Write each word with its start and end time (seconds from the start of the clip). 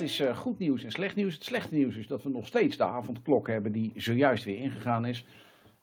is 0.00 0.20
eh, 0.20 0.36
goed 0.36 0.58
nieuws 0.58 0.84
en 0.84 0.90
slecht 0.90 1.16
nieuws. 1.16 1.34
Het 1.34 1.44
slechte 1.44 1.74
nieuws 1.74 1.96
is 1.96 2.06
dat 2.06 2.22
we 2.22 2.28
nog 2.28 2.46
steeds 2.46 2.76
de 2.76 2.84
avondklok 2.84 3.48
hebben 3.48 3.72
die 3.72 3.92
zojuist 3.96 4.44
weer 4.44 4.58
ingegaan 4.58 5.04
is. 5.04 5.26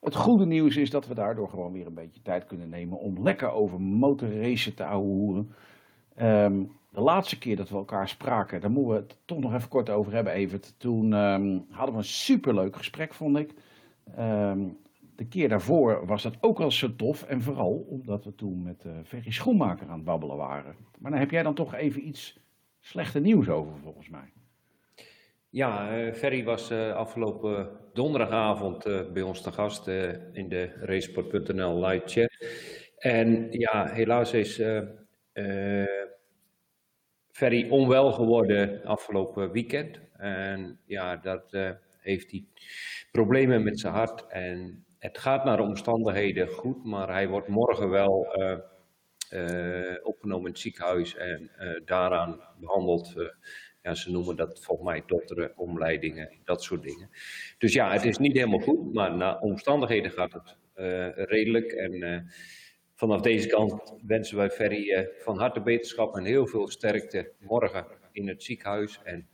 Het 0.00 0.14
goede 0.14 0.46
nieuws 0.46 0.76
is 0.76 0.90
dat 0.90 1.06
we 1.06 1.14
daardoor 1.14 1.48
gewoon 1.48 1.72
weer 1.72 1.86
een 1.86 1.94
beetje 1.94 2.22
tijd 2.22 2.46
kunnen 2.46 2.68
nemen 2.68 2.98
om 2.98 3.22
lekker 3.22 3.50
over 3.50 3.80
motorracen 3.80 4.74
te 4.74 4.84
ouwehoeren. 4.84 5.54
Ehm, 6.14 6.62
de 6.90 7.00
laatste 7.00 7.38
keer 7.38 7.56
dat 7.56 7.68
we 7.68 7.76
elkaar 7.76 8.08
spraken, 8.08 8.60
daar 8.60 8.70
moeten 8.70 8.92
we 8.92 9.00
het 9.00 9.18
toch 9.24 9.38
nog 9.38 9.54
even 9.54 9.68
kort 9.68 9.90
over 9.90 10.12
hebben, 10.12 10.32
Evert. 10.32 10.74
Toen 10.78 11.12
ehm, 11.12 11.58
hadden 11.70 11.94
we 11.94 12.00
een 12.00 12.04
superleuk 12.04 12.76
gesprek, 12.76 13.14
vond 13.14 13.38
ik. 13.38 13.54
Ehm, 14.16 14.60
de 15.16 15.26
keer 15.26 15.48
daarvoor 15.48 16.06
was 16.06 16.22
dat 16.22 16.36
ook 16.40 16.60
al 16.60 16.70
zo 16.70 16.96
tof. 16.96 17.22
En 17.22 17.42
vooral 17.42 17.86
omdat 17.88 18.24
we 18.24 18.34
toen 18.34 18.62
met 18.62 18.84
uh, 19.14 19.20
Schoenmaker 19.28 19.88
aan 19.88 19.94
het 19.94 20.04
babbelen 20.04 20.36
waren. 20.36 20.74
Maar 20.98 21.10
dan 21.10 21.20
heb 21.20 21.30
jij 21.30 21.42
dan 21.42 21.54
toch 21.54 21.74
even 21.74 22.06
iets 22.06 22.38
slechte 22.80 23.20
nieuws 23.20 23.48
over, 23.48 23.78
volgens 23.78 24.08
mij. 24.08 24.32
Ja, 25.50 25.98
uh, 25.98 26.12
Ferry 26.12 26.44
was 26.44 26.70
uh, 26.70 26.94
afgelopen 26.94 27.70
donderdagavond 27.92 28.84
bij 29.12 29.22
ons 29.22 29.40
te 29.40 29.52
gast 29.52 29.86
in 30.32 30.48
de 30.48 30.72
Raceport.nl 30.80 31.86
live 31.86 32.06
chat. 32.06 32.48
En 32.98 33.46
ja, 33.50 33.86
helaas 33.86 34.32
is 34.32 34.62
Ferry 37.30 37.70
onwel 37.70 38.12
geworden 38.12 38.84
afgelopen 38.84 39.52
weekend. 39.52 40.00
En 40.12 40.80
ja, 40.84 41.16
dat 41.16 41.58
heeft 41.98 42.30
hij 42.30 42.44
problemen 43.12 43.62
met 43.62 43.80
zijn 43.80 43.92
hart. 43.94 44.26
En 44.26 44.84
het 44.98 45.18
gaat 45.18 45.44
naar 45.44 45.56
de 45.56 45.62
omstandigheden 45.62 46.48
goed, 46.48 46.84
maar 46.84 47.08
hij 47.08 47.28
wordt 47.28 47.48
morgen 47.48 47.90
wel 47.90 48.26
opgenomen 50.02 50.46
in 50.46 50.52
het 50.52 50.58
ziekenhuis 50.58 51.16
en 51.16 51.50
uh, 51.60 51.80
daaraan 51.84 52.40
behandeld. 52.60 53.14
ja, 53.82 53.94
ze 53.94 54.10
noemen 54.10 54.36
dat 54.36 54.60
volgens 54.64 54.88
mij 54.88 55.02
dokteromleidingen, 55.06 56.32
dat 56.44 56.62
soort 56.62 56.82
dingen. 56.82 57.10
Dus 57.58 57.72
ja, 57.72 57.92
het 57.92 58.04
is 58.04 58.18
niet 58.18 58.36
helemaal 58.36 58.58
goed, 58.58 58.94
maar 58.94 59.16
naar 59.16 59.38
omstandigheden 59.38 60.10
gaat 60.10 60.32
het 60.32 60.56
redelijk. 61.28 61.72
En 61.72 62.30
vanaf 62.94 63.20
deze 63.20 63.48
kant 63.48 63.94
wensen 64.06 64.36
wij 64.36 64.50
Ferry 64.50 65.08
van 65.18 65.38
harte 65.38 65.60
beterschap 65.60 66.16
en 66.16 66.24
heel 66.24 66.46
veel 66.46 66.68
sterkte 66.68 67.32
morgen 67.38 67.86
in 68.12 68.28
het 68.28 68.42
ziekenhuis. 68.42 69.00
En 69.04 69.28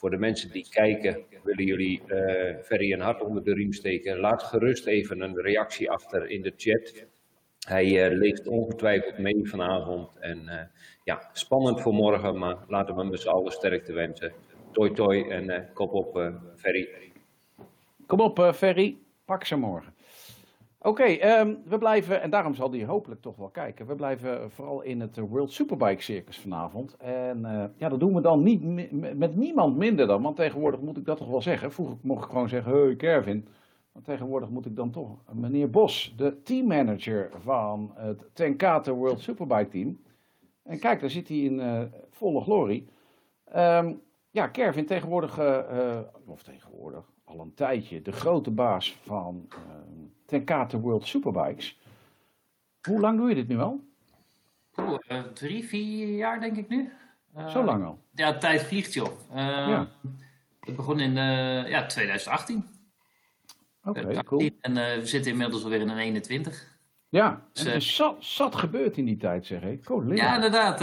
voor 0.00 0.10
de 0.10 0.16
mensen 0.16 0.50
die 0.50 0.68
kijken, 0.70 1.24
willen 1.42 1.64
jullie 1.64 2.02
uh, 2.06 2.56
Ferry 2.62 2.92
een 2.92 3.00
hart 3.00 3.22
onder 3.22 3.44
de 3.44 3.54
riem 3.54 3.72
steken. 3.72 4.18
Laat 4.18 4.42
gerust 4.42 4.86
even 4.86 5.20
een 5.20 5.40
reactie 5.40 5.90
achter 5.90 6.30
in 6.30 6.42
de 6.42 6.52
chat. 6.56 7.06
Hij 7.68 8.10
uh, 8.10 8.18
leeft 8.18 8.48
ongetwijfeld 8.48 9.18
mee 9.18 9.48
vanavond. 9.48 10.18
En 10.18 10.38
uh, 10.44 10.54
ja, 11.04 11.28
spannend 11.32 11.80
voor 11.80 11.94
morgen, 11.94 12.38
maar 12.38 12.56
laten 12.68 12.94
we 12.94 13.00
hem 13.00 13.16
z'n 13.16 13.28
allen 13.28 13.52
sterkte 13.52 13.92
wensen. 13.92 14.32
Toi 14.72 14.92
toi 14.92 15.28
en 15.28 15.68
kop 15.74 15.92
op 15.92 16.32
Ferry. 16.56 16.88
Kom 18.06 18.20
op 18.20 18.50
Ferry, 18.54 18.96
pak 19.24 19.44
ze 19.44 19.56
morgen. 19.56 19.94
Oké, 20.82 21.38
um, 21.38 21.62
we 21.64 21.78
blijven, 21.78 22.22
en 22.22 22.30
daarom 22.30 22.54
zal 22.54 22.70
hij 22.70 22.84
hopelijk 22.84 23.20
toch 23.20 23.36
wel 23.36 23.48
kijken. 23.48 23.86
We 23.86 23.94
blijven 23.94 24.50
vooral 24.50 24.82
in 24.82 25.00
het 25.00 25.18
World 25.18 25.52
Superbike 25.52 26.02
Circus 26.02 26.38
vanavond. 26.38 26.96
En 26.96 27.72
ja, 27.76 27.88
dat 27.88 28.00
doen 28.00 28.14
we 28.14 28.20
dan 28.20 28.42
niet 28.42 28.62
met 29.16 29.36
niemand 29.36 29.76
minder 29.76 30.06
dan, 30.06 30.22
want 30.22 30.36
tegenwoordig 30.36 30.80
moet 30.80 30.96
ik 30.96 31.04
dat 31.04 31.16
toch 31.16 31.28
wel 31.28 31.42
zeggen. 31.42 31.72
Vroeger 31.72 31.96
mocht 32.02 32.24
ik 32.24 32.30
gewoon 32.30 32.48
zeggen, 32.48 32.72
hey 32.72 32.96
Kervin. 32.96 33.48
Maar 33.92 34.02
tegenwoordig 34.02 34.48
moet 34.48 34.66
ik 34.66 34.76
dan 34.76 34.90
toch 34.90 35.18
meneer 35.32 35.70
Bos, 35.70 36.14
de 36.16 36.42
teammanager 36.42 37.30
van 37.38 37.92
het 37.94 38.30
Tenkate 38.32 38.92
World 38.92 39.20
Superbike 39.20 39.68
Team. 39.68 40.00
En 40.62 40.78
kijk, 40.78 41.00
daar 41.00 41.10
zit 41.10 41.28
hij 41.28 41.36
in 41.36 41.58
uh, 41.58 41.82
volle 42.10 42.40
glorie. 42.40 42.88
Um, 43.56 44.02
ja, 44.30 44.46
Kervin 44.46 44.86
tegenwoordig, 44.86 45.38
uh, 45.38 45.98
of 46.26 46.42
tegenwoordig, 46.42 47.10
al 47.24 47.40
een 47.40 47.54
tijdje, 47.54 48.02
de 48.02 48.12
grote 48.12 48.50
baas 48.50 48.96
van 49.02 49.48
Tenkate 50.26 50.80
World 50.80 51.06
Superbikes. 51.06 51.80
Hoe 52.88 53.00
lang 53.00 53.18
doe 53.18 53.28
je 53.28 53.34
dit 53.34 53.48
nu 53.48 53.58
al? 53.58 53.80
Oeh, 54.76 54.98
uh, 55.08 55.22
drie, 55.22 55.64
vier 55.64 56.16
jaar 56.16 56.40
denk 56.40 56.56
ik 56.56 56.68
nu. 56.68 56.92
Uh, 57.36 57.48
Zo 57.48 57.64
lang 57.64 57.84
al? 57.84 57.98
Ja, 58.14 58.38
tijd 58.38 58.62
vliegt 58.62 58.94
joh. 58.94 59.10
Uh, 59.30 59.36
ja. 59.36 59.88
Ik 60.60 60.76
begon 60.76 61.00
in 61.00 61.12
ja, 61.68 61.86
2018. 61.86 62.64
Oké, 63.90 64.00
okay, 64.00 64.22
cool. 64.22 64.50
En 64.60 64.74
we 64.74 65.06
zitten 65.06 65.30
inmiddels 65.30 65.64
alweer 65.64 65.80
in 65.80 65.88
een 65.88 65.98
21. 65.98 66.78
Ja, 67.08 67.42
dus, 67.52 67.64
er 67.64 67.74
is 67.74 67.96
zat, 67.96 68.16
zat 68.18 68.56
gebeurd 68.56 68.96
in 68.96 69.04
die 69.04 69.16
tijd, 69.16 69.46
zeg 69.46 69.62
ik. 69.62 69.84
Cool, 69.84 70.12
ja, 70.12 70.34
inderdaad. 70.34 70.80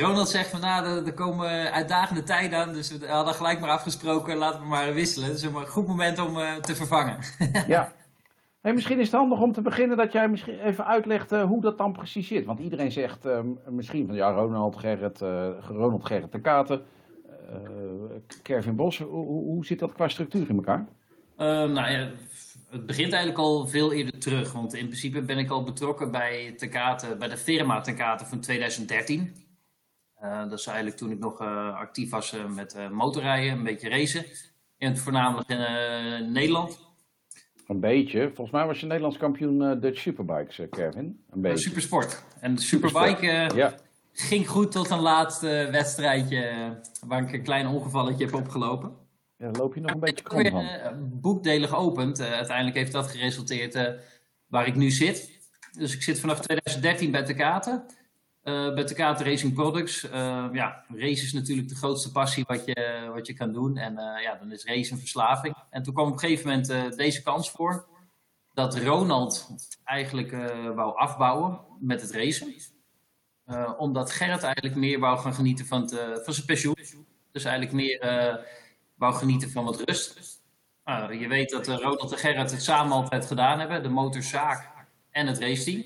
Ronald 0.00 0.28
zegt 0.28 0.50
van, 0.50 0.60
nou, 0.60 1.06
er 1.06 1.14
komen 1.14 1.72
uitdagende 1.72 2.22
tijden 2.22 2.58
aan. 2.58 2.72
Dus 2.72 2.98
we 2.98 3.06
hadden 3.06 3.34
gelijk 3.34 3.60
maar 3.60 3.70
afgesproken, 3.70 4.36
laten 4.36 4.60
we 4.60 4.66
maar 4.66 4.94
wisselen. 4.94 5.28
Het 5.28 5.36
is 5.36 5.42
een 5.42 5.66
goed 5.66 5.86
moment 5.86 6.18
om 6.18 6.34
te 6.60 6.74
vervangen. 6.74 7.18
ja, 7.66 7.92
Hey, 8.60 8.72
misschien 8.72 8.98
is 8.98 9.10
het 9.10 9.20
handig 9.20 9.40
om 9.40 9.52
te 9.52 9.62
beginnen 9.62 9.96
dat 9.96 10.12
jij 10.12 10.28
misschien 10.28 10.58
even 10.58 10.86
uitlegt 10.86 11.32
uh, 11.32 11.42
hoe 11.42 11.60
dat 11.60 11.78
dan 11.78 11.92
precies 11.92 12.28
zit. 12.28 12.44
Want 12.44 12.58
iedereen 12.58 12.92
zegt 12.92 13.26
uh, 13.26 13.40
misschien 13.68 14.06
van 14.06 14.14
ja, 14.14 14.30
Ronald 14.30 14.76
Gerrit, 14.76 15.20
uh, 15.20 15.48
Ronald 15.68 16.06
Gerrit 16.06 16.32
de 16.32 16.40
Katen, 16.40 16.82
Kervin 18.42 18.76
Bos. 18.76 18.98
Hoe, 18.98 19.26
hoe 19.26 19.66
zit 19.66 19.78
dat 19.78 19.92
qua 19.92 20.08
structuur 20.08 20.48
in 20.48 20.56
elkaar? 20.56 20.86
nou 21.36 21.90
ja, 21.90 22.08
het 22.70 22.86
begint 22.86 23.12
eigenlijk 23.12 23.42
al 23.42 23.66
veel 23.66 23.92
eerder 23.92 24.18
terug. 24.18 24.52
Want 24.52 24.74
in 24.74 24.86
principe 24.86 25.22
ben 25.22 25.38
ik 25.38 25.50
al 25.50 25.62
betrokken 25.62 26.10
bij, 26.10 26.54
Tekate, 26.56 27.16
bij 27.18 27.28
de 27.28 27.36
firma 27.36 27.80
Tekate 27.80 28.26
van 28.26 28.40
2013. 28.40 29.34
dat 30.20 30.58
is 30.58 30.66
eigenlijk 30.66 30.96
toen 30.96 31.10
ik 31.10 31.18
nog 31.18 31.40
actief 31.74 32.10
was 32.10 32.34
met 32.54 32.76
motorrijden, 32.90 33.52
een 33.52 33.64
beetje 33.64 33.88
racen. 33.88 34.24
En 34.78 34.96
voornamelijk 34.96 35.48
in 35.48 36.32
Nederland. 36.32 36.88
Een 37.66 37.80
beetje. 37.80 38.26
Volgens 38.26 38.50
mij 38.50 38.66
was 38.66 38.80
je 38.80 38.86
Nederlands 38.86 39.16
kampioen 39.16 39.80
Dutch 39.80 40.00
Superbikes, 40.00 40.60
Kevin. 40.70 41.24
Een 41.30 41.40
beetje. 41.40 41.58
Supersport. 41.58 42.24
En 42.40 42.54
de 42.54 42.60
Superbike 42.60 43.50
ja. 43.54 43.74
ging 44.12 44.48
goed 44.48 44.72
tot 44.72 44.90
een 44.90 45.00
laatste 45.00 45.68
wedstrijdje 45.70 46.74
waar 47.06 47.22
ik 47.22 47.32
een 47.32 47.42
klein 47.42 47.66
ongevalletje 47.66 48.24
heb 48.24 48.34
opgelopen. 48.34 48.99
Ja, 49.40 49.50
loop 49.50 49.74
je 49.74 49.80
nog 49.80 49.90
een 49.90 50.00
beetje 50.00 50.24
krom 50.24 50.50
van. 50.50 50.66
boekdelen 51.20 51.68
geopend. 51.68 52.20
uiteindelijk 52.20 52.76
heeft 52.76 52.92
dat 52.92 53.06
geresulteerd 53.06 53.98
waar 54.46 54.66
ik 54.66 54.74
nu 54.74 54.90
zit. 54.90 55.38
Dus 55.72 55.94
ik 55.94 56.02
zit 56.02 56.20
vanaf 56.20 56.40
2013 56.40 57.10
bij 57.10 57.24
Tekate. 57.24 57.84
Uh, 58.44 58.74
bij 58.74 58.84
Takata 58.84 59.24
Racing 59.24 59.54
Products. 59.54 60.04
Uh, 60.04 60.48
ja, 60.52 60.84
race 60.88 61.24
is 61.24 61.32
natuurlijk 61.32 61.68
de 61.68 61.74
grootste 61.74 62.12
passie 62.12 62.44
wat 62.46 62.64
je, 62.64 63.10
wat 63.14 63.26
je 63.26 63.34
kan 63.34 63.52
doen. 63.52 63.76
En 63.76 63.92
uh, 63.92 64.22
ja, 64.22 64.34
dan 64.34 64.52
is 64.52 64.64
race 64.64 64.92
een 64.92 64.98
verslaving. 64.98 65.54
En 65.70 65.82
toen 65.82 65.94
kwam 65.94 66.06
op 66.06 66.12
een 66.12 66.18
gegeven 66.18 66.48
moment 66.48 66.96
deze 66.96 67.22
kans 67.22 67.50
voor. 67.50 67.86
Dat 68.54 68.78
Ronald 68.78 69.48
eigenlijk 69.84 70.30
wou 70.74 70.96
afbouwen 70.96 71.60
met 71.80 72.00
het 72.00 72.10
racen. 72.10 72.54
omdat 73.78 74.10
Gerrit 74.10 74.42
eigenlijk 74.42 74.76
meer 74.76 74.98
wou 74.98 75.18
gaan 75.18 75.34
genieten 75.34 75.66
van, 75.66 75.80
het, 75.82 76.24
van 76.24 76.34
zijn 76.34 76.46
pensioen. 76.46 77.06
Dus 77.32 77.44
eigenlijk 77.44 77.74
meer 77.74 77.98
wou 79.00 79.14
genieten 79.14 79.50
van 79.50 79.64
wat 79.64 79.82
rust. 79.84 80.40
Nou, 80.84 81.14
je 81.18 81.28
weet 81.28 81.50
dat 81.50 81.66
Ronald 81.66 82.12
en 82.12 82.18
Gerrit 82.18 82.50
het 82.50 82.62
samen 82.62 82.92
altijd 82.92 83.26
gedaan 83.26 83.58
hebben. 83.58 83.82
De 83.82 83.88
motorzaak 83.88 84.70
en 85.10 85.26
het 85.26 85.38
raceteam. 85.38 85.84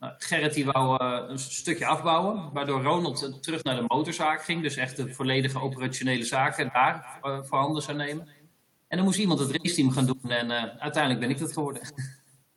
Nou, 0.00 0.12
Gerrit 0.18 0.54
die 0.54 0.64
wou 0.64 1.04
uh, 1.04 1.28
een 1.28 1.38
stukje 1.38 1.86
afbouwen, 1.86 2.52
waardoor 2.52 2.82
Ronald 2.82 3.42
terug 3.42 3.62
naar 3.62 3.76
de 3.76 3.84
motorzaak 3.86 4.42
ging. 4.42 4.62
Dus 4.62 4.76
echt 4.76 4.96
de 4.96 5.14
volledige 5.14 5.60
operationele 5.60 6.24
zaken 6.24 6.70
daar 6.72 7.18
uh, 7.22 7.38
voor 7.42 7.58
handen 7.58 7.82
zou 7.82 7.96
nemen. 7.96 8.28
En 8.88 8.96
dan 8.96 9.04
moest 9.06 9.18
iemand 9.18 9.38
het 9.38 9.50
raceteam 9.50 9.90
gaan 9.90 10.06
doen 10.06 10.30
en 10.30 10.80
uiteindelijk 10.80 11.20
ben 11.20 11.30
ik 11.30 11.38
dat 11.38 11.52
geworden. 11.52 11.82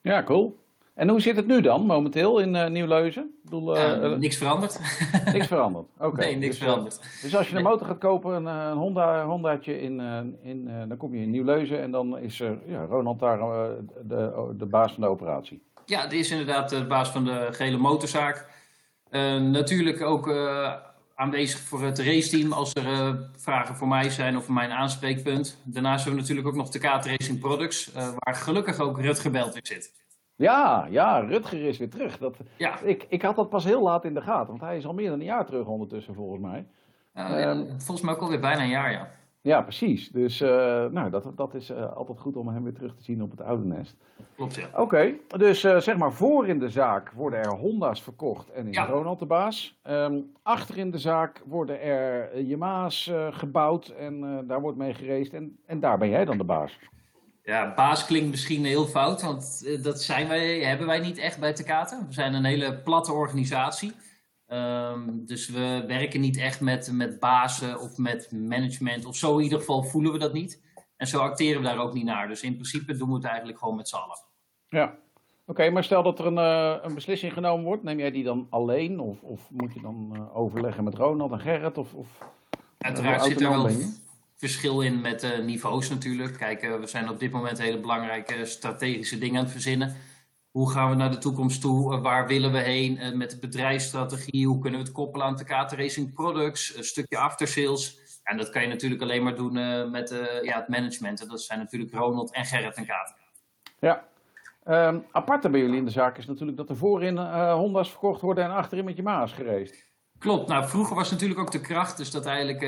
Ja, 0.01 0.23
cool. 0.23 0.66
En 0.97 1.09
hoe 1.09 1.21
zit 1.21 1.35
het 1.35 1.47
nu 1.47 1.61
dan, 1.61 1.85
momenteel 1.85 2.39
in 2.39 2.71
Nieuw-Leuzen? 2.71 3.23
Ik 3.23 3.49
bedoel, 3.49 4.17
niks 4.17 4.37
veranderd. 4.37 4.79
niks 5.33 5.47
veranderd, 5.47 5.87
oké. 5.97 6.19
Nee, 6.19 6.35
niks 6.35 6.57
dus, 6.57 6.67
veranderd. 6.67 6.99
Dus 7.21 7.35
als 7.35 7.49
je 7.49 7.55
een 7.55 7.63
motor 7.63 7.87
gaat 7.87 7.97
kopen, 7.97 8.33
een, 8.33 8.45
een 8.45 8.77
Honda, 8.77 9.25
Hondaatje, 9.25 9.81
in, 9.81 9.99
in, 10.41 10.69
dan 10.87 10.97
kom 10.97 11.15
je 11.15 11.21
in 11.21 11.31
Nieuw-Leuzen 11.31 11.81
en 11.81 11.91
dan 11.91 12.17
is 12.17 12.37
ja, 12.65 12.85
Ronald 12.89 13.19
daar 13.19 13.39
de, 14.03 14.53
de 14.57 14.65
baas 14.65 14.93
van 14.93 15.01
de 15.01 15.09
operatie. 15.09 15.61
Ja, 15.87 16.07
die 16.07 16.19
is 16.19 16.31
inderdaad 16.31 16.69
de 16.69 16.85
baas 16.85 17.09
van 17.09 17.25
de 17.25 17.47
gele 17.51 17.77
motorzaak. 17.77 18.49
Uh, 19.11 19.41
natuurlijk 19.41 20.01
ook 20.01 20.27
uh, 20.27 20.73
aanwezig 21.15 21.59
voor 21.59 21.83
het 21.83 21.99
raceteam 21.99 22.51
als 22.51 22.75
er 22.75 22.85
uh, 22.85 23.13
vragen 23.37 23.75
voor 23.75 23.87
mij 23.87 24.09
zijn 24.09 24.37
of 24.37 24.45
voor 24.45 24.53
mijn 24.53 24.71
aanspreekpunt. 24.71 25.61
Daarnaast 25.63 26.03
hebben 26.03 26.13
we 26.13 26.27
natuurlijk 26.27 26.47
ook 26.47 26.63
nog 26.63 26.69
de 26.69 26.79
Kaat 26.79 27.05
Racing 27.05 27.39
Products, 27.39 27.91
waar 27.93 28.35
gelukkig 28.35 28.79
ook 28.79 29.01
Rutger 29.01 29.31
Belt 29.31 29.55
in 29.55 29.65
zit. 29.65 29.96
Ja, 30.37 30.87
ja, 30.89 31.19
Rutger 31.19 31.65
is 31.65 31.77
weer 31.77 31.89
terug. 31.89 32.17
Dat, 32.17 32.37
ja. 32.57 32.79
ik, 32.79 33.05
ik 33.09 33.21
had 33.21 33.35
dat 33.35 33.49
pas 33.49 33.63
heel 33.63 33.83
laat 33.83 34.05
in 34.05 34.13
de 34.13 34.21
gaten, 34.21 34.47
want 34.47 34.61
hij 34.61 34.77
is 34.77 34.85
al 34.85 34.93
meer 34.93 35.09
dan 35.09 35.19
een 35.19 35.25
jaar 35.25 35.45
terug 35.45 35.65
ondertussen 35.65 36.13
volgens 36.13 36.41
mij. 36.41 36.65
Um, 37.13 37.67
volgens 37.67 38.01
mij 38.01 38.13
ook 38.13 38.21
alweer 38.21 38.39
bijna 38.39 38.61
een 38.61 38.69
jaar, 38.69 38.91
ja. 38.91 39.09
Ja, 39.41 39.61
precies. 39.61 40.09
Dus 40.09 40.41
uh, 40.41 40.49
nou, 40.85 41.09
dat, 41.09 41.31
dat 41.35 41.53
is 41.53 41.71
uh, 41.71 41.93
altijd 41.95 42.19
goed 42.19 42.35
om 42.35 42.47
hem 42.47 42.63
weer 42.63 42.73
terug 42.73 42.95
te 42.95 43.03
zien 43.03 43.23
op 43.23 43.31
het 43.31 43.41
oude 43.41 43.65
nest. 43.65 43.95
Klopt, 44.35 44.55
ja. 44.55 44.67
Oké, 44.75 45.13
dus 45.37 45.63
uh, 45.63 45.77
zeg 45.77 45.97
maar 45.97 46.13
voor 46.13 46.47
in 46.47 46.59
de 46.59 46.69
zaak 46.69 47.11
worden 47.11 47.39
er 47.39 47.51
Honda's 47.51 48.01
verkocht 48.01 48.51
en 48.51 48.67
is 48.67 48.75
ja. 48.75 48.85
Ronald 48.85 49.19
de 49.19 49.25
baas. 49.25 49.79
Um, 49.89 50.31
achter 50.43 50.77
in 50.77 50.91
de 50.91 50.97
zaak 50.97 51.41
worden 51.45 51.81
er 51.81 52.39
Yamaha's 52.41 53.11
gebouwd 53.31 53.87
en 53.87 54.43
daar 54.47 54.61
wordt 54.61 54.77
mee 54.77 54.93
gereisd 54.93 55.33
en, 55.33 55.57
en 55.65 55.79
daar 55.79 55.97
ben 55.97 56.09
jij 56.09 56.25
dan 56.25 56.37
de 56.37 56.43
baas. 56.43 56.79
Ja, 57.47 57.73
baas 57.75 58.05
klinkt 58.05 58.29
misschien 58.29 58.65
heel 58.65 58.85
fout, 58.85 59.21
want 59.21 59.67
dat 59.83 60.01
zijn 60.01 60.27
wij, 60.27 60.59
hebben 60.59 60.87
wij 60.87 60.99
niet 60.99 61.17
echt 61.17 61.39
bij 61.39 61.53
Takata. 61.53 62.05
We 62.07 62.13
zijn 62.13 62.33
een 62.33 62.43
hele 62.43 62.77
platte 62.77 63.11
organisatie. 63.11 63.93
Um, 64.47 65.25
dus 65.25 65.49
we 65.49 65.83
werken 65.87 66.21
niet 66.21 66.37
echt 66.37 66.61
met, 66.61 66.91
met 66.91 67.19
bazen 67.19 67.79
of 67.79 67.97
met 67.97 68.31
management 68.31 69.05
of 69.05 69.15
zo. 69.15 69.37
In 69.37 69.43
ieder 69.43 69.59
geval 69.59 69.83
voelen 69.83 70.11
we 70.11 70.17
dat 70.17 70.33
niet. 70.33 70.61
En 70.97 71.07
zo 71.07 71.19
acteren 71.19 71.61
we 71.61 71.67
daar 71.67 71.79
ook 71.79 71.93
niet 71.93 72.05
naar. 72.05 72.27
Dus 72.27 72.41
in 72.41 72.53
principe 72.53 72.97
doen 72.97 73.09
we 73.09 73.15
het 73.15 73.25
eigenlijk 73.25 73.59
gewoon 73.59 73.75
met 73.75 73.89
z'n 73.89 73.95
allen. 73.95 74.17
Ja, 74.67 74.83
oké. 74.83 74.97
Okay, 75.45 75.69
maar 75.69 75.83
stel 75.83 76.03
dat 76.03 76.19
er 76.19 76.25
een, 76.25 76.37
uh, 76.37 76.83
een 76.83 76.93
beslissing 76.93 77.33
genomen 77.33 77.65
wordt. 77.65 77.83
Neem 77.83 77.99
jij 77.99 78.11
die 78.11 78.23
dan 78.23 78.47
alleen? 78.49 78.99
Of, 78.99 79.21
of 79.21 79.49
moet 79.49 79.73
je 79.73 79.81
dan 79.81 80.09
uh, 80.13 80.37
overleggen 80.37 80.83
met 80.83 80.95
Ronald 80.95 81.31
en 81.31 81.39
Gerrit? 81.39 81.77
Of, 81.77 81.93
of, 81.93 82.07
Uiteraard 82.77 83.23
zit 83.23 83.41
er 83.41 83.49
wel 83.49 83.69
verschil 84.37 84.81
in 84.81 85.01
met 85.01 85.23
uh, 85.23 85.39
niveaus 85.39 85.89
natuurlijk. 85.89 86.37
Kijk, 86.37 86.61
we 86.61 86.87
zijn 86.87 87.09
op 87.09 87.19
dit 87.19 87.31
moment 87.31 87.61
hele 87.61 87.79
belangrijke 87.79 88.45
strategische 88.45 89.17
dingen 89.17 89.37
aan 89.37 89.43
het 89.43 89.51
verzinnen. 89.51 89.95
Hoe 90.51 90.71
gaan 90.71 90.89
we 90.89 90.95
naar 90.95 91.11
de 91.11 91.17
toekomst 91.17 91.61
toe? 91.61 91.93
Eh, 91.93 92.01
waar 92.01 92.27
willen 92.27 92.51
we 92.51 92.59
heen 92.59 93.17
met 93.17 93.31
de 93.31 93.39
bedrijfsstrategie? 93.39 94.47
Hoe 94.47 94.59
kunnen 94.59 94.79
we 94.79 94.85
het 94.85 94.95
koppelen 94.95 95.27
aan 95.27 95.67
Racing 95.75 96.13
Products? 96.13 96.77
Een 96.77 96.83
stukje 96.83 97.17
aftersales. 97.17 97.99
En 98.23 98.37
dat 98.37 98.49
kan 98.49 98.61
je 98.61 98.67
natuurlijk 98.67 99.01
alleen 99.01 99.23
maar 99.23 99.35
doen 99.35 99.53
met 99.91 100.09
ja, 100.41 100.57
het 100.57 100.67
management. 100.67 101.21
En 101.21 101.27
dat 101.27 101.41
zijn 101.41 101.59
natuurlijk 101.59 101.93
Ronald 101.93 102.33
en 102.33 102.45
Gerrit 102.45 102.75
en 102.75 102.85
Kater. 102.85 103.15
Ja. 103.79 104.07
Um, 104.67 105.05
aparte 105.11 105.49
bij 105.49 105.59
jullie 105.59 105.77
in 105.77 105.85
de 105.85 105.91
zaak 105.91 106.17
is 106.17 106.25
natuurlijk 106.25 106.57
dat 106.57 106.69
er 106.69 106.77
voorin 106.77 107.17
Honda's 107.51 107.89
verkocht 107.89 108.21
worden 108.21 108.43
en 108.43 108.51
achterin 108.51 108.85
met 108.85 108.95
je 108.95 109.03
Maas 109.03 109.33
gereisd. 109.33 109.86
Klopt. 110.19 110.47
Nou, 110.47 110.67
vroeger 110.67 110.95
was 110.95 111.11
natuurlijk 111.11 111.39
ook 111.39 111.51
de 111.51 111.61
kracht, 111.61 111.97
dus 111.97 112.11
dat 112.11 112.25
eigenlijk 112.25 112.61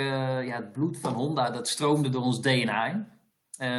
ja, 0.46 0.56
het 0.56 0.72
bloed 0.72 0.98
van 0.98 1.14
Honda, 1.14 1.50
dat 1.50 1.68
stroomde 1.68 2.10
door 2.10 2.24
ons 2.24 2.42
DNA 2.42 2.86
in. 2.86 3.08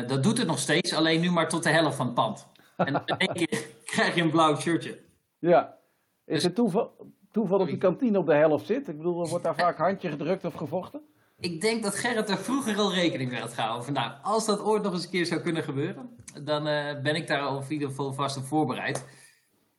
dat 0.07 0.23
doet 0.23 0.39
het 0.39 0.47
nog 0.47 0.59
steeds, 0.59 0.95
alleen 0.95 1.21
nu 1.21 1.31
maar 1.31 1.49
tot 1.49 1.63
de 1.63 1.71
helft 1.71 1.97
van 1.97 2.07
het 2.07 2.15
pand. 2.15 2.49
En 2.77 3.03
in 3.07 3.17
één 3.17 3.33
keer 3.33 3.67
krijg 3.85 4.15
je 4.15 4.23
een 4.23 4.31
blauw 4.31 4.57
shirtje. 4.57 4.99
Ja. 5.39 5.79
Is 6.25 6.35
dus- 6.35 6.43
het 6.43 6.55
toeval, 6.55 6.91
toeval 7.31 7.59
dat 7.59 7.67
die 7.67 7.79
kantine 7.79 8.19
op 8.19 8.27
de 8.27 8.35
helft 8.35 8.67
zit? 8.67 8.89
Ik 8.89 8.97
bedoel, 8.97 9.29
wordt 9.29 9.45
daar 9.45 9.55
vaak 9.55 9.79
handje 9.79 10.11
gedrukt 10.11 10.45
of 10.45 10.55
gevochten? 10.55 11.01
Ik 11.39 11.61
denk 11.61 11.83
dat 11.83 11.95
Gerrit 11.95 12.29
er 12.29 12.39
vroeger 12.39 12.79
al 12.79 12.95
rekening 12.95 13.31
mee 13.31 13.41
had 13.41 13.53
gehouden. 13.53 13.93
nou, 13.93 14.13
als 14.23 14.47
dat 14.47 14.61
ooit 14.61 14.83
nog 14.83 14.93
eens 14.93 15.05
een 15.05 15.11
keer 15.11 15.27
zou 15.27 15.41
kunnen 15.41 15.63
gebeuren, 15.63 16.17
dan 16.43 16.67
uh, 16.67 17.01
ben 17.03 17.15
ik 17.15 17.27
daar 17.27 17.41
al 17.41 17.61
in 17.61 17.73
ieder 17.73 17.89
geval 17.89 18.13
vast 18.13 18.37
op 18.37 18.45
voorbereid. 18.45 19.07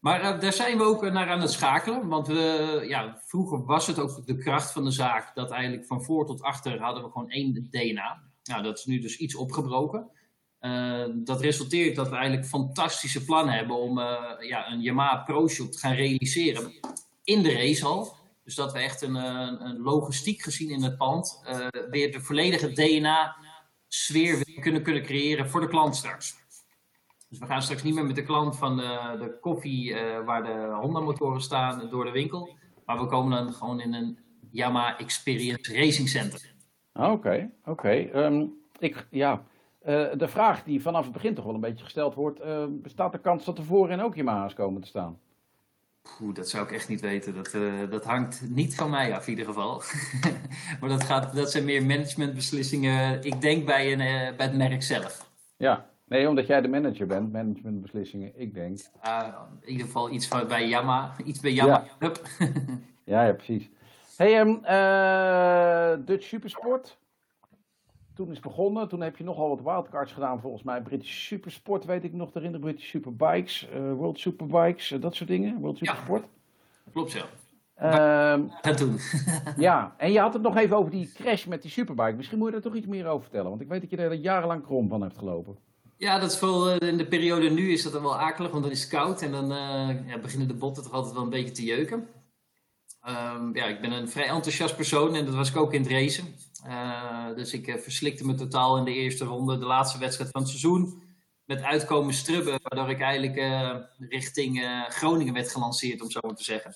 Maar 0.02 0.22
uh, 0.22 0.40
daar 0.40 0.54
zijn 0.54 0.78
we 0.78 0.84
ook 0.84 1.12
naar 1.12 1.30
aan 1.30 1.42
het 1.42 1.52
schakelen. 1.52 2.08
Want 2.08 2.28
we, 2.28 2.84
ja, 2.88 3.22
vroeger 3.26 3.66
was 3.66 3.88
het 3.88 4.00
ook 4.00 4.26
de 4.26 4.38
kracht 4.38 4.72
van 4.72 4.84
de 4.84 4.92
zaak 4.92 5.36
dat 5.36 5.52
eigenlijk 5.52 5.86
van 5.86 6.04
voor 6.04 6.26
tot 6.26 6.42
achter 6.42 6.80
hadden 6.80 7.04
we 7.04 7.12
gewoon 7.12 7.30
één 7.30 7.68
DNA. 7.70 8.22
Nou, 8.44 8.64
dat 8.64 8.78
is 8.78 8.86
nu 8.86 9.00
dus 9.00 9.18
iets 9.18 9.36
opgebroken. 9.36 10.10
Dat 11.24 11.42
resulteert 11.42 11.96
dat 11.96 12.10
we 12.10 12.16
eigenlijk 12.16 12.48
fantastische 12.48 13.26
plannen 13.26 13.54
hebben 13.54 13.76
om 13.76 14.00
ja, 14.40 14.72
een 14.72 14.82
Yamaha 14.82 15.16
Pro 15.16 15.48
Shop 15.48 15.72
te 15.72 15.78
gaan 15.78 15.94
realiseren 15.94 16.72
in 17.24 17.44
de 17.44 17.54
racehal. 17.54 18.16
Dus 18.44 18.56
dat 18.56 18.72
we 18.72 18.80
echt 18.80 19.02
een, 19.02 19.16
een, 19.16 19.80
logistiek 19.82 20.42
gezien 20.42 20.70
in 20.70 20.84
het 20.84 20.98
pand 20.98 21.42
weer 21.90 22.12
de 22.12 22.22
volledige 22.22 22.72
DNA-sfeer 22.72 24.60
kunnen, 24.62 24.84
kunnen 24.84 25.04
creëren 25.04 25.50
voor 25.50 25.62
de 25.62 25.68
klant 25.68 25.96
straks. 25.96 26.41
Dus 27.32 27.40
we 27.40 27.46
gaan 27.46 27.62
straks 27.62 27.84
niet 27.84 27.96
meer 27.96 28.06
met 28.06 28.16
de 28.16 28.24
klant 28.24 28.58
van 28.58 28.78
de, 28.78 29.16
de 29.20 29.38
koffie 29.40 29.96
waar 30.26 30.44
de 30.44 30.78
Honda-motoren 30.82 31.42
staan 31.42 31.90
door 31.90 32.06
de 32.06 32.12
winkel. 32.12 32.50
Maar 32.86 33.00
we 33.00 33.06
komen 33.06 33.32
dan 33.38 33.54
gewoon 33.54 33.80
in 33.80 33.94
een 33.94 34.18
Yamaha 34.50 34.98
Experience 34.98 35.74
Racing 35.74 36.10
Center. 36.10 36.54
Oké, 36.94 37.50
oké. 37.62 37.70
Okay. 37.70 38.12
Um, 38.14 38.54
ik, 38.80 39.08
ja, 39.10 39.44
uh, 39.86 40.08
de 40.18 40.28
vraag 40.28 40.64
die 40.64 40.82
vanaf 40.82 41.04
het 41.04 41.14
begin 41.14 41.34
toch 41.34 41.46
wel 41.46 41.54
een 41.54 41.60
beetje 41.60 41.84
gesteld 41.84 42.16
wordt, 42.16 42.42
uh, 42.42 42.66
bestaat 42.70 43.12
de 43.12 43.20
kans 43.20 43.46
dat 43.46 43.58
er 43.58 43.64
voorin 43.64 44.02
ook 44.02 44.16
Yamaha's 44.16 44.54
komen 44.54 44.82
te 44.82 44.88
staan? 44.88 45.20
Oeh, 46.22 46.36
dat 46.36 46.50
zou 46.50 46.64
ik 46.64 46.72
echt 46.72 46.88
niet 46.88 47.02
weten. 47.02 47.36
Dat, 47.36 47.54
uh, 47.54 47.90
dat 47.90 48.04
hangt 48.04 48.42
niet 48.50 48.76
van 48.76 48.90
mij 48.90 49.16
af 49.16 49.24
in 49.24 49.30
ieder 49.30 49.46
geval. 49.46 49.82
maar 50.80 50.90
dat, 50.90 51.04
gaat, 51.04 51.36
dat 51.36 51.52
zijn 51.52 51.66
meer 51.66 51.86
managementbeslissingen, 51.86 53.24
ik 53.24 53.42
denk 53.42 53.66
bij, 53.66 53.92
een, 53.92 54.36
bij 54.36 54.46
het 54.46 54.58
merk 54.58 54.84
zelf. 54.84 55.30
Ja, 55.58 55.90
nee, 56.12 56.30
omdat 56.30 56.48
jij 56.48 56.62
de 56.62 56.68
manager 56.68 57.08
bent, 57.08 57.32
managementbeslissingen, 57.32 58.32
ik 58.40 58.54
denk. 58.54 58.80
in 59.62 59.70
ieder 59.70 59.86
geval 59.86 60.10
iets 60.10 60.28
van, 60.28 60.48
bij 60.48 60.68
Yamaha, 60.68 61.14
iets 61.26 61.40
bij 61.40 61.52
Yamaha. 61.52 61.84
Ja, 62.00 62.12
ja, 63.04 63.26
ja, 63.26 63.34
precies. 63.34 63.70
Hey, 64.18 64.40
um, 64.40 64.62
Dutch 66.06 66.26
Supersport, 66.26 66.98
toen 68.14 68.32
is 68.32 68.40
begonnen. 68.40 68.88
Toen 68.88 69.02
heb 69.02 69.18
je 69.18 69.24
nogal 69.24 69.50
wat 69.50 69.62
wildcards 69.62 70.12
gedaan, 70.12 70.42
volgens 70.42 70.64
mij. 70.64 70.82
British 70.82 71.26
Supersport, 71.28 71.86
weet 71.86 72.04
ik 72.04 72.14
nog 72.14 72.36
erin. 72.36 72.52
De 72.52 72.60
British 72.60 72.90
Superbikes, 72.90 73.70
uh, 73.76 73.94
World 73.94 74.20
Superbikes, 74.20 74.92
uh, 74.92 75.02
dat 75.02 75.16
soort 75.16 75.30
dingen. 75.30 75.60
World 75.60 75.78
Supersport. 75.78 76.22
Ja, 76.22 76.92
klopt 76.92 77.12
zo. 77.12 77.26
Um, 77.84 78.52
en 78.62 78.76
toen. 78.76 78.96
ja, 79.58 79.96
en 79.98 80.12
je 80.12 80.20
had 80.20 80.34
het 80.34 80.42
nog 80.42 80.58
even 80.58 80.78
over 80.78 80.92
die 80.92 81.12
crash 81.14 81.46
met 81.46 81.62
die 81.62 81.72
superbike. 81.72 82.16
Misschien 82.16 82.38
moet 82.38 82.48
je 82.48 82.54
daar 82.54 82.62
toch 82.62 82.76
iets 82.76 82.88
meer 82.88 83.08
over 83.08 83.22
vertellen. 83.22 83.50
Want 83.50 83.62
ik 83.62 83.68
weet 83.68 83.82
dat 83.82 83.90
je 83.90 83.98
er 83.98 84.14
jarenlang 84.14 84.64
krom 84.64 84.90
van 84.90 85.02
hebt 85.02 85.18
gelopen. 85.18 85.58
Ja, 86.02 86.20
dat 86.20 86.32
is 86.32 86.40
wel, 86.40 86.72
in 86.72 86.98
de 86.98 87.08
periode 87.08 87.50
nu 87.50 87.72
is 87.72 87.84
dat 87.84 87.94
dan 87.94 88.02
wel 88.02 88.20
akelig, 88.20 88.52
want 88.52 88.64
dan 88.64 88.72
is 88.72 88.82
het 88.82 88.90
koud. 88.90 89.22
En 89.22 89.32
dan 89.32 89.52
uh, 89.52 90.08
ja, 90.08 90.18
beginnen 90.18 90.48
de 90.48 90.54
botten 90.54 90.84
toch 90.84 90.92
altijd 90.92 91.14
wel 91.14 91.24
een 91.24 91.30
beetje 91.30 91.52
te 91.52 91.64
jeuken. 91.64 92.08
Um, 93.08 93.56
ja, 93.56 93.66
ik 93.66 93.82
ben 93.82 93.92
een 93.92 94.10
vrij 94.10 94.28
enthousiast 94.28 94.76
persoon 94.76 95.16
en 95.16 95.26
dat 95.26 95.34
was 95.34 95.50
ik 95.50 95.56
ook 95.56 95.74
in 95.74 95.82
het 95.82 95.92
racen. 95.92 96.36
Uh, 96.68 97.36
dus 97.36 97.54
ik 97.54 97.78
verslikte 97.80 98.26
me 98.26 98.36
totaal 98.36 98.78
in 98.78 98.84
de 98.84 98.94
eerste 98.94 99.26
ronde, 99.26 99.58
de 99.58 99.66
laatste 99.66 100.00
wedstrijd 100.00 100.32
van 100.32 100.42
het 100.42 100.50
seizoen. 100.50 101.04
Met 101.46 101.62
uitkomen 101.62 102.14
strubben, 102.14 102.60
waardoor 102.64 102.90
ik 102.90 103.02
eigenlijk 103.02 103.38
richting 104.10 104.84
Groningen 104.90 105.34
werd 105.34 105.52
gelanceerd, 105.52 106.02
om 106.02 106.12
zo 106.12 106.20
maar 106.22 106.36
te 106.36 106.44
zeggen. 106.44 106.76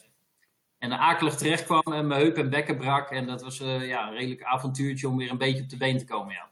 En 0.77 0.99
akelig 0.99 1.35
terecht 1.35 1.65
kwam 1.65 1.93
en 1.93 2.07
mijn 2.07 2.21
heup 2.21 2.37
en 2.37 2.49
bekken 2.49 2.77
brak. 2.77 3.09
En 3.09 3.27
dat 3.27 3.41
was 3.41 3.57
ja, 3.57 4.07
een 4.07 4.13
redelijk 4.13 4.43
avontuurtje 4.43 5.07
om 5.07 5.17
weer 5.17 5.31
een 5.31 5.37
beetje 5.37 5.63
op 5.63 5.69
de 5.69 5.77
been 5.77 5.97
te 5.97 6.05
komen. 6.05 6.33
Ja, 6.33 6.49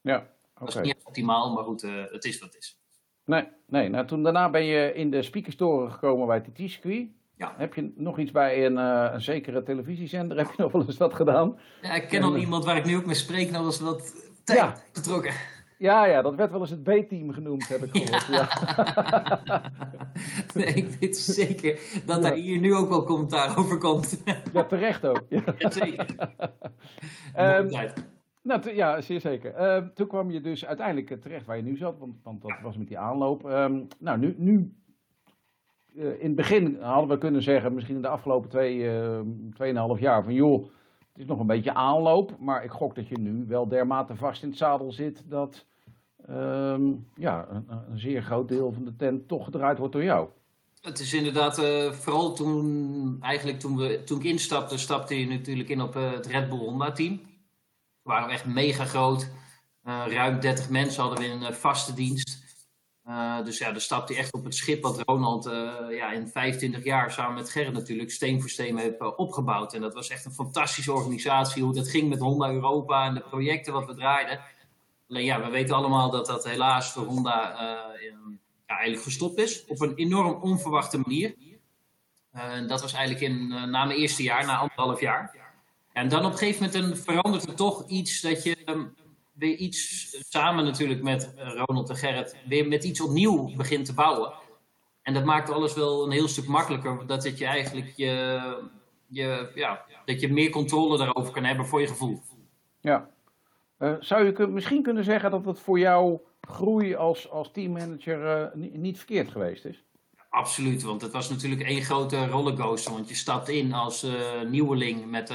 ja 0.00 0.33
okay. 0.68 0.82
Dat 0.82 0.84
is 0.84 0.94
niet 0.94 1.06
optimaal, 1.06 1.52
maar 1.52 1.64
goed, 1.64 1.82
het 2.10 2.24
is 2.24 2.38
wat 2.38 2.52
het 2.52 2.62
is. 2.62 2.78
Nee, 3.24 3.48
nee 3.66 3.88
nou, 3.88 4.06
toen 4.06 4.22
daarna 4.22 4.50
ben 4.50 4.64
je 4.64 4.94
in 4.94 5.10
de 5.10 5.22
speakerstoren 5.22 5.92
gekomen 5.92 6.26
bij 6.26 6.40
TT-circuit. 6.40 7.08
Ja. 7.36 7.54
Heb 7.56 7.74
je 7.74 7.92
nog 7.96 8.18
iets 8.18 8.30
bij 8.30 8.66
een, 8.66 8.76
uh, 8.76 9.10
een 9.12 9.20
zekere 9.20 9.62
televisiezender? 9.62 10.36
Heb 10.36 10.46
je 10.46 10.62
nog 10.62 10.72
wel 10.72 10.84
eens 10.86 10.96
wat 10.96 11.14
gedaan? 11.14 11.58
Ja, 11.82 11.94
ik 11.94 12.08
ken 12.08 12.22
al 12.22 12.36
iemand 12.36 12.64
waar 12.64 12.76
ik 12.76 12.84
nu 12.84 12.96
ook 12.96 13.06
mee 13.06 13.14
spreek, 13.14 13.50
nog 13.50 13.64
eens 13.64 13.80
wat 13.80 14.14
tijd 14.44 14.58
ja. 14.58 14.76
betrokken. 14.92 15.34
Ja, 15.78 16.06
ja, 16.06 16.22
dat 16.22 16.34
werd 16.34 16.50
wel 16.50 16.60
eens 16.60 16.70
het 16.70 16.82
B-team 16.82 17.32
genoemd, 17.32 17.68
heb 17.68 17.82
ik 17.82 17.90
gehoord. 17.92 18.26
Ja. 18.26 18.48
ja. 19.44 19.72
nee, 20.54 20.66
ik 20.66 20.88
weet 21.00 21.16
zeker 21.16 21.78
dat 22.06 22.22
daar 22.22 22.34
hier 22.34 22.58
nu 22.58 22.74
ook 22.74 22.88
wel 22.88 23.04
commentaar 23.04 23.58
over 23.58 23.78
komt. 23.78 24.22
ja, 24.52 24.64
terecht 24.64 25.06
ook. 25.06 25.22
Ja, 25.58 25.70
zeker. 25.70 26.06
um, 27.38 27.70
nou, 28.44 28.74
ja, 28.74 29.00
zeer 29.00 29.20
zeker. 29.20 29.54
Uh, 29.60 29.88
toen 29.94 30.06
kwam 30.06 30.30
je 30.30 30.40
dus 30.40 30.66
uiteindelijk 30.66 31.20
terecht 31.20 31.46
waar 31.46 31.56
je 31.56 31.62
nu 31.62 31.76
zat, 31.76 31.98
want, 31.98 32.14
want 32.22 32.42
dat 32.42 32.60
was 32.62 32.76
met 32.76 32.88
die 32.88 32.98
aanloop. 32.98 33.44
Um, 33.44 33.86
nou, 33.98 34.18
nu, 34.18 34.34
nu 34.38 34.74
uh, 35.94 36.20
in 36.20 36.26
het 36.26 36.34
begin 36.34 36.76
hadden 36.80 37.08
we 37.08 37.18
kunnen 37.18 37.42
zeggen, 37.42 37.74
misschien 37.74 37.96
in 37.96 38.02
de 38.02 38.08
afgelopen 38.08 38.50
twee, 38.50 38.76
uh, 38.76 39.20
tweeënhalf 39.54 40.00
jaar, 40.00 40.24
van 40.24 40.34
joh, 40.34 40.62
het 40.98 41.22
is 41.22 41.26
nog 41.26 41.38
een 41.40 41.46
beetje 41.46 41.74
aanloop, 41.74 42.36
maar 42.38 42.64
ik 42.64 42.70
gok 42.70 42.94
dat 42.94 43.08
je 43.08 43.18
nu 43.18 43.44
wel 43.48 43.68
dermate 43.68 44.16
vast 44.16 44.42
in 44.42 44.48
het 44.48 44.58
zadel 44.58 44.92
zit 44.92 45.24
dat 45.28 45.66
ja, 47.14 47.48
een, 47.50 47.64
een, 47.68 47.98
zeer 47.98 48.22
groot 48.22 48.48
deel 48.48 48.72
van 48.72 48.84
de 48.84 48.96
tent 48.96 49.28
toch 49.28 49.44
gedraaid 49.44 49.78
wordt 49.78 49.92
door 49.92 50.04
jou. 50.04 50.28
Het 50.80 50.98
is 50.98 51.14
inderdaad, 51.14 51.58
uh, 51.58 51.92
vooral 51.92 52.34
toen, 52.34 53.16
eigenlijk 53.20 53.60
toen, 53.60 53.76
we, 53.76 54.02
toen 54.04 54.18
ik 54.18 54.24
instapte, 54.24 54.78
stapte 54.78 55.20
je 55.20 55.26
natuurlijk 55.26 55.68
in 55.68 55.80
op 55.80 55.94
het 55.94 56.26
Red 56.26 56.48
Bull 56.48 56.58
Honda 56.58 56.92
team. 56.92 57.20
We 58.04 58.10
waren 58.10 58.30
echt 58.30 58.44
mega 58.44 58.84
groot. 58.84 59.28
ruim 59.82 60.40
30 60.40 60.68
mensen 60.68 61.02
hadden 61.02 61.20
we 61.20 61.26
in 61.26 61.42
een 61.42 61.54
vaste 61.54 61.94
dienst. 61.94 62.44
Uh, 63.08 63.44
dus 63.44 63.58
ja, 63.58 63.70
dan 63.70 63.80
stapt 63.80 64.08
hij 64.08 64.18
echt 64.18 64.32
op 64.32 64.44
het 64.44 64.54
schip 64.54 64.82
wat 64.82 65.02
Ronald 65.06 65.46
uh, 65.46 65.78
ja, 65.90 66.12
in 66.12 66.28
25 66.28 66.84
jaar 66.84 67.12
samen 67.12 67.34
met 67.34 67.50
Gerrit 67.50 67.72
natuurlijk 67.72 68.10
steen 68.10 68.40
voor 68.40 68.50
steen 68.50 68.78
heeft 68.78 69.00
uh, 69.00 69.18
opgebouwd. 69.18 69.74
En 69.74 69.80
dat 69.80 69.94
was 69.94 70.08
echt 70.08 70.24
een 70.24 70.32
fantastische 70.32 70.92
organisatie, 70.92 71.62
hoe 71.62 71.74
dat 71.74 71.88
ging 71.88 72.08
met 72.08 72.18
Honda 72.18 72.50
Europa 72.50 73.06
en 73.06 73.14
de 73.14 73.20
projecten 73.20 73.72
wat 73.72 73.86
we 73.86 73.94
draaiden. 73.94 74.40
Alleen 75.08 75.24
ja, 75.24 75.40
we 75.44 75.50
weten 75.50 75.74
allemaal 75.74 76.10
dat 76.10 76.26
dat 76.26 76.44
helaas 76.44 76.92
voor 76.92 77.04
Honda 77.04 77.56
ja, 78.66 78.76
eigenlijk 78.76 79.02
gestopt 79.02 79.38
is 79.38 79.64
op 79.66 79.80
een 79.80 79.94
enorm 79.94 80.42
onverwachte 80.42 80.98
manier. 80.98 81.34
En 82.32 82.66
dat 82.66 82.80
was 82.80 82.92
eigenlijk 82.92 83.24
in, 83.24 83.48
na 83.48 83.84
mijn 83.84 83.98
eerste 83.98 84.22
jaar, 84.22 84.46
na 84.46 84.56
anderhalf 84.56 85.00
jaar. 85.00 85.43
En 85.94 86.08
dan 86.08 86.24
op 86.24 86.32
een 86.32 86.38
gegeven 86.38 86.70
moment 86.72 87.00
verandert 87.00 87.46
er 87.46 87.54
toch 87.54 87.88
iets 87.88 88.20
dat 88.20 88.42
je... 88.42 88.56
Um, 88.66 88.94
weer 89.34 89.56
iets, 89.56 90.16
samen 90.28 90.64
natuurlijk 90.64 91.02
met 91.02 91.34
Ronald 91.36 91.90
en 91.90 91.96
Gerrit, 91.96 92.36
weer 92.48 92.68
met 92.68 92.84
iets 92.84 93.00
opnieuw 93.00 93.54
begint 93.56 93.84
te 93.84 93.94
bouwen. 93.94 94.32
En 95.02 95.14
dat 95.14 95.24
maakt 95.24 95.50
alles 95.50 95.74
wel 95.74 96.04
een 96.04 96.10
heel 96.10 96.28
stuk 96.28 96.46
makkelijker, 96.46 97.06
dat 97.06 97.24
het 97.24 97.38
je 97.38 97.46
eigenlijk 97.46 97.92
je, 97.96 98.40
je, 99.06 99.50
ja, 99.54 99.84
dat 100.04 100.20
je 100.20 100.32
meer 100.32 100.50
controle 100.50 100.98
daarover 100.98 101.32
kan 101.32 101.44
hebben 101.44 101.66
voor 101.66 101.80
je 101.80 101.86
gevoel. 101.86 102.22
Ja. 102.80 103.10
Uh, 103.78 103.94
zou 104.00 104.24
je 104.24 104.46
misschien 104.46 104.82
kunnen 104.82 105.04
zeggen 105.04 105.30
dat 105.30 105.44
het 105.44 105.60
voor 105.60 105.78
jou 105.78 106.20
groei 106.40 106.94
als, 106.94 107.30
als 107.30 107.50
teammanager 107.52 108.52
uh, 108.54 108.64
niet, 108.72 108.96
verkeerd 108.96 109.30
geweest 109.30 109.64
is? 109.64 109.84
Absoluut, 110.28 110.82
want 110.82 111.02
het 111.02 111.12
was 111.12 111.30
natuurlijk 111.30 111.62
één 111.62 111.82
grote 111.82 112.26
rollercoaster. 112.26 112.92
Want 112.92 113.08
je 113.08 113.14
stapt 113.14 113.48
in 113.48 113.72
als 113.72 114.04
uh, 114.04 114.12
nieuweling 114.48 115.06
met 115.06 115.32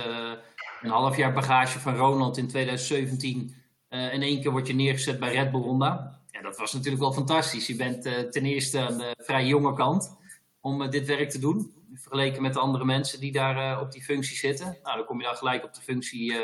een 0.82 0.90
half 0.90 1.18
jaar 1.18 1.34
bagage 1.34 1.80
van 1.80 1.96
Ronald 1.96 2.38
in 2.38 2.48
2017. 2.48 3.56
in 3.90 4.22
één 4.22 4.42
keer 4.42 4.52
word 4.52 4.68
je 4.68 4.74
neergezet 4.74 5.20
bij 5.20 5.34
Red 5.34 5.52
Bull 5.52 5.62
Honda. 5.62 6.20
Ja, 6.32 6.42
dat 6.42 6.58
was 6.58 6.74
natuurlijk 6.74 7.02
wel 7.02 7.14
fantastisch. 7.14 7.68
Je 7.68 7.76
bent 7.76 8.02
ten 8.32 8.46
eerste 8.46 8.80
aan 8.80 8.98
de 8.98 9.16
vrij 9.18 9.46
jonge 9.46 9.74
kant 9.74 10.18
om 10.60 10.90
dit 10.90 11.08
werk 11.08 11.30
te 11.30 11.40
doen. 11.40 11.74
Vergeleken 11.94 12.42
met 12.42 12.54
de 12.54 12.60
andere 12.60 12.86
mensen 12.86 13.20
die 13.20 13.32
daar 13.32 13.82
op 13.82 13.92
die 13.92 14.04
functie 14.04 14.38
zitten. 14.38 14.78
Nou, 14.84 14.98
dan 14.98 15.06
kom 15.06 15.20
je 15.20 15.26
dan 15.26 15.36
gelijk 15.36 15.64
op 15.64 15.74
de 15.74 15.82
functie 15.82 16.36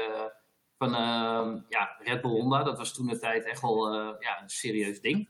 van 0.77 0.89
uh, 0.89 1.62
ja, 1.70 1.96
Red 2.00 2.22
Bull 2.22 2.32
Honda. 2.32 2.63
Dat 2.63 2.77
was 2.77 2.94
toen 2.94 3.08
de 3.08 3.20
tijd 3.20 3.46
echt 3.46 3.62
wel 3.62 3.94
ja, 4.20 4.42
een 4.42 4.50
serieus 4.50 5.01
ding. 5.01 5.27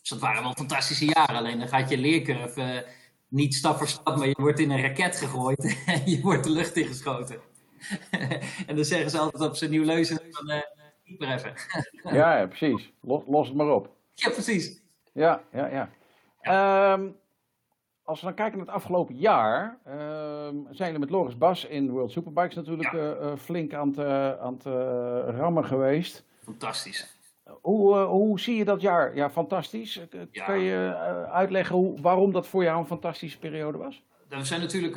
Dus 0.00 0.18
dat 0.18 0.28
waren 0.28 0.42
wel 0.42 0.52
fantastische 0.52 1.04
jaren. 1.04 1.36
Alleen 1.36 1.58
dan 1.58 1.68
gaat 1.68 1.90
je 1.90 1.98
leercurve 1.98 2.86
niet 3.28 3.54
stap 3.54 3.76
voor 3.76 3.88
stap, 3.88 4.16
maar 4.16 4.28
je 4.28 4.36
wordt 4.38 4.58
in 4.58 4.70
een 4.70 4.82
raket 4.82 5.16
gegooid 5.16 5.76
en 5.86 6.10
je 6.10 6.20
wordt 6.20 6.44
de 6.44 6.50
lucht 6.50 6.76
ingeschoten. 6.76 7.40
en 8.66 8.76
dan 8.76 8.84
zeggen 8.84 9.10
ze 9.10 9.18
altijd 9.18 9.42
op 9.42 9.56
zijn 9.56 9.70
nieuw 9.70 9.84
leuzen 9.84 10.20
van, 10.30 10.62
niet 11.04 11.18
meer 11.18 11.32
even. 11.32 11.52
ja, 12.16 12.38
ja, 12.38 12.46
precies. 12.46 12.92
Los, 13.00 13.22
los 13.26 13.48
het 13.48 13.56
maar 13.56 13.70
op. 13.70 13.90
Ja, 14.14 14.30
precies. 14.30 14.82
Ja, 15.12 15.42
ja, 15.52 15.66
ja. 15.66 15.90
ja. 16.42 16.92
Um, 16.92 17.16
als 18.06 18.20
we 18.20 18.26
dan 18.26 18.34
kijken 18.34 18.56
naar 18.56 18.66
het 18.66 18.74
afgelopen 18.74 19.14
jaar, 19.14 19.78
uh, 19.86 20.48
zijn 20.70 20.92
we 20.92 20.98
met 20.98 21.10
Loris 21.10 21.38
Bas 21.38 21.64
in 21.64 21.90
World 21.90 22.10
Superbikes 22.10 22.54
natuurlijk 22.54 22.92
ja. 22.92 23.16
uh, 23.20 23.36
flink 23.36 23.74
aan 23.74 23.88
het, 23.88 23.98
uh, 23.98 24.40
aan 24.40 24.54
het 24.54 24.64
rammen 25.36 25.64
geweest. 25.64 26.24
Fantastisch. 26.44 27.14
Hoe, 27.60 27.96
hoe 27.98 28.40
zie 28.40 28.56
je 28.56 28.64
dat 28.64 28.80
jaar? 28.80 29.16
Ja, 29.16 29.30
fantastisch. 29.30 30.00
Kan 30.32 30.60
je 30.60 30.94
uitleggen 31.30 31.76
hoe, 31.76 32.00
waarom 32.00 32.32
dat 32.32 32.46
voor 32.46 32.62
jou 32.62 32.78
een 32.78 32.86
fantastische 32.86 33.38
periode 33.38 33.78
was? 33.78 34.02
We 34.28 34.44
zijn 34.44 34.60
natuurlijk 34.60 34.96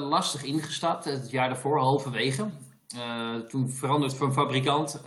lastig 0.00 0.44
ingestapt, 0.44 1.04
het 1.04 1.30
jaar 1.30 1.48
daarvoor, 1.48 1.78
halverwege. 1.78 2.50
toen 3.48 3.70
veranderd 3.70 4.14
van 4.14 4.32
fabrikant, 4.32 5.02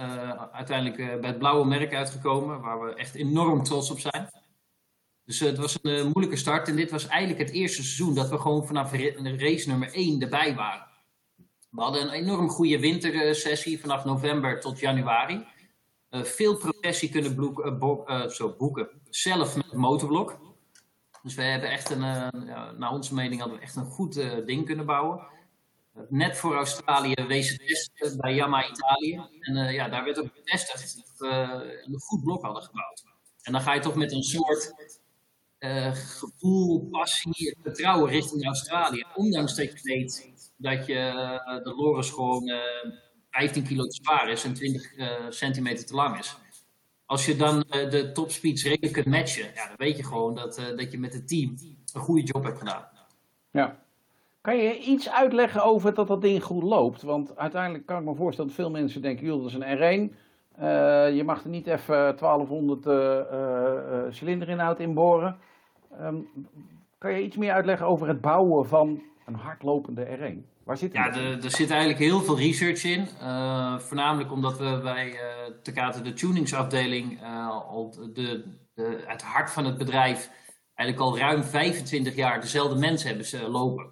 uiteindelijk 0.52 1.22
bij 1.22 1.30
het 1.30 1.38
blauwe 1.38 1.66
merk 1.66 1.94
uitgekomen, 1.94 2.62
waar 2.62 2.82
we 2.82 2.94
echt 2.94 3.16
enorm 3.16 3.64
trots 3.64 3.92
op 3.92 4.00
zijn. 4.00 4.30
Dus 5.26 5.40
het 5.40 5.58
was 5.58 5.78
een 5.82 6.04
moeilijke 6.04 6.36
start. 6.36 6.68
En 6.68 6.76
dit 6.76 6.92
was 6.92 7.08
eigenlijk 7.08 7.40
het 7.48 7.52
eerste 7.52 7.84
seizoen 7.84 8.16
dat 8.16 8.30
we 8.30 8.38
gewoon 8.38 8.68
vanaf 8.68 8.92
race 9.24 9.68
nummer 9.68 9.94
1 9.94 10.22
erbij 10.22 10.56
waren. 10.56 10.88
We 11.70 11.82
hadden 11.82 12.02
een 12.02 12.10
enorm 12.10 12.50
goede 12.50 12.80
wintersessie 12.80 13.80
vanaf 13.80 14.06
november 14.06 14.60
tot 14.60 14.80
januari. 14.80 15.46
Veel 16.10 16.58
progressie 16.58 17.10
kunnen 17.10 17.36
boeken. 18.58 18.90
Zelf 19.10 19.56
met 19.56 19.74
motorblok. 19.74 20.40
Dus 21.30 21.38
we 21.38 21.44
hebben 21.44 21.72
echt 21.72 21.90
een, 21.90 22.02
ja, 22.46 22.72
naar 22.72 22.92
onze 22.92 23.14
mening 23.14 23.40
hadden 23.40 23.58
we 23.58 23.64
echt 23.64 23.76
een 23.76 23.86
goed 23.86 24.14
ding 24.46 24.66
kunnen 24.66 24.86
bouwen. 24.86 25.28
Net 26.10 26.38
voor 26.38 26.56
Australië 26.56 27.14
wees 27.28 27.50
het 27.50 27.68
testen 27.68 28.18
bij 28.18 28.34
Yamaha 28.34 28.70
Italië. 28.70 29.22
En 29.40 29.74
ja, 29.74 29.90
daar 29.90 30.04
werd 30.04 30.20
ook 30.20 30.34
bevestigd 30.34 30.96
dat 30.96 31.14
we 31.18 31.28
een 31.86 32.00
goed 32.00 32.24
blok 32.24 32.44
hadden 32.44 32.64
gebouwd. 32.64 33.04
En 33.42 33.52
dan 33.52 33.62
ga 33.62 33.74
je 33.74 33.80
toch 33.80 33.96
met 33.96 34.12
een 34.12 34.24
soort 34.24 34.74
gevoel, 35.94 36.88
passie, 36.92 37.58
vertrouwen 37.62 38.10
richting 38.10 38.46
Australië. 38.46 39.06
Ondanks 39.16 39.56
dat 39.56 39.72
je 39.72 39.80
weet 39.84 40.32
dat 40.58 40.86
je 40.86 40.96
de 41.64 41.74
Loris 41.76 42.10
gewoon 42.10 42.48
uh, 42.48 42.56
eh, 42.56 42.92
15 43.30 43.64
kilo 43.64 43.84
te 43.84 44.00
zwaar 44.04 44.30
is 44.30 44.44
en 44.44 44.54
20 44.54 44.92
centimeter 45.30 45.86
te 45.86 45.94
lang 45.94 46.20
is. 46.20 46.38
Als 47.10 47.26
je 47.26 47.36
dan 47.36 47.64
de 47.70 48.12
topspeeds 48.14 48.64
redelijk 48.64 48.94
kunt 48.94 49.06
matchen, 49.06 49.44
ja, 49.56 49.68
dan 49.68 49.76
weet 49.78 49.98
je 49.98 50.04
gewoon 50.04 50.36
dat, 50.36 50.74
dat 50.76 50.92
je 50.92 51.00
met 51.00 51.14
het 51.14 51.28
team 51.28 51.56
een 51.94 52.02
goede 52.02 52.24
job 52.24 52.44
hebt 52.44 52.58
gedaan. 52.58 52.88
Ja. 53.52 53.80
Kan 54.42 54.58
je 54.58 54.78
iets 54.80 55.10
uitleggen 55.10 55.64
over 55.64 55.94
dat 55.94 56.08
dat 56.08 56.22
ding 56.22 56.44
goed 56.44 56.64
loopt? 56.64 57.02
Want 57.02 57.38
uiteindelijk 57.38 57.86
kan 57.86 58.00
ik 58.00 58.06
me 58.06 58.16
voorstellen 58.16 58.50
dat 58.50 58.60
veel 58.60 58.72
mensen 58.72 59.02
denken, 59.02 59.26
joh, 59.26 59.38
dat 59.38 59.52
is 59.52 59.58
een 59.60 60.10
R1. 60.10 60.16
Uh, 60.62 61.16
je 61.16 61.24
mag 61.26 61.44
er 61.44 61.50
niet 61.50 61.68
even 61.68 61.96
1200 62.18 62.86
uh, 62.86 62.94
uh, 62.94 64.02
cilinderinhoud 64.10 64.80
in 64.80 64.94
boren. 64.94 65.38
Um, 66.02 66.28
kan 66.98 67.14
je 67.14 67.24
iets 67.24 67.38
meer 67.38 67.52
uitleggen 67.52 67.88
over 67.88 68.08
het 68.08 68.22
bouwen 68.22 68.68
van 68.68 69.02
een 69.26 69.36
hardlopende 69.36 70.06
R1? 70.06 70.59
Waar 70.70 70.78
zit 70.78 70.94
ja, 70.94 71.16
er, 71.16 71.44
er 71.44 71.52
zit 71.52 71.70
eigenlijk 71.70 72.00
heel 72.00 72.22
veel 72.22 72.38
research 72.38 72.84
in. 72.84 73.08
Uh, 73.22 73.80
voornamelijk 73.80 74.32
omdat 74.32 74.58
we 74.58 74.80
bij 74.84 75.12
uh, 75.14 75.54
Takata 75.64 76.00
de 76.00 76.14
tuningsafdeling 76.14 77.22
uh, 77.22 77.62
de, 78.14 78.44
de, 78.74 79.04
het 79.06 79.22
hart 79.22 79.52
van 79.52 79.66
het 79.66 79.78
bedrijf 79.78 80.30
eigenlijk 80.74 81.10
al 81.10 81.18
ruim 81.18 81.44
25 81.44 82.16
jaar 82.16 82.42
dezelfde 82.42 82.76
mensen 82.76 83.08
hebben 83.08 83.26
ze 83.26 83.50
lopen. 83.50 83.90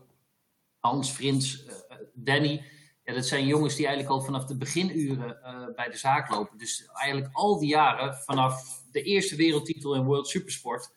Hans, 0.79 1.09
Frins, 1.09 1.65
Danny. 2.13 2.65
Ja, 3.03 3.13
dat 3.13 3.25
zijn 3.25 3.47
jongens 3.47 3.75
die 3.75 3.85
eigenlijk 3.85 4.15
al 4.15 4.25
vanaf 4.25 4.45
de 4.45 4.57
beginuren 4.57 5.37
bij 5.75 5.89
de 5.89 5.97
zaak 5.97 6.29
lopen. 6.29 6.57
Dus 6.57 6.89
eigenlijk 6.93 7.33
al 7.35 7.59
die 7.59 7.69
jaren, 7.69 8.15
vanaf 8.15 8.83
de 8.91 9.01
eerste 9.01 9.35
wereldtitel 9.35 9.95
in 9.95 10.03
World 10.03 10.27
Supersport 10.27 10.91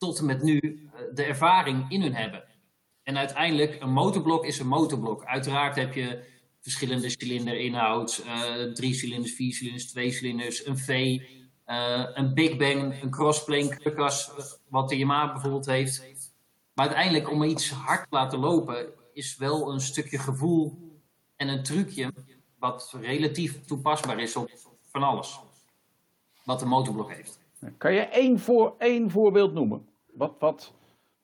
tot 0.00 0.18
en 0.18 0.26
met 0.26 0.42
nu 0.42 0.58
eh, 0.58 1.00
de 1.14 1.24
ervaring 1.24 1.90
in 1.90 2.02
hun 2.02 2.14
hebben. 2.14 2.44
En 3.10 3.18
uiteindelijk, 3.18 3.80
een 3.80 3.92
motorblok 3.92 4.44
is 4.44 4.58
een 4.58 4.66
motorblok. 4.66 5.24
Uiteraard 5.24 5.76
heb 5.76 5.94
je 5.94 6.24
verschillende 6.60 7.08
cilinderinhoud, 7.08 8.24
uh, 8.26 8.72
drie 8.72 8.94
cilinders, 8.94 9.34
vier 9.34 9.54
cilinders, 9.54 9.90
twee 9.90 10.12
cilinders, 10.12 10.66
een 10.66 10.78
V, 10.78 10.88
uh, 11.66 12.06
een 12.14 12.34
Big 12.34 12.56
Bang, 12.56 13.02
een 13.02 13.10
crossplane 13.10 13.76
krukkas, 13.76 14.30
wat 14.68 14.88
de 14.88 14.96
Yamaha 14.96 15.32
bijvoorbeeld 15.32 15.66
heeft. 15.66 16.32
Maar 16.74 16.86
uiteindelijk, 16.86 17.30
om 17.30 17.42
iets 17.42 17.70
hard 17.70 18.02
te 18.02 18.16
laten 18.16 18.38
lopen, 18.38 18.86
is 19.12 19.36
wel 19.36 19.72
een 19.72 19.80
stukje 19.80 20.18
gevoel 20.18 20.78
en 21.36 21.48
een 21.48 21.62
trucje 21.62 22.12
wat 22.58 22.96
relatief 23.00 23.64
toepasbaar 23.64 24.20
is 24.20 24.36
op 24.36 24.50
van 24.92 25.02
alles. 25.02 25.40
Wat 26.44 26.62
een 26.62 26.68
motorblok 26.68 27.12
heeft. 27.12 27.40
Kan 27.78 27.92
je 27.92 28.00
één, 28.00 28.38
voor, 28.38 28.74
één 28.78 29.10
voorbeeld 29.10 29.52
noemen? 29.52 29.88
Wat, 30.12 30.34
wat 30.38 30.72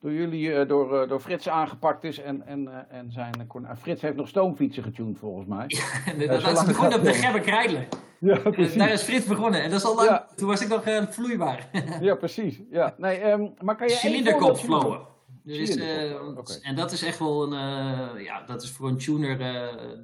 door 0.07 0.15
jullie, 0.15 0.49
uh, 0.49 0.69
door, 0.69 1.03
uh, 1.03 1.09
door 1.09 1.21
Frits 1.21 1.49
aangepakt 1.49 2.05
is 2.05 2.19
en, 2.19 2.47
en, 2.47 2.63
uh, 2.63 2.99
en 2.99 3.13
zijn... 3.13 3.49
Frits 3.79 4.03
heeft 4.03 4.17
nog 4.17 4.29
stoomfietsen 4.29 4.83
getuned 4.83 5.19
volgens 5.19 5.47
mij. 5.47 5.67
Ja, 6.17 6.27
dat, 6.27 6.43
dat 6.43 6.59
is 6.59 6.65
begonnen 6.65 6.99
op 6.99 7.05
de 7.05 7.13
Gerber 7.13 7.41
Krijlen. 7.41 7.89
Ja, 8.21 8.39
Daar 8.77 8.93
is 8.93 9.03
Frits 9.03 9.27
begonnen 9.27 9.63
en 9.63 9.71
dat 9.71 9.79
is 9.79 9.85
al 9.85 9.95
lang, 9.95 10.09
ja. 10.09 10.29
toen 10.37 10.49
was 10.49 10.61
ik 10.61 10.69
nog 10.69 11.15
vloeibaar. 11.15 11.69
ja, 12.01 12.15
precies. 12.15 12.61
Ja. 12.71 12.95
Nee, 12.99 13.25
um, 13.25 13.55
maar 13.61 13.77
kan 13.77 13.89
je 13.89 13.95
Cilinderkop 13.95 14.57
flowen. 14.57 15.01
Dus, 15.43 15.73
okay. 15.73 16.59
En 16.63 16.77
dat 16.77 16.93
is 16.93 17.03
echt 17.03 17.19
wel 17.19 17.53
een, 17.53 18.23
ja, 18.23 18.43
dat 18.47 18.63
is 18.63 18.71
voor 18.71 18.89
een 18.89 18.99
tuner 18.99 19.39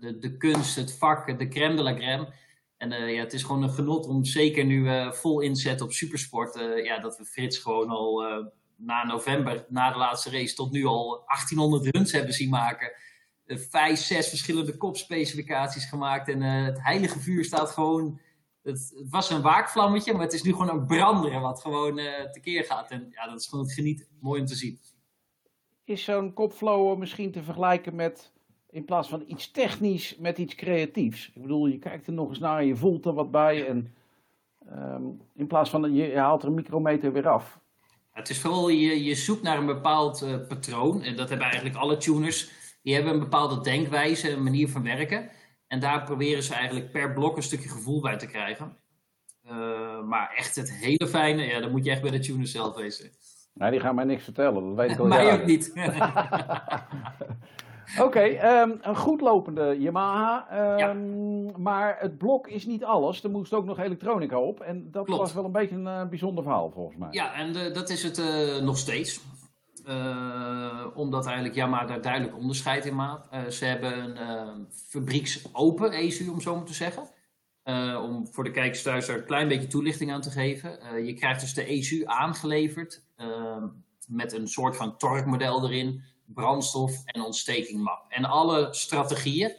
de, 0.01 0.19
de 0.19 0.37
kunst, 0.37 0.77
het 0.77 0.99
vak, 0.99 1.39
de 1.39 1.49
crème 1.49 1.77
de 1.77 1.83
la 1.83 1.95
crème. 1.95 2.29
En 2.77 2.91
ja, 2.91 3.21
het 3.21 3.33
is 3.33 3.43
gewoon 3.43 3.63
een 3.63 3.71
genot 3.71 4.07
om 4.07 4.25
zeker 4.25 4.65
nu 4.65 4.89
vol 5.13 5.41
inzet 5.41 5.81
op 5.81 5.93
supersport. 5.93 6.61
Ja, 6.85 6.99
dat 6.99 7.17
we 7.17 7.25
Frits 7.25 7.59
gewoon 7.59 7.89
al 7.89 8.25
na 8.85 9.05
november, 9.05 9.67
na 9.69 9.93
de 9.93 9.99
laatste 9.99 10.31
race, 10.31 10.55
tot 10.55 10.71
nu 10.71 10.85
al 10.85 11.23
1800 11.27 11.97
runs 11.97 12.13
hebben 12.13 12.35
zien 12.35 12.51
maken. 12.51 12.93
vijf, 13.47 13.99
zes 13.99 14.29
verschillende 14.29 14.77
kopspecificaties 14.77 15.85
gemaakt. 15.85 16.29
En 16.29 16.41
het 16.43 16.83
heilige 16.83 17.21
vuur 17.21 17.45
staat 17.45 17.71
gewoon. 17.71 18.21
Het, 18.63 18.93
het, 18.97 19.11
was 19.11 19.31
een 19.31 19.43
waakvlammetje, 19.43 20.13
maar 20.13 20.23
het 20.23 20.33
is 20.33 20.43
nu 20.43 20.51
gewoon 20.51 20.69
een 20.69 20.87
branderen 20.87 21.41
wat 21.41 21.61
gewoon 21.61 22.01
tekeer 22.33 22.65
gaat. 22.65 22.91
En 22.91 23.07
ja, 23.11 23.27
dat 23.27 23.41
is 23.41 23.47
gewoon 23.47 23.65
het 23.65 23.75
genieten. 23.75 24.07
Mooi 24.21 24.41
om 24.41 24.47
te 24.47 24.55
zien. 24.55 24.79
Is 25.85 26.05
zo'n 26.05 26.33
kopflower 26.33 26.99
misschien 26.99 27.33
te 27.33 27.43
vergelijken 27.43 27.95
met 27.95 28.33
in 28.73 28.85
plaats 28.85 29.09
van 29.09 29.25
iets 29.27 29.51
technisch 29.51 30.17
met 30.17 30.39
iets 30.39 30.55
creatiefs. 30.55 31.31
Ik 31.35 31.43
bedoel, 31.43 31.67
je 31.67 31.79
kijkt 31.79 32.07
er 32.07 32.13
nog 32.13 32.29
eens 32.29 32.39
naar 32.39 32.59
en 32.59 32.67
je 32.67 32.77
voelt 32.77 33.07
er 33.07 33.13
wat 33.13 33.31
bij. 33.31 33.67
En 33.67 33.95
um, 34.73 35.21
in 35.35 35.47
plaats 35.47 35.71
van 35.71 35.95
je, 35.95 36.07
je, 36.07 36.19
haalt 36.19 36.43
er 36.43 36.49
een 36.49 36.55
micrometer 36.55 37.13
weer 37.13 37.29
af. 37.29 37.61
Het 38.13 38.31
is 38.31 38.41
vooral, 38.41 38.69
je, 38.69 39.05
je 39.05 39.15
zoekt 39.15 39.43
naar 39.43 39.59
een 39.59 39.67
bepaald 39.67 40.23
uh, 40.23 40.47
patroon. 40.49 41.03
En 41.03 41.17
dat 41.17 41.29
hebben 41.29 41.47
eigenlijk 41.47 41.77
alle 41.77 41.97
tuners. 41.97 42.51
Die 42.83 42.95
hebben 42.95 43.13
een 43.13 43.19
bepaalde 43.19 43.61
denkwijze, 43.61 44.31
een 44.31 44.43
manier 44.43 44.69
van 44.69 44.83
werken. 44.83 45.31
En 45.67 45.81
daar 45.81 46.05
proberen 46.05 46.43
ze 46.43 46.55
eigenlijk 46.55 46.93
per 46.93 47.13
blok 47.13 47.37
een 47.37 47.43
stukje 47.43 47.69
gevoel 47.69 48.01
bij 48.01 48.17
te 48.17 48.27
krijgen. 48.27 48.77
Uh, 49.47 50.03
maar 50.03 50.33
echt 50.37 50.57
het 50.57 50.73
hele 50.73 51.09
fijne, 51.09 51.43
ja, 51.43 51.61
dan 51.61 51.71
moet 51.71 51.85
je 51.85 51.91
echt 51.91 52.03
bij 52.03 52.11
de 52.11 52.19
tuners 52.19 52.51
zelf 52.51 52.77
wezen. 52.77 53.11
Nee, 53.55 53.71
die 53.71 53.81
gaan 53.81 53.95
mij 53.95 54.05
niks 54.05 54.25
vertellen, 54.25 54.65
dat 54.65 54.77
weet 54.77 54.91
ik 54.91 54.99
al 54.99 55.07
Mij 55.17 55.33
ook 55.33 55.45
niet. 55.47 55.73
Oké, 58.07 58.21
ehm, 58.21 58.71
een 58.81 58.97
goed 58.97 59.21
lopende 59.21 59.77
Yamaha. 59.79 60.49
ehm, 60.51 61.63
Maar 61.63 61.97
het 62.01 62.19
blok 62.19 62.49
is 62.49 62.67
niet 62.67 62.85
alles. 62.85 63.25
Er 63.25 63.31
moest 63.31 63.53
ook 63.53 63.65
nog 63.65 63.79
elektronica 63.79 64.39
op. 64.39 64.61
En 64.61 64.91
dat 64.91 65.05
Klopt. 65.05 65.21
was 65.21 65.33
wel 65.35 65.45
een 65.45 65.53
beetje 65.53 65.75
een 65.77 65.87
eh, 65.87 66.09
bijzonder 66.09 66.45
verhaal 66.45 66.71
volgens 66.71 66.97
mij. 66.97 67.09
Ja, 67.11 67.35
en 67.35 67.57
eh, 67.57 67.75
dat 67.75 67.91
is 67.91 68.03
het 68.03 68.19
eh, 68.19 68.59
nog 68.63 68.79
steeds. 68.79 69.21
Omdat 70.95 71.25
eigenlijk 71.27 71.55
Yamaha 71.55 71.85
daar 71.87 72.01
duidelijk 72.03 72.37
onderscheid 72.37 72.85
in 72.85 72.95
maakt. 72.95 73.55
Ze 73.55 73.65
hebben 73.65 73.99
een 74.05 74.17
eh, 74.17 74.49
fabrieksopen 74.89 75.93
ECU, 75.93 76.29
om 76.29 76.41
zo 76.41 76.57
maar 76.57 76.65
te 76.65 76.75
zeggen. 76.75 77.03
Om 78.03 78.27
voor 78.27 78.45
de 78.45 78.51
kijkers 78.51 78.83
thuis 78.83 79.09
er 79.09 79.17
een 79.19 79.25
klein 79.25 79.49
beetje 79.49 79.67
toelichting 79.67 80.13
aan 80.13 80.21
te 80.21 80.31
geven. 80.31 81.05
Je 81.05 81.15
krijgt 81.15 81.41
dus 81.41 81.55
de 81.55 81.65
ECU 81.65 82.03
aangeleverd 82.05 83.03
met 84.09 84.33
een 84.33 84.49
soort 84.49 84.77
van 84.77 84.97
torquemodel 84.97 85.65
erin, 85.65 86.03
brandstof 86.33 87.05
en 87.05 87.23
ontstekingmap. 87.23 88.05
En 88.09 88.25
alle 88.25 88.69
strategieën 88.71 89.57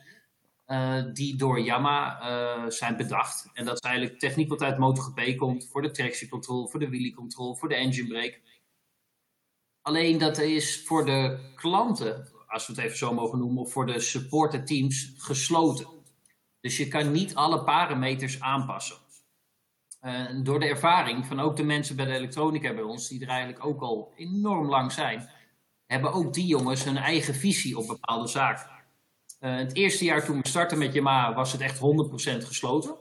eh, 0.65 1.03
die 1.13 1.35
door 1.35 1.59
Yamaha 1.59 2.19
eh, 2.19 2.69
zijn 2.69 2.97
bedacht. 2.97 3.49
En 3.53 3.65
dat 3.65 3.73
is 3.73 3.89
eigenlijk 3.89 4.19
techniek 4.19 4.49
wat 4.49 4.61
uit 4.61 4.77
MotoGP 4.77 5.37
komt 5.37 5.67
voor 5.71 5.81
de 5.81 5.91
traction 5.91 6.29
control, 6.29 6.67
voor 6.67 6.79
de 6.79 6.89
wheelie 6.89 7.13
control, 7.13 7.55
voor 7.55 7.69
de 7.69 7.75
engine 7.75 8.07
brake. 8.07 8.39
Alleen 9.81 10.17
dat 10.17 10.37
is 10.37 10.83
voor 10.85 11.05
de 11.05 11.51
klanten, 11.55 12.27
als 12.47 12.67
we 12.67 12.73
het 12.73 12.81
even 12.81 12.97
zo 12.97 13.13
mogen 13.13 13.39
noemen, 13.39 13.61
of 13.61 13.71
voor 13.71 13.85
de 13.85 13.99
supporter 13.99 14.65
teams 14.65 15.13
gesloten. 15.17 15.87
Dus 16.59 16.77
je 16.77 16.87
kan 16.87 17.11
niet 17.11 17.35
alle 17.35 17.63
parameters 17.63 18.39
aanpassen. 18.39 18.97
Door 20.43 20.59
de 20.59 20.65
ervaring 20.65 21.25
van 21.25 21.39
ook 21.39 21.55
de 21.55 21.63
mensen 21.63 21.95
bij 21.95 22.05
de 22.05 22.13
elektronica 22.13 22.73
bij 22.73 22.83
ons, 22.83 23.07
die 23.07 23.21
er 23.21 23.27
eigenlijk 23.27 23.65
ook 23.65 23.81
al 23.81 24.13
enorm 24.15 24.67
lang 24.67 24.91
zijn, 24.91 25.29
hebben 25.87 26.13
ook 26.13 26.33
die 26.33 26.45
jongens 26.45 26.83
hun 26.83 26.97
eigen 26.97 27.35
visie 27.35 27.77
op 27.77 27.87
bepaalde 27.87 28.27
zaken. 28.27 28.69
Eh, 29.39 29.55
het 29.55 29.75
eerste 29.75 30.05
jaar 30.05 30.25
toen 30.25 30.41
we 30.41 30.47
startten 30.47 30.77
met 30.77 30.93
Yamaha 30.93 31.33
was 31.33 31.51
het 31.51 31.61
echt 31.61 31.79
100% 31.79 32.45
gesloten. 32.45 32.95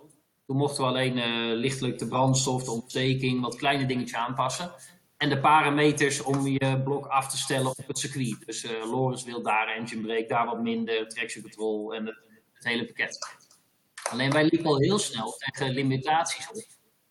Toen 0.47 0.57
mochten 0.57 0.83
we 0.83 0.89
alleen 0.89 1.19
eh, 1.19 1.57
lichtelijk 1.59 1.99
de 1.99 2.09
brandstof, 2.09 2.65
de 2.65 2.71
ontsteking, 2.71 3.41
wat 3.41 3.57
kleine 3.57 3.87
dingetjes 3.87 4.19
aanpassen. 4.19 4.73
En 5.17 5.29
de 5.29 5.41
parameters 5.41 6.23
om 6.23 6.47
je 6.47 6.83
blok 6.85 7.07
af 7.07 7.31
te 7.31 7.37
stellen 7.37 7.71
op 7.71 7.87
het 7.87 7.99
circuit. 7.99 8.47
Dus 8.47 8.67
Loris 8.91 9.25
wil 9.25 9.43
daar 9.43 9.69
engine 9.69 10.03
brake, 10.03 10.27
daar 10.29 10.47
wat 10.47 10.63
minder, 10.63 11.09
traction 11.09 11.43
control 11.43 11.95
en 11.95 12.07
het, 12.07 12.19
het 12.53 12.65
hele 12.65 12.87
pakket. 12.87 13.19
Alleen 14.11 14.31
wij 14.31 14.45
liepen 14.45 14.67
al 14.67 14.79
heel 14.79 14.99
snel 14.99 15.33
tegen 15.33 15.73
limitaties 15.73 16.49
op. 16.51 16.65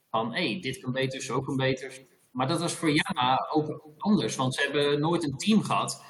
Van 0.09 0.33
hé, 0.33 0.59
dit 0.59 0.79
kan 0.79 0.91
beter, 0.91 1.21
zo 1.21 1.41
kan 1.41 1.55
beter. 1.55 2.05
Maar 2.31 2.47
dat 2.47 2.59
was 2.59 2.73
voor 2.73 2.91
Yamaha 2.91 3.47
ook 3.53 3.81
anders. 3.97 4.35
Want 4.35 4.55
ze 4.55 4.61
hebben 4.61 4.99
nooit 4.99 5.23
een 5.23 5.37
team 5.37 5.63
gehad 5.63 6.03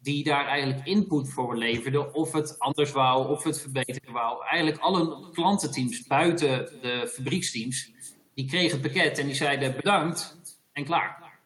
die 0.00 0.24
daar 0.24 0.46
eigenlijk 0.46 0.86
input 0.86 1.28
voor 1.32 1.56
leverde. 1.56 2.12
Of 2.12 2.32
het 2.32 2.58
anders 2.58 2.92
wou, 2.92 3.28
of 3.28 3.44
het 3.44 3.60
verbeteren 3.60 4.12
wou. 4.12 4.44
Eigenlijk 4.46 4.82
alle 4.82 5.30
klantenteams 5.32 6.06
buiten 6.06 6.48
de 6.82 7.08
fabrieksteams, 7.14 7.92
die 8.34 8.46
kregen 8.48 8.70
het 8.80 8.92
pakket 8.92 9.18
en 9.18 9.26
die 9.26 9.34
zeiden 9.34 9.76
bedankt 9.76 10.38
en 10.72 10.84
klaar. 10.84 11.38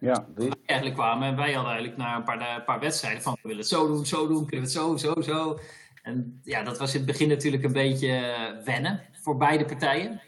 Ja, 0.00 0.26
die- 0.36 0.50
Eigenlijk 0.66 0.98
kwamen 0.98 1.28
en 1.28 1.36
wij 1.36 1.52
hadden 1.52 1.72
eigenlijk 1.72 2.02
na 2.02 2.16
een 2.16 2.24
paar, 2.24 2.56
een 2.56 2.64
paar 2.64 2.80
wedstrijden 2.80 3.22
van 3.22 3.32
we 3.32 3.38
willen 3.42 3.56
het 3.58 3.68
zo 3.68 3.86
doen, 3.86 4.06
zo 4.06 4.26
doen, 4.26 4.46
kunnen 4.46 4.50
we 4.50 4.56
het 4.60 4.70
zo, 4.70 4.96
zo, 4.96 5.20
zo. 5.20 5.58
En 6.02 6.40
ja, 6.44 6.62
dat 6.62 6.78
was 6.78 6.92
in 6.94 6.96
het 7.00 7.06
begin 7.06 7.28
natuurlijk 7.28 7.62
een 7.64 7.72
beetje 7.72 8.08
eh, 8.08 8.64
wennen 8.64 9.02
voor 9.22 9.36
beide 9.36 9.64
partijen. 9.64 10.20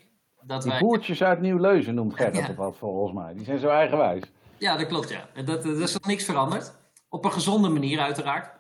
Dat 0.48 0.62
die 0.62 0.70
wij, 0.70 0.80
boertjes 0.80 1.22
uit 1.22 1.40
Nieuw-Leuzen 1.40 1.94
noemt 1.94 2.14
Gert 2.16 2.34
dat 2.46 2.54
wat 2.56 2.76
volgens 2.76 3.12
mij. 3.12 3.34
Die 3.34 3.44
zijn 3.44 3.58
zo 3.58 3.68
eigenwijs. 3.68 4.22
ja, 4.58 4.76
dat 4.76 4.86
klopt 4.86 5.08
ja. 5.08 5.28
En 5.34 5.44
Dat, 5.44 5.62
dat 5.62 5.76
is 5.78 5.92
nog 5.92 6.06
niks 6.06 6.24
veranderd. 6.24 6.76
Op 7.08 7.24
een 7.24 7.32
gezonde 7.32 7.68
manier 7.68 8.00
uiteraard. 8.00 8.56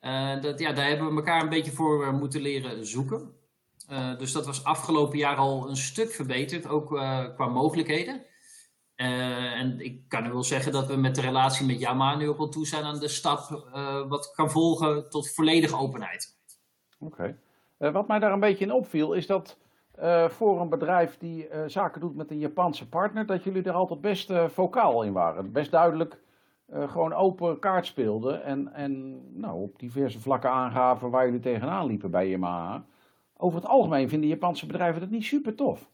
Eh, 0.00 0.40
dat, 0.40 0.58
ja, 0.58 0.72
daar 0.72 0.88
hebben 0.88 1.08
we 1.08 1.16
elkaar 1.16 1.42
een 1.42 1.48
beetje 1.48 1.72
voor 1.72 2.04
eh, 2.04 2.12
moeten 2.12 2.40
leren 2.40 2.86
zoeken. 2.86 3.32
Eh, 3.88 4.18
dus 4.18 4.32
dat 4.32 4.46
was 4.46 4.64
afgelopen 4.64 5.18
jaar 5.18 5.36
al 5.36 5.68
een 5.68 5.76
stuk 5.76 6.10
verbeterd, 6.10 6.68
ook 6.68 6.96
eh, 6.96 7.24
qua 7.34 7.46
mogelijkheden. 7.46 8.22
Eh, 8.94 9.60
en 9.60 9.80
ik 9.80 10.08
kan 10.08 10.22
nu 10.22 10.32
wel 10.32 10.44
zeggen 10.44 10.72
dat 10.72 10.86
we 10.86 10.96
met 10.96 11.14
de 11.14 11.20
relatie 11.20 11.66
met 11.66 11.80
Yamaha 11.80 12.16
nu 12.16 12.28
ook 12.28 12.38
wel 12.38 12.48
toe 12.48 12.66
zijn 12.66 12.84
aan 12.84 12.98
de 12.98 13.08
stap 13.08 13.68
eh, 13.72 14.08
wat 14.08 14.32
kan 14.34 14.50
volgen 14.50 15.10
tot 15.10 15.30
volledige 15.30 15.76
openheid. 15.76 16.36
Oké. 16.98 17.38
Eh, 17.78 17.92
wat 17.92 18.08
mij 18.08 18.18
daar 18.18 18.32
een 18.32 18.40
beetje 18.40 18.64
in 18.64 18.72
opviel, 18.72 19.12
is 19.12 19.26
dat 19.26 19.56
eh, 19.92 20.28
voor 20.28 20.60
een 20.60 20.68
bedrijf 20.68 21.18
die 21.18 21.48
eh, 21.48 21.60
zaken 21.66 22.00
doet 22.00 22.16
met 22.16 22.30
een 22.30 22.38
Japanse 22.38 22.88
partner, 22.88 23.26
dat 23.26 23.44
jullie 23.44 23.62
er 23.62 23.72
altijd 23.72 24.00
best 24.00 24.30
eh, 24.30 24.48
vocaal 24.48 25.02
in 25.02 25.12
waren. 25.12 25.52
Best 25.52 25.70
duidelijk 25.70 26.20
gewoon 26.86 27.12
open 27.12 27.58
kaart 27.58 27.86
speelden 27.86 28.44
en, 28.44 28.72
en 28.72 29.20
nou, 29.40 29.62
op 29.62 29.78
diverse 29.78 30.20
vlakken 30.20 30.50
aangaven 30.50 31.10
waar 31.10 31.24
jullie 31.24 31.40
tegenaan 31.40 31.86
liepen 31.86 32.10
bij 32.10 32.28
Yamaha. 32.28 32.84
Over 33.36 33.60
het 33.60 33.68
algemeen 33.68 34.08
vinden 34.08 34.28
Japanse 34.28 34.66
bedrijven 34.66 35.00
dat 35.00 35.10
niet 35.10 35.24
super 35.24 35.54
tof. 35.54 35.90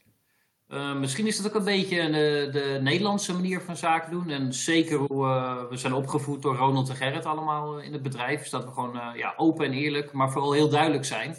Misschien 0.99 1.27
is 1.27 1.37
dat 1.37 1.47
ook 1.47 1.59
een 1.59 1.65
beetje 1.65 2.11
de, 2.11 2.49
de 2.53 2.79
Nederlandse 2.83 3.33
manier 3.33 3.61
van 3.61 3.77
zaken 3.77 4.11
doen. 4.11 4.31
En 4.31 4.53
zeker 4.53 4.99
hoe 4.99 5.27
we 5.71 5.77
zijn 5.77 5.93
opgevoed 5.93 6.43
door 6.43 6.57
Ronald 6.57 6.89
en 6.89 6.97
Gerrit 6.97 7.27
allemaal 7.27 7.81
in 7.81 7.93
het 7.93 8.03
bedrijf. 8.03 8.41
Is 8.41 8.51
dat 8.51 8.65
we 8.65 8.71
gewoon 8.71 9.01
ja, 9.15 9.35
open 9.37 9.67
en 9.67 9.73
eerlijk, 9.73 10.13
maar 10.13 10.31
vooral 10.31 10.53
heel 10.53 10.69
duidelijk 10.69 11.05
zijn. 11.05 11.37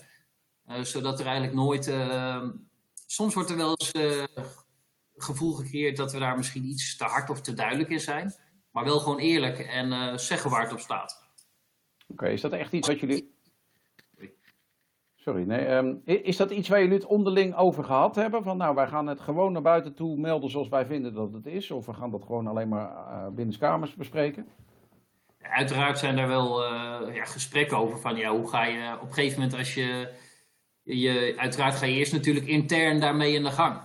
Eh, 0.69 0.82
zodat 0.82 1.19
er 1.19 1.25
eigenlijk 1.25 1.55
nooit... 1.55 1.88
eh, 1.88 2.43
soms 3.05 3.34
wordt 3.34 3.49
er 3.49 3.58
wel 3.58 3.69
eens 3.69 3.91
eh, 3.91 4.43
gevoel 5.15 5.53
gecreëerd 5.53 5.97
dat 5.97 6.12
we 6.12 6.19
daar 6.19 6.38
misschien 6.38 6.65
iets 6.65 6.97
te 6.97 7.03
hard 7.03 7.29
of 7.29 7.41
te 7.41 7.53
duidelijk 7.53 7.89
in 7.89 7.99
zijn. 7.99 8.34
Maar 8.71 8.84
wel 8.84 8.99
gewoon 8.99 9.19
eerlijk 9.19 9.60
en 9.60 9.91
eh, 9.91 10.17
zeggen 10.17 10.49
waar 10.49 10.62
het 10.62 10.71
op 10.71 10.79
staat. 10.79 11.23
Oké, 12.08 12.27
is 12.29 12.41
dat 12.41 12.51
echt 12.51 12.73
iets 12.73 12.88
wat 12.88 12.99
jullie. 12.99 13.38
Sorry, 15.15 15.43
nee. 15.43 15.65
ehm, 15.65 15.95
is 16.05 16.38
dat 16.38 16.51
iets 16.51 16.69
waar 16.69 16.79
jullie 16.79 16.95
het 16.95 17.05
onderling 17.05 17.55
over 17.55 17.84
gehad 17.84 18.15
hebben? 18.15 18.43
Van 18.43 18.58
nou, 18.58 18.75
wij 18.75 18.88
gaan 18.88 19.08
het 19.08 19.19
gewoon 19.19 19.51
naar 19.51 19.62
buiten 19.62 19.93
toe 19.93 20.17
melden 20.17 20.49
zoals 20.49 20.69
wij 20.69 20.86
vinden 20.86 21.13
dat 21.13 21.34
het 21.34 21.45
is? 21.45 21.71
Of 21.71 21.86
we 21.86 21.93
gaan 21.93 22.12
dat 22.12 22.23
gewoon 22.23 22.47
alleen 22.47 22.69
maar 22.69 22.89
uh, 22.89 23.27
binnenskamers 23.27 23.95
bespreken? 23.95 24.47
Uiteraard 25.41 25.99
zijn 25.99 26.17
er 26.17 26.27
wel 26.27 26.63
ja, 27.13 27.25
gesprekken 27.25 27.77
over 27.77 27.99
van 27.99 28.15
ja, 28.15 28.32
hoe 28.32 28.49
ga 28.49 28.65
je 28.65 28.95
op 29.01 29.08
een 29.08 29.13
gegeven 29.13 29.39
moment 29.39 29.58
als 29.58 29.73
je, 29.73 30.13
je 30.97 31.34
uiteraard 31.38 31.75
ga 31.75 31.86
je 31.86 31.95
eerst 31.95 32.12
natuurlijk 32.12 32.45
intern 32.45 32.99
daarmee 32.99 33.34
in 33.34 33.43
de 33.43 33.52
gang. 33.52 33.82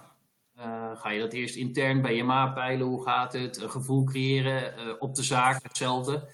Eh, 0.55 0.97
ga 0.97 1.11
je 1.11 1.21
dat 1.21 1.33
eerst 1.33 1.57
intern 1.57 2.03
bij 2.03 2.15
je 2.15 2.25
ma 2.25 2.47
peilen, 2.47 2.87
hoe 2.87 3.03
gaat 3.03 3.33
het, 3.33 3.63
een 3.63 3.71
gevoel 3.71 4.05
creëren 4.05 4.77
eh, 4.77 4.87
op 4.99 5.15
de 5.15 5.23
zaak, 5.23 5.63
hetzelfde. 5.63 6.29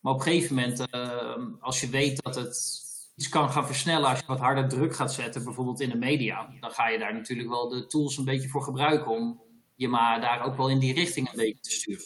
Maar 0.00 0.12
op 0.12 0.18
een 0.18 0.24
gegeven 0.24 0.54
moment, 0.54 0.90
eh, 0.90 1.36
als 1.60 1.80
je 1.80 1.88
weet 1.88 2.22
dat 2.22 2.34
het 2.34 2.84
iets 3.16 3.28
kan 3.28 3.50
gaan 3.50 3.66
versnellen 3.66 4.08
als 4.08 4.18
je 4.18 4.26
wat 4.26 4.38
harder 4.38 4.68
druk 4.68 4.94
gaat 4.94 5.12
zetten, 5.12 5.44
bijvoorbeeld 5.44 5.80
in 5.80 5.88
de 5.88 5.96
media, 5.96 6.48
dan 6.60 6.70
ga 6.70 6.88
je 6.88 6.98
daar 6.98 7.14
natuurlijk 7.14 7.48
wel 7.48 7.68
de 7.68 7.86
tools 7.86 8.16
een 8.16 8.24
beetje 8.24 8.48
voor 8.48 8.62
gebruiken 8.62 9.10
om 9.10 9.40
je 9.74 9.88
ma 9.88 10.18
daar 10.18 10.44
ook 10.44 10.56
wel 10.56 10.70
in 10.70 10.78
die 10.78 10.94
richting 10.94 11.28
een 11.28 11.36
beetje 11.36 11.60
te 11.60 11.70
sturen. 11.70 12.04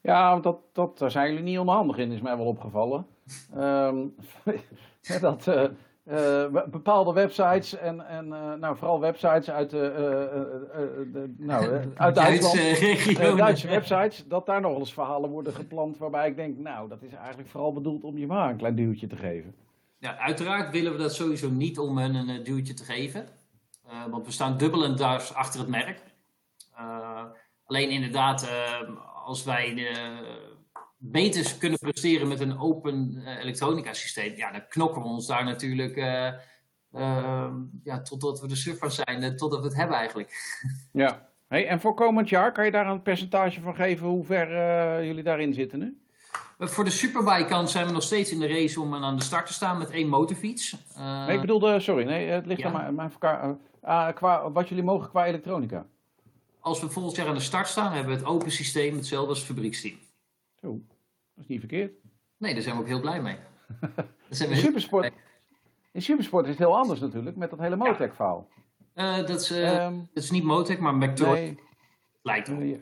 Ja, 0.00 0.40
dat, 0.40 0.58
dat, 0.72 0.98
daar 0.98 1.10
zijn 1.10 1.28
jullie 1.28 1.42
niet 1.42 1.58
onhandig 1.58 1.96
in, 1.96 2.12
is 2.12 2.20
mij 2.20 2.36
wel 2.36 2.46
opgevallen. 2.46 3.06
Ehm, 3.54 4.06
dat 5.20 5.46
eh, 6.04 6.44
eh, 6.44 6.64
bepaalde 6.66 7.12
websites 7.12 7.76
en, 7.76 8.06
en 8.06 8.32
eh, 8.32 8.52
nou, 8.52 8.76
vooral 8.76 9.00
websites 9.00 9.50
uit, 9.50 9.70
de, 9.70 9.88
eh, 9.88 11.12
de, 11.12 11.34
nou, 11.38 11.70
uit 11.94 12.14
Duitsland. 12.14 12.54
Duitse 12.54 12.84
regio. 12.84 13.36
Duitse 13.36 13.68
websites, 13.68 14.24
dat 14.26 14.46
daar 14.46 14.60
nog 14.60 14.78
eens 14.78 14.92
verhalen 14.92 15.30
worden 15.30 15.52
gepland 15.52 15.98
waarbij 15.98 16.28
ik 16.28 16.36
denk, 16.36 16.58
nou, 16.58 16.88
dat 16.88 17.02
is 17.02 17.12
eigenlijk 17.12 17.48
vooral 17.48 17.72
bedoeld 17.72 18.04
om 18.04 18.18
je 18.18 18.26
maar 18.26 18.50
een 18.50 18.56
klein 18.56 18.74
duwtje 18.74 19.06
te 19.06 19.16
geven. 19.16 19.54
Ja, 19.98 20.18
uiteraard 20.18 20.70
willen 20.70 20.92
we 20.92 20.98
dat 20.98 21.14
sowieso 21.14 21.50
niet 21.50 21.78
om 21.78 21.98
hen 21.98 22.14
een 22.14 22.42
duwtje 22.42 22.74
te 22.74 22.84
geven. 22.84 23.28
Uh, 23.86 24.04
want 24.10 24.26
we 24.26 24.32
staan 24.32 24.56
dubbel 24.56 24.84
en 24.84 24.96
dwars 24.96 25.34
achter 25.34 25.60
het 25.60 25.68
merk. 25.68 26.00
Uh, 26.78 27.24
alleen 27.66 27.90
inderdaad, 27.90 28.44
uh, 28.44 28.88
als 29.24 29.44
wij 29.44 29.74
uh, 31.02 31.10
beter 31.10 31.56
kunnen 31.58 31.78
presteren 31.78 32.28
met 32.28 32.40
een 32.40 32.58
open 32.58 33.14
uh, 33.16 33.38
elektronica 33.38 33.92
systeem, 33.92 34.36
ja, 34.36 34.50
dan 34.52 34.68
knokken 34.68 35.02
we 35.02 35.08
ons 35.08 35.26
daar 35.26 35.44
natuurlijk 35.44 35.96
uh, 35.96 36.32
ja, 37.84 38.02
totdat 38.02 38.40
we 38.40 38.46
de 38.46 38.56
surfer 38.56 38.90
zijn, 38.90 39.36
totdat 39.36 39.60
we 39.60 39.66
het 39.66 39.76
hebben 39.76 39.96
eigenlijk. 39.96 40.30
Ja, 40.92 41.28
hey, 41.48 41.66
en 41.66 41.80
voor 41.80 41.94
komend 41.94 42.28
jaar, 42.28 42.52
kan 42.52 42.64
je 42.64 42.70
daar 42.70 42.86
een 42.86 43.02
percentage 43.02 43.60
van 43.60 43.74
geven 43.74 44.06
hoe 44.06 44.24
ver 44.24 44.48
jullie 45.04 45.22
daarin 45.22 45.54
zitten 45.54 45.78
nu? 45.78 46.00
Voor 46.58 46.84
de 46.84 46.90
superbike 46.90 47.44
kant 47.44 47.70
zijn 47.70 47.86
we 47.86 47.92
nog 47.92 48.02
steeds 48.02 48.30
in 48.30 48.38
de 48.38 48.46
race 48.46 48.80
om 48.80 48.94
aan 48.94 49.16
de 49.16 49.22
start 49.22 49.46
te 49.46 49.52
staan 49.52 49.78
met 49.78 49.90
één 49.90 50.08
motorfiets. 50.08 50.76
Nee, 50.96 51.34
ik 51.34 51.40
bedoelde, 51.40 51.80
sorry, 51.80 52.04
nee, 52.04 52.28
het 52.28 52.46
ligt 52.46 52.60
ja. 52.60 52.66
aan 52.66 52.94
mijn, 52.94 52.94
mijn 52.94 53.10
uh, 53.84 54.08
qua, 54.14 54.50
wat 54.50 54.68
jullie 54.68 54.84
mogen 54.84 55.08
qua 55.08 55.26
elektronica. 55.26 55.86
Als 56.60 56.80
we 56.80 56.90
volgend 56.90 57.16
jaar 57.16 57.26
aan 57.26 57.34
de 57.34 57.40
start 57.40 57.68
staan, 57.68 57.92
hebben 57.92 58.12
we 58.12 58.18
het 58.18 58.28
open 58.28 58.50
systeem 58.50 58.96
hetzelfde 58.96 59.28
als 59.28 59.38
het 59.38 59.46
fabrieksteam. 59.46 59.98
Zo, 60.60 60.80
dat 61.34 61.44
is 61.44 61.46
niet 61.46 61.60
verkeerd. 61.60 61.92
Nee, 62.36 62.54
daar 62.54 62.62
zijn 62.62 62.74
we 62.74 62.80
ook 62.80 62.88
heel 62.88 63.00
blij 63.00 63.22
mee. 63.22 63.36
in, 64.28 64.56
supersport, 64.56 65.12
in 65.92 66.02
supersport 66.02 66.44
is 66.44 66.50
het 66.50 66.58
heel 66.58 66.76
anders 66.76 67.00
natuurlijk, 67.00 67.36
met 67.36 67.50
dat 67.50 67.58
hele 67.58 67.76
Motec-verhaal. 67.76 68.48
Ja. 68.48 68.62
Uh, 68.94 69.26
dat, 69.26 69.40
is, 69.40 69.50
um, 69.50 70.08
dat 70.12 70.22
is 70.22 70.30
niet 70.30 70.44
Motec, 70.44 70.78
maar 70.78 70.94
McToy 70.94 71.32
nee, 71.32 71.58
lijkt. 72.22 72.48
Uh, 72.48 72.78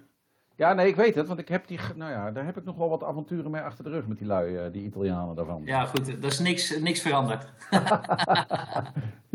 Ja, 0.57 0.73
nee, 0.73 0.89
ik 0.89 0.97
weet 0.97 1.15
het, 1.15 1.29
want 1.29 1.41
ik 1.41 1.49
heb 1.49 1.67
die, 1.67 1.79
nou 1.95 2.11
ja, 2.11 2.31
daar 2.31 2.45
heb 2.45 2.57
ik 2.57 2.65
nog 2.65 2.77
wel 2.77 2.89
wat 2.89 3.05
avonturen 3.05 3.51
mee 3.51 3.63
achter 3.63 3.85
de 3.85 3.91
rug 3.91 4.07
met 4.07 4.19
die 4.19 4.27
lui, 4.27 4.57
eh, 4.57 4.73
die 4.73 4.85
Italianen 4.85 5.37
daarvan. 5.37 5.63
Ja, 5.65 5.85
goed, 5.85 6.09
er 6.09 6.25
is 6.25 6.39
niks, 6.39 6.79
niks 6.79 7.01
veranderd. 7.01 7.47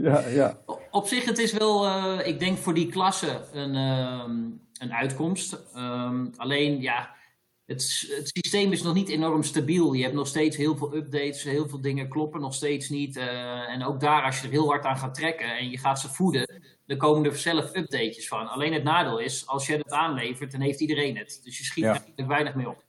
ja, 0.07 0.19
ja. 0.27 0.57
Op 0.91 1.07
zich, 1.07 1.25
het 1.25 1.37
is 1.37 1.53
wel, 1.53 1.85
eh, 1.85 2.27
ik 2.27 2.39
denk 2.39 2.57
voor 2.57 2.73
die 2.73 2.87
klasse 2.87 3.41
een, 3.53 3.75
ehm, 3.75 4.31
een 4.79 4.93
uitkomst. 4.93 5.61
Ehm, 5.73 6.25
alleen, 6.35 6.81
ja, 6.81 7.14
het, 7.65 7.81
systeem 8.33 8.71
is 8.71 8.81
nog 8.81 8.93
niet 8.93 9.09
enorm 9.09 9.43
stabiel. 9.43 9.93
Je 9.93 10.03
hebt 10.03 10.15
nog 10.15 10.27
steeds 10.27 10.57
heel 10.57 10.75
veel 10.77 10.95
updates, 10.95 11.43
heel 11.43 11.67
veel 11.67 11.81
dingen 11.81 12.09
kloppen 12.09 12.41
nog 12.41 12.53
steeds 12.53 12.89
niet. 12.89 13.17
eh, 13.17 13.69
en 13.73 13.83
ook 13.83 13.99
daar, 13.99 14.23
als 14.23 14.39
je 14.39 14.45
er 14.47 14.51
heel 14.53 14.67
hard 14.67 14.85
aan 14.85 14.97
gaat 14.97 15.13
trekken 15.15 15.57
en 15.57 15.69
je 15.69 15.77
gaat 15.77 15.99
ze 15.99 16.09
voeden, 16.09 16.61
dan 16.85 16.97
komen 16.97 17.25
er 17.31 17.37
zelf 17.37 17.75
updatejes 17.75 18.27
van. 18.27 18.47
Alleen 18.47 18.73
het 18.73 18.83
nadeel 18.83 19.17
is, 19.19 19.47
als 19.47 19.67
je 19.67 19.73
het 19.75 19.91
aanlevert, 19.91 20.51
dan 20.51 20.61
heeft 20.61 20.79
iedereen 20.81 21.17
het. 21.17 21.39
Dus 21.43 21.57
je 21.57 21.63
schiet 21.63 21.83
Ja. 21.83 21.89
er 21.89 21.95
eigenlijk 21.95 22.27
weinig 22.29 22.55
mee 22.55 22.69
op. 22.69 22.83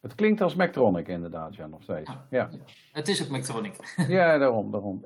Het 0.00 0.14
klinkt 0.14 0.40
als 0.40 0.54
Mactronic 0.54 1.08
inderdaad, 1.08 1.54
ja, 1.56 1.66
nog 1.66 1.82
steeds. 1.82 2.10
Ja, 2.30 2.50
Het 2.92 3.08
is 3.08 3.22
ook 3.22 3.28
Mechatronic. 3.28 3.74
ja 4.08 4.38
daarom, 4.38 4.70
daarom. 4.70 5.02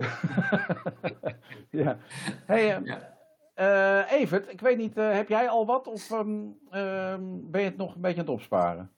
ja. 1.70 1.98
Hey, 2.46 2.74
eh, 2.76 2.84
ja. 2.84 3.16
eh, 3.54 4.12
Evert, 4.20 4.52
ik 4.52 4.60
weet 4.60 4.76
niet, 4.78 4.94
heb 4.94 5.28
jij 5.28 5.48
al 5.48 5.66
wat 5.66 5.86
of 5.86 6.10
ehm, 6.10 6.40
ehm, 6.70 7.20
ben 7.42 7.60
je 7.60 7.66
het 7.68 7.76
nog 7.76 7.94
een 7.94 8.00
beetje 8.00 8.18
aan 8.20 8.24
het 8.26 8.34
opsparen? 8.34 8.90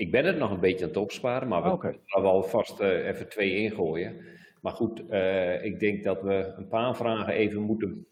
Ik 0.00 0.10
ben 0.10 0.24
het 0.24 0.36
nog 0.36 0.50
een 0.50 0.60
beetje 0.60 0.82
aan 0.84 0.90
het 0.90 0.98
opsparen, 0.98 1.48
maar 1.48 1.62
we 1.62 1.70
Oké. 1.70 1.96
gaan 2.04 2.22
wel 2.22 2.42
vast 2.42 2.80
eh, 2.80 3.06
even 3.06 3.28
twee 3.28 3.56
ingooien. 3.56 4.24
Maar 4.60 4.72
goed, 4.72 5.08
eh, 5.08 5.64
ik 5.64 5.80
denk 5.80 6.04
dat 6.04 6.22
we 6.22 6.52
een 6.56 6.68
paar 6.68 6.96
vragen 6.96 7.32
even 7.32 7.62
moeten 7.62 8.06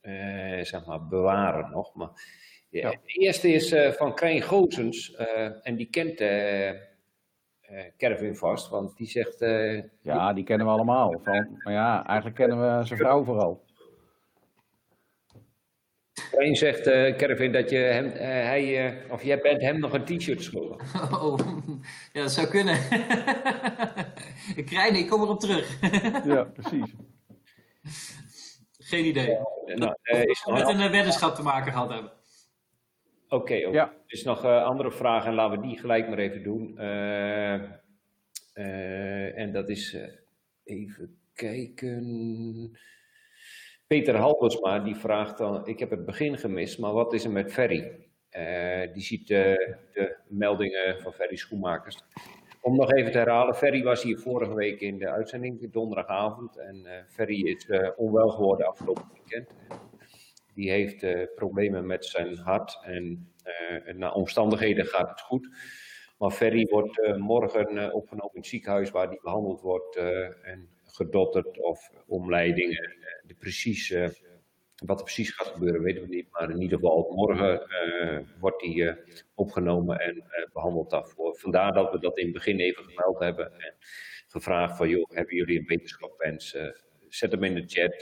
eh, 0.00 0.64
zeg 0.64 0.86
maar 0.86 1.06
bewaren 1.06 1.70
nog. 1.70 1.94
Maar, 1.94 2.10
ja. 2.70 2.90
De 2.90 2.98
eerste 3.04 3.48
is 3.48 3.74
van 3.96 4.14
Krijn 4.14 4.42
Gozens 4.42 5.14
en 5.62 5.76
die 5.76 5.90
kent 5.90 6.16
Kervin 7.96 8.36
vast, 8.36 8.68
want 8.68 8.96
die 8.96 9.06
zegt... 9.06 9.38
Ja, 10.02 10.32
die 10.32 10.44
kennen 10.44 10.66
we 10.66 10.72
allemaal. 10.72 11.20
Van, 11.22 11.60
maar 11.62 11.72
ja, 11.72 12.06
eigenlijk 12.06 12.36
kennen 12.36 12.78
we 12.78 12.86
zijn 12.86 12.98
vrouw 12.98 13.24
vooral. 13.24 13.64
Krijn 16.32 16.56
zegt, 16.56 16.86
eh 16.86 17.16
Kervin, 17.16 17.52
dat 17.52 17.70
je 17.70 17.76
hem, 17.76 18.06
eh, 18.06 18.26
hij, 18.28 18.86
eh, 18.86 19.10
of 19.12 19.22
jij 19.24 19.38
bent 19.40 19.60
hem 19.62 19.78
nog 19.78 19.92
een 19.92 20.04
t-shirt 20.04 20.42
schuldig. 20.42 20.94
Oh, 21.22 21.38
ja, 22.12 22.22
dat 22.22 22.32
zou 22.32 22.46
kunnen. 22.46 22.78
Krijn, 24.70 24.94
ik 24.94 25.08
kom 25.08 25.22
erop 25.22 25.40
terug. 25.40 25.78
Ja, 26.34 26.44
precies. 26.44 26.92
Geen 28.78 29.04
idee. 29.04 29.36
Eh, 29.66 29.76
nou, 29.76 29.94
is 30.02 30.44
Met 30.46 30.68
een- 30.68 30.90
weddenschap 30.90 31.34
te 31.34 31.42
maken 31.42 31.72
gehad 31.72 31.92
hebben. 31.92 32.12
Oké, 33.28 33.54
oké. 33.66 33.68
Ja. 33.76 33.86
Er 33.88 34.02
is 34.06 34.24
nog 34.24 34.42
een 34.44 34.62
andere 34.62 34.90
vraag 34.92 35.24
en 35.24 35.34
laten 35.34 35.60
we 35.60 35.66
die 35.66 35.78
gelijk 35.78 36.08
maar 36.08 36.18
even 36.18 36.42
doen. 36.42 36.78
Eh, 36.78 37.54
eh, 38.52 39.38
en 39.38 39.52
dat 39.52 39.68
is, 39.68 39.94
eh, 39.94 40.08
even 40.64 41.18
kijken. 41.34 42.78
Peter 43.92 44.16
Halbersma 44.16 44.78
die 44.78 44.96
vraagt 44.96 45.38
dan, 45.38 45.66
ik 45.66 45.78
heb 45.78 45.90
het 45.90 46.04
begin 46.04 46.38
gemist, 46.38 46.78
maar 46.78 46.92
wat 46.92 47.12
is 47.12 47.24
er 47.24 47.30
met 47.30 47.52
Ferry? 47.52 47.92
Eh, 48.30 48.92
die 48.92 49.02
ziet 49.02 49.30
eh, 49.30 49.54
de 49.92 50.16
meldingen 50.28 51.00
van 51.00 51.12
Ferry 51.12 51.36
Schoenmakers. 51.36 51.98
Om 52.60 52.76
nog 52.76 52.92
even 52.92 53.12
te 53.12 53.18
herhalen, 53.18 53.54
Ferry 53.54 53.82
was 53.82 54.02
hier 54.02 54.18
vorige 54.18 54.54
week 54.54 54.80
in 54.80 54.98
de 54.98 55.10
uitzending, 55.10 55.72
donderdagavond. 55.72 56.56
En 56.56 56.86
eh, 56.86 57.04
Ferry 57.06 57.40
is 57.40 57.66
onwel 57.96 58.28
geworden 58.28 58.66
afgelopen 58.66 59.10
weekend. 59.12 59.50
Die 60.54 60.70
heeft 60.70 61.34
problemen 61.34 61.86
met 61.86 62.04
zijn 62.04 62.36
hart 62.36 62.80
en 62.84 63.32
naar 63.94 64.12
omstandigheden 64.12 64.86
gaat 64.86 65.08
het 65.08 65.20
goed. 65.20 65.48
Maar 66.18 66.30
Ferry 66.30 66.66
wordt 66.70 67.16
morgen 67.16 67.92
opgenomen 67.92 68.34
in 68.34 68.40
het 68.40 68.46
ziekenhuis 68.46 68.90
waar 68.90 69.06
hij 69.06 69.18
behandeld 69.22 69.60
wordt 69.60 69.96
en 70.42 70.68
gedotterd 70.92 71.58
of 71.60 71.90
omleidingen. 72.06 72.82
Eh, 72.84 73.28
de 73.28 73.34
precies, 73.34 73.90
eh, 73.90 74.08
wat 74.86 74.98
er 74.98 75.04
precies 75.04 75.30
gaat 75.30 75.46
gebeuren 75.46 75.82
weten 75.82 76.02
we 76.02 76.08
niet, 76.08 76.26
maar 76.30 76.50
in 76.50 76.60
ieder 76.62 76.78
geval 76.78 77.12
morgen 77.14 77.68
eh, 77.68 78.18
wordt 78.38 78.62
hij 78.62 78.88
eh, 78.88 78.96
opgenomen 79.34 79.98
en 79.98 80.16
eh, 80.16 80.46
behandeld 80.52 80.90
daarvoor. 80.90 81.36
Vandaar 81.36 81.72
dat 81.72 81.92
we 81.92 81.98
dat 81.98 82.18
in 82.18 82.24
het 82.24 82.34
begin 82.34 82.60
even 82.60 82.84
gemeld 82.84 83.18
hebben 83.18 83.52
en 83.60 83.74
gevraagd 84.28 84.76
van 84.76 84.88
joh, 84.88 85.10
hebben 85.10 85.36
jullie 85.36 85.58
een 85.58 85.66
wetenschapwens? 85.66 86.56
Zet 87.08 87.32
hem 87.32 87.44
in 87.44 87.54
de 87.54 87.64
chat, 87.66 87.94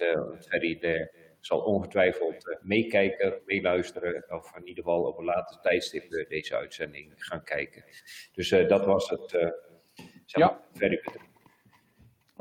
Ferry 0.48 0.78
eh, 0.80 1.06
zal 1.40 1.60
ongetwijfeld 1.60 2.58
meekijken, 2.60 3.40
meeluisteren 3.44 4.24
of 4.28 4.56
in 4.56 4.66
ieder 4.68 4.84
geval 4.84 5.02
op 5.02 5.18
een 5.18 5.24
later 5.24 5.60
tijdstip 5.60 6.26
deze 6.28 6.56
uitzending 6.56 7.12
gaan 7.16 7.44
kijken. 7.44 7.84
Dus 8.32 8.48
dat 8.48 8.84
was 8.84 9.08
het. 9.10 9.30
zeg 9.30 10.42
Ja. 10.42 10.46
maar. 10.72 11.29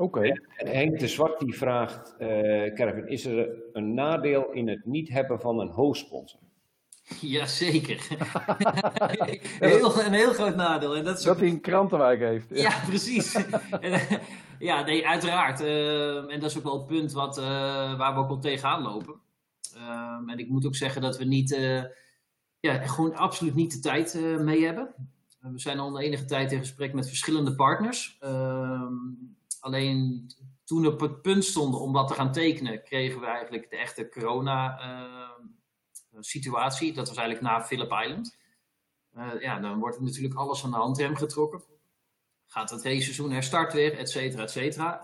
Oké. 0.00 0.20
En 0.56 0.66
Henk 0.66 0.98
de 0.98 1.08
Zwart 1.08 1.40
die 1.40 1.54
vraagt, 1.54 2.14
eh 2.18 2.74
Kervin, 2.74 3.08
is 3.08 3.24
er 3.24 3.48
een 3.72 3.94
nadeel 3.94 4.52
in 4.52 4.68
het 4.68 4.84
niet 4.84 5.08
hebben 5.08 5.40
van 5.40 5.58
een 5.58 5.68
hoofdsponsor? 5.68 6.40
Jazeker. 7.20 8.06
heel, 9.70 10.00
een 10.00 10.12
heel 10.12 10.32
groot 10.32 10.56
nadeel. 10.56 10.96
En 10.96 11.04
dat 11.04 11.18
is 11.18 11.26
ook 11.26 11.32
Dat 11.32 11.42
hij 11.42 11.48
een 11.48 11.60
krantenwijk 11.60 12.20
heeft. 12.20 12.46
Ja, 12.50 12.80
precies. 12.86 13.34
En, 13.34 13.92
eh, 13.92 14.18
ja, 14.58 14.84
nee, 14.84 15.06
uiteraard. 15.06 15.60
Eh, 15.60 16.32
en 16.32 16.40
dat 16.40 16.50
is 16.50 16.56
ook 16.58 16.64
wel 16.64 16.78
het 16.78 16.86
punt 16.86 17.12
wat, 17.12 17.38
eh, 17.38 17.44
waar 17.98 18.14
we 18.14 18.20
ook 18.20 18.28
wel 18.28 18.38
tegenaan 18.38 18.82
lopen. 18.82 19.14
Ehm, 19.74 20.28
en 20.28 20.38
ik 20.38 20.48
moet 20.48 20.66
ook 20.66 20.74
zeggen 20.74 21.02
dat 21.02 21.18
we 21.18 21.24
niet, 21.24 21.52
eh, 21.52 21.82
ja, 22.60 22.86
gewoon 22.86 23.14
absoluut 23.14 23.54
niet 23.54 23.72
de 23.72 23.80
tijd 23.80 24.14
eh, 24.14 24.36
mee 24.36 24.64
hebben. 24.64 24.94
We 25.40 25.58
zijn 25.58 25.78
al 25.78 25.88
een 25.88 26.02
enige 26.02 26.24
tijd 26.24 26.52
in 26.52 26.58
gesprek 26.58 26.92
met 26.92 27.08
verschillende 27.08 27.54
partners. 27.54 28.16
Ehm, 28.20 28.92
alleen 29.60 30.26
toen 30.64 30.82
we 30.82 30.92
op 30.92 31.00
het 31.00 31.22
punt 31.22 31.44
stonden 31.44 31.80
om 31.80 31.92
dat 31.92 32.08
te 32.08 32.14
gaan 32.14 32.32
tekenen, 32.32 32.82
kregen 32.82 33.20
we 33.20 33.26
eigenlijk 33.26 33.70
de 33.70 33.76
echte 33.76 34.08
corona-situatie. 34.08 36.92
dat 36.92 37.08
was 37.08 37.16
eigenlijk 37.16 37.46
na 37.46 37.64
Phillip 37.64 37.92
Island. 37.92 38.38
Eh, 39.10 39.40
ja, 39.40 39.58
dan 39.58 39.78
wordt 39.78 40.00
natuurlijk 40.00 40.34
alles 40.34 40.64
aan 40.64 40.70
de 40.70 40.76
handrem 40.76 41.16
getrokken 41.16 41.62
gaat 42.50 42.70
het 42.70 42.82
raceseizoen 42.82 43.30
herstart 43.30 43.72
weer, 43.72 43.98
et 43.98 44.10
cetera, 44.10 44.42
et 44.42 44.50
cetera. 44.50 45.02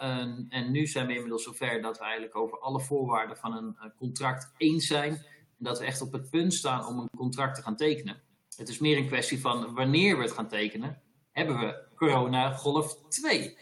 En, 0.49 0.71
nu 0.71 0.87
zijn 0.87 1.07
we 1.07 1.15
inmiddels 1.15 1.43
zover 1.43 1.83
dat 1.83 1.99
we 1.99 2.05
eigenlijk 2.05 2.37
over 2.37 2.59
alle 2.59 2.81
voorwaarden 2.81 3.37
van 3.37 3.57
een 3.57 3.77
eh, 3.79 3.91
contract 3.97 4.53
eens 4.57 4.87
zijn. 4.87 5.13
En 5.13 5.65
dat 5.65 5.79
we 5.79 5.85
echt 5.85 6.01
op 6.01 6.13
het 6.13 6.31
punt 6.31 6.55
staan 6.55 6.87
om 6.87 6.99
een 6.99 7.11
contract 7.17 7.55
te 7.55 7.63
gaan 7.63 7.77
tekenen. 7.77 8.23
Het 8.57 8.69
is 8.69 8.79
meer 8.79 8.97
een 8.97 9.07
kwestie 9.07 9.41
van 9.41 9.75
wanneer 9.75 10.17
we 10.17 10.23
het 10.23 10.33
gaan 10.33 10.49
tekenen, 10.49 11.03
hebben 11.31 11.59
we 11.59 11.87
corona 11.95 12.53
golf 12.53 12.97
2. 13.09 13.57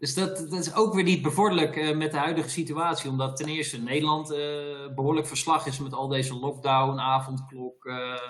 Dus 0.00 0.14
dat, 0.14 0.36
dat 0.36 0.58
is 0.58 0.74
ook 0.74 0.94
weer 0.94 1.04
niet 1.04 1.22
bevorderlijk 1.22 1.76
eh, 1.76 1.96
met 1.96 2.10
de 2.10 2.16
huidige 2.16 2.48
situatie, 2.48 3.10
omdat 3.10 3.36
ten 3.36 3.48
eerste 3.48 3.82
Nederland 3.82 4.30
eh, 4.30 4.94
behoorlijk 4.94 5.26
verslag 5.26 5.66
is 5.66 5.78
met 5.78 5.92
al 5.92 6.08
deze 6.08 6.34
lockdown, 6.34 6.98
avondklok, 6.98 7.84
eh, 7.86 8.28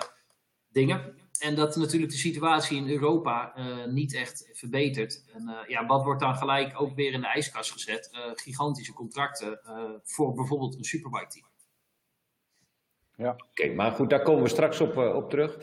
dingen. 0.71 1.15
En 1.39 1.55
dat 1.55 1.75
natuurlijk 1.75 2.11
de 2.11 2.17
situatie 2.17 2.77
in 2.77 2.89
Europa 2.89 3.53
niet 3.89 4.15
echt 4.15 4.49
verbetert. 4.53 5.23
En 5.33 5.65
ja, 5.67 5.85
wat 5.85 6.03
wordt 6.03 6.21
dan 6.21 6.35
gelijk 6.35 6.81
ook 6.81 6.95
weer 6.95 7.13
in 7.13 7.21
de 7.21 7.27
ijskast 7.27 7.71
gezet? 7.71 8.09
Gigantische 8.35 8.93
contracten 8.93 9.59
voor 10.03 10.33
bijvoorbeeld 10.33 10.75
een 10.75 10.83
superbike 10.83 11.27
team. 11.27 11.45
Oké, 13.49 13.73
maar 13.73 13.91
goed, 13.91 14.09
daar 14.09 14.21
komen 14.21 14.43
we 14.43 14.49
straks 14.49 14.81
op, 14.81 14.97
op 14.97 15.29
terug. 15.29 15.57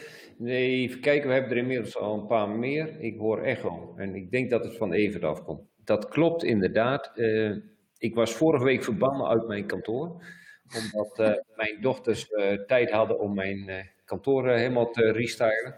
Even 0.45 1.01
kijken, 1.01 1.29
we 1.29 1.35
hebben 1.35 1.53
er 1.53 1.59
inmiddels 1.59 1.97
al 1.97 2.15
een 2.15 2.27
paar 2.27 2.49
meer. 2.49 3.01
Ik 3.01 3.19
hoor 3.19 3.43
echo 3.43 3.95
en 3.97 4.15
ik 4.15 4.31
denk 4.31 4.51
dat 4.51 4.65
het 4.65 4.77
van 4.77 4.93
Evert 4.93 5.25
afkomt. 5.25 5.68
Dat 5.89 6.09
klopt 6.09 6.45
inderdaad. 6.45 7.13
Eh, 7.15 7.57
ik 7.99 8.15
was 8.15 8.35
vorige 8.35 8.65
week 8.65 8.85
verbannen 8.85 9.29
uit 9.29 9.47
mijn 9.47 9.67
kantoor. 9.67 10.25
Omdat 10.83 11.19
eh, 11.19 11.35
mijn 11.57 11.81
dochters 11.81 12.29
eh, 12.29 12.53
tijd 12.53 12.91
hadden 12.91 13.21
om 13.21 13.35
mijn 13.35 13.91
kantoor 14.05 14.49
helemaal 14.49 14.91
te 14.91 15.13
restylen. 15.13 15.75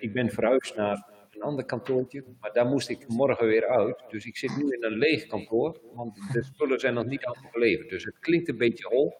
Ik 0.00 0.12
ben 0.12 0.30
verhuisd 0.30 0.76
naar 0.76 1.06
een 1.30 1.42
ander 1.42 1.64
kantoortje, 1.64 2.24
maar 2.40 2.52
daar 2.52 2.66
moest 2.66 2.88
ik 2.88 3.08
morgen 3.08 3.46
weer 3.46 3.66
uit. 3.66 4.04
Dus 4.08 4.26
ik 4.26 4.36
zit 4.36 4.56
nu 4.56 4.68
in 4.68 4.84
een 4.84 4.98
leeg 4.98 5.26
kantoor, 5.26 5.80
want 5.92 6.14
de 6.32 6.42
spullen 6.42 6.80
zijn 6.80 6.94
nog 6.94 7.06
niet 7.06 7.24
allemaal 7.24 7.50
geleverd. 7.50 7.88
Dus 7.88 8.04
het 8.04 8.18
klinkt 8.18 8.48
een 8.48 8.58
beetje 8.58 8.88
hol. 8.88 9.14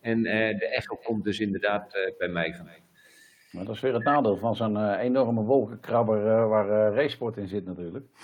En 0.00 0.22
de 0.22 0.68
echo 0.68 0.96
komt 0.96 1.24
dus 1.24 1.40
inderdaad 1.40 2.14
bij 2.18 2.28
mij 2.28 2.54
vandaan. 2.54 2.87
Maar 3.50 3.64
dat 3.64 3.74
is 3.74 3.80
weer 3.80 3.94
het 3.94 4.04
nadeel 4.04 4.36
van 4.36 4.56
zo'n 4.56 4.76
eh, 4.76 5.04
enorme 5.04 5.42
wolkenkrabber 5.42 6.26
eh, 6.26 6.48
waar 6.48 6.70
eh, 6.70 6.96
racesport 6.96 7.36
in 7.36 7.48
zit 7.48 7.66
natuurlijk. 7.66 8.06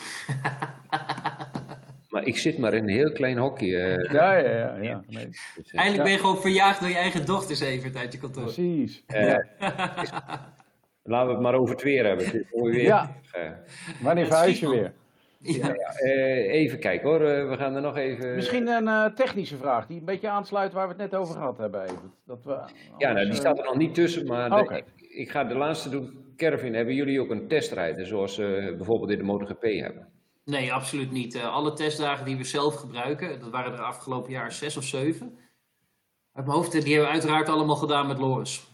Maar 2.08 2.26
ik 2.26 2.38
zit 2.38 2.58
maar 2.58 2.74
in 2.74 2.82
een 2.82 2.88
heel 2.88 3.12
klein 3.12 3.38
hokje. 3.38 4.08
Ja, 4.12 4.36
ja, 4.36 4.50
ja. 4.50 4.76
ja 4.76 5.02
nee. 5.08 5.28
dus, 5.28 5.72
Eigenlijk 5.72 6.02
ben 6.02 6.12
je 6.12 6.18
gewoon 6.18 6.40
verjaagd 6.40 6.80
door 6.80 6.88
je 6.88 6.96
eigen 6.96 7.26
dochters 7.26 7.60
even 7.60 7.96
uit 7.96 8.12
je 8.12 8.18
kantoor. 8.18 8.42
Precies. 8.42 9.04
laten 11.02 11.26
we 11.26 11.32
het 11.32 11.40
maar 11.40 11.54
over 11.54 11.74
het 11.74 11.82
weer 11.82 12.06
hebben. 12.06 12.24
Het 12.24 12.34
is 12.34 12.44
mooi 12.52 12.72
weer. 12.72 12.84
Ja. 12.84 13.16
Wanneer 14.02 14.26
verhuis 14.26 14.60
je 14.60 14.68
weer? 14.68 14.92
Ja. 15.38 15.66
ja, 15.66 15.94
eh, 15.94 16.52
even 16.52 16.78
kijken 16.78 17.08
hoor, 17.08 17.48
we 17.48 17.56
gaan 17.56 17.74
er 17.74 17.80
nog 17.80 17.96
even... 17.96 18.34
Misschien 18.34 18.68
een 18.68 18.88
eh, 18.88 19.04
technische 19.04 19.56
vraag 19.56 19.86
die 19.86 19.98
een 19.98 20.04
beetje 20.04 20.28
aansluit 20.28 20.72
waar 20.72 20.88
we 20.88 20.92
het 20.92 21.10
net 21.10 21.20
over 21.20 21.34
gehad 21.34 21.58
hebben. 21.58 21.82
Even. 21.82 22.12
Dat 22.26 22.44
we, 22.44 22.58
Ja, 22.98 23.12
nou, 23.12 23.26
die 23.26 23.34
staat 23.34 23.58
er 23.58 23.64
nog 23.64 23.76
niet 23.76 23.94
tussen, 23.94 24.26
maar 24.26 24.50
ik 25.14 25.30
ga 25.30 25.44
de 25.44 25.54
laatste 25.54 25.88
doen. 25.88 26.32
Kervin, 26.36 26.74
hebben 26.74 26.94
jullie 26.94 27.20
ook 27.20 27.30
een 27.30 27.48
testrijder 27.48 28.06
zoals 28.06 28.34
ze 28.34 28.74
bijvoorbeeld 28.76 29.10
in 29.10 29.18
de 29.18 29.24
MotoGP 29.24 29.62
hebben? 29.62 30.12
Nee, 30.44 30.72
absoluut 30.72 31.10
niet. 31.10 31.34
Uh, 31.34 31.52
alle 31.52 31.72
testdagen 31.72 32.24
die 32.24 32.36
we 32.36 32.44
zelf 32.44 32.74
gebruiken, 32.74 33.40
dat 33.40 33.50
waren 33.50 33.72
er 33.72 33.82
afgelopen 33.82 34.32
jaar 34.32 34.52
zes 34.52 34.76
of 34.76 34.84
zeven. 34.84 35.38
Uit 36.32 36.46
mijn 36.46 36.56
hoofd, 36.56 36.72
die 36.72 36.80
hebben 36.80 37.06
we 37.06 37.12
uiteraard 37.12 37.48
allemaal 37.48 37.76
gedaan 37.76 38.06
met 38.06 38.18
Loris. 38.18 38.66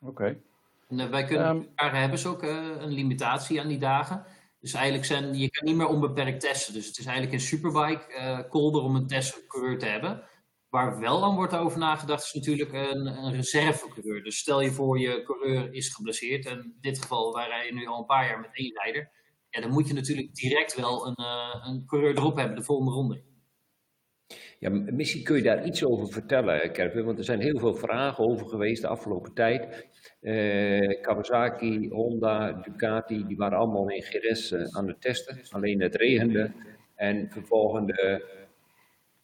Oké. 0.00 0.10
Okay. 0.10 0.40
En 0.88 0.98
uh, 0.98 1.06
wij 1.06 1.24
kunnen, 1.24 1.56
um, 1.56 1.68
hebben 1.74 2.18
ze 2.18 2.28
ook 2.28 2.42
uh, 2.42 2.50
een 2.78 2.92
limitatie 2.92 3.60
aan 3.60 3.68
die 3.68 3.78
dagen. 3.78 4.24
Dus 4.60 4.72
eigenlijk 4.72 5.04
zijn, 5.04 5.34
je 5.34 5.50
kan 5.50 5.66
niet 5.66 5.76
meer 5.76 5.88
onbeperkt 5.88 6.40
testen. 6.40 6.74
Dus 6.74 6.86
het 6.86 6.98
is 6.98 7.04
eigenlijk 7.04 7.34
een 7.34 7.46
superbike 7.46 8.04
uh, 8.08 8.38
kolder 8.48 8.82
om 8.82 8.94
een 8.94 9.06
testcoureur 9.06 9.78
te 9.78 9.86
hebben. 9.86 10.22
Waar 10.70 11.00
wel 11.00 11.24
aan 11.24 11.34
wordt 11.34 11.56
over 11.56 11.78
nagedacht 11.78 12.24
is 12.24 12.32
natuurlijk 12.32 12.72
een, 12.72 13.06
een 13.06 13.32
reservecoureur. 13.32 14.22
Dus 14.22 14.38
stel 14.38 14.60
je 14.60 14.70
voor 14.70 14.98
je 14.98 15.22
coureur 15.22 15.72
is 15.72 15.94
geblesseerd. 15.94 16.46
En 16.46 16.58
in 16.58 16.78
dit 16.80 17.02
geval, 17.02 17.34
wij 17.34 17.46
rijden 17.46 17.74
nu 17.74 17.86
al 17.86 17.98
een 17.98 18.06
paar 18.06 18.26
jaar 18.26 18.40
met 18.40 18.56
één 18.56 18.74
rijder. 18.82 19.10
Ja, 19.50 19.60
dan 19.60 19.70
moet 19.70 19.88
je 19.88 19.94
natuurlijk 19.94 20.34
direct 20.34 20.74
wel 20.74 21.06
een, 21.06 21.20
uh, 21.20 21.66
een 21.66 21.86
coureur 21.86 22.16
erop 22.16 22.36
hebben 22.36 22.56
de 22.56 22.62
volgende 22.62 22.92
ronde. 22.92 23.22
Ja, 24.58 24.70
misschien 24.70 25.22
kun 25.22 25.36
je 25.36 25.42
daar 25.42 25.66
iets 25.66 25.84
over 25.84 26.08
vertellen, 26.08 26.72
Kervin, 26.72 27.04
want 27.04 27.18
er 27.18 27.24
zijn 27.24 27.40
heel 27.40 27.58
veel 27.58 27.74
vragen 27.74 28.24
over 28.24 28.46
geweest 28.46 28.82
de 28.82 28.88
afgelopen 28.88 29.34
tijd. 29.34 29.88
Uh, 30.20 31.00
Kawasaki, 31.00 31.88
Honda, 31.88 32.52
Ducati, 32.52 33.26
die 33.26 33.36
waren 33.36 33.58
allemaal 33.58 33.88
in 33.88 34.02
GRS 34.02 34.52
uh, 34.52 34.62
aan 34.70 34.88
het 34.88 35.00
testen. 35.00 35.40
Alleen 35.50 35.80
het 35.80 35.94
regende 35.94 36.52
en 36.94 37.30
vervolgens, 37.30 37.92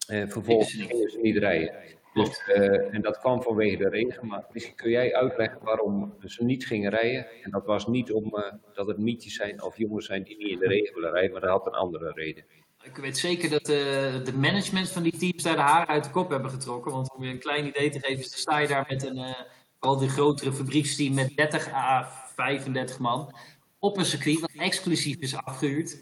uh, 0.09 0.29
vervolgens 0.29 0.73
gingen 0.73 1.11
ze 1.11 1.19
niet 1.23 1.37
rijden. 1.37 1.75
Dus, 2.14 2.42
en 2.90 3.03
dat 3.03 3.19
kwam 3.19 3.42
vanwege 3.42 3.77
de 3.77 3.88
regen, 3.88 4.27
maar 4.27 4.45
misschien 4.53 4.75
kun 4.75 4.90
jij 4.90 5.14
uitleggen 5.14 5.59
waarom 5.62 6.14
ze 6.25 6.45
niet 6.45 6.66
gingen 6.66 6.90
rijden. 6.90 7.27
En 7.42 7.51
dat 7.51 7.66
was 7.66 7.87
niet 7.87 8.12
omdat 8.12 8.87
het 8.87 8.99
mietjes 8.99 9.35
zijn 9.35 9.62
of 9.62 9.77
jongens 9.77 10.07
zijn 10.07 10.23
die 10.23 10.37
niet 10.37 10.49
in 10.49 10.59
de 10.59 10.66
regen 10.66 10.95
willen 10.95 11.12
rijden, 11.12 11.33
maar 11.33 11.40
dat 11.40 11.51
had 11.51 11.66
een 11.66 11.73
andere 11.73 12.12
reden. 12.12 12.45
Ik 12.83 12.97
weet 12.97 13.19
zeker 13.19 13.51
dat 13.51 13.66
de, 13.66 14.21
de 14.25 14.33
management 14.33 14.88
van 14.88 15.03
die 15.03 15.16
teams 15.19 15.42
daar 15.42 15.57
de 15.57 15.61
haren 15.61 15.88
uit 15.88 16.05
de 16.05 16.11
kop 16.11 16.31
hebben 16.31 16.51
getrokken. 16.51 16.92
Want 16.92 17.14
om 17.14 17.25
je 17.25 17.31
een 17.31 17.38
klein 17.38 17.66
idee 17.66 17.90
te 17.90 18.01
geven, 18.01 18.25
sta 18.25 18.59
je 18.59 18.69
daar 18.69 18.87
met 18.88 19.05
een, 19.05 19.35
vooral 19.81 19.99
de 19.99 20.09
grotere 20.09 20.53
fabrieksteam 20.53 21.14
met 21.14 21.37
30 21.37 21.73
à 21.73 22.09
35 22.35 22.99
man. 22.99 23.35
Op 23.79 23.97
een 23.97 24.05
circuit 24.05 24.40
wat 24.40 24.51
exclusief 24.57 25.16
is 25.16 25.37
afgehuurd. 25.37 25.99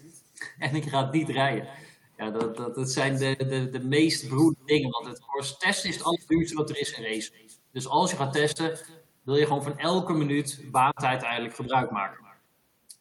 En 0.59 0.75
ik 0.75 0.83
ga 0.83 1.09
niet 1.11 1.29
rijden. 1.29 1.67
Ja, 2.17 2.29
dat, 2.31 2.57
dat, 2.57 2.75
dat 2.75 2.89
zijn 2.89 3.17
de, 3.17 3.35
de, 3.37 3.69
de 3.69 3.83
meest 3.83 4.29
beroerde 4.29 4.61
dingen. 4.65 4.89
Want 4.89 5.05
het 5.07 5.59
testen 5.59 5.89
is 5.89 5.95
het 5.95 6.05
allerduurste 6.05 6.55
wat 6.55 6.69
er 6.69 6.79
is 6.79 6.91
in 6.91 7.03
race. 7.03 7.31
Dus 7.71 7.87
als 7.87 8.11
je 8.11 8.17
gaat 8.17 8.33
testen, 8.33 8.79
wil 9.23 9.35
je 9.35 9.45
gewoon 9.45 9.63
van 9.63 9.77
elke 9.77 10.13
minuut 10.13 10.67
baantijd 10.71 11.21
eigenlijk 11.23 11.55
gebruik 11.55 11.91
maken. 11.91 12.25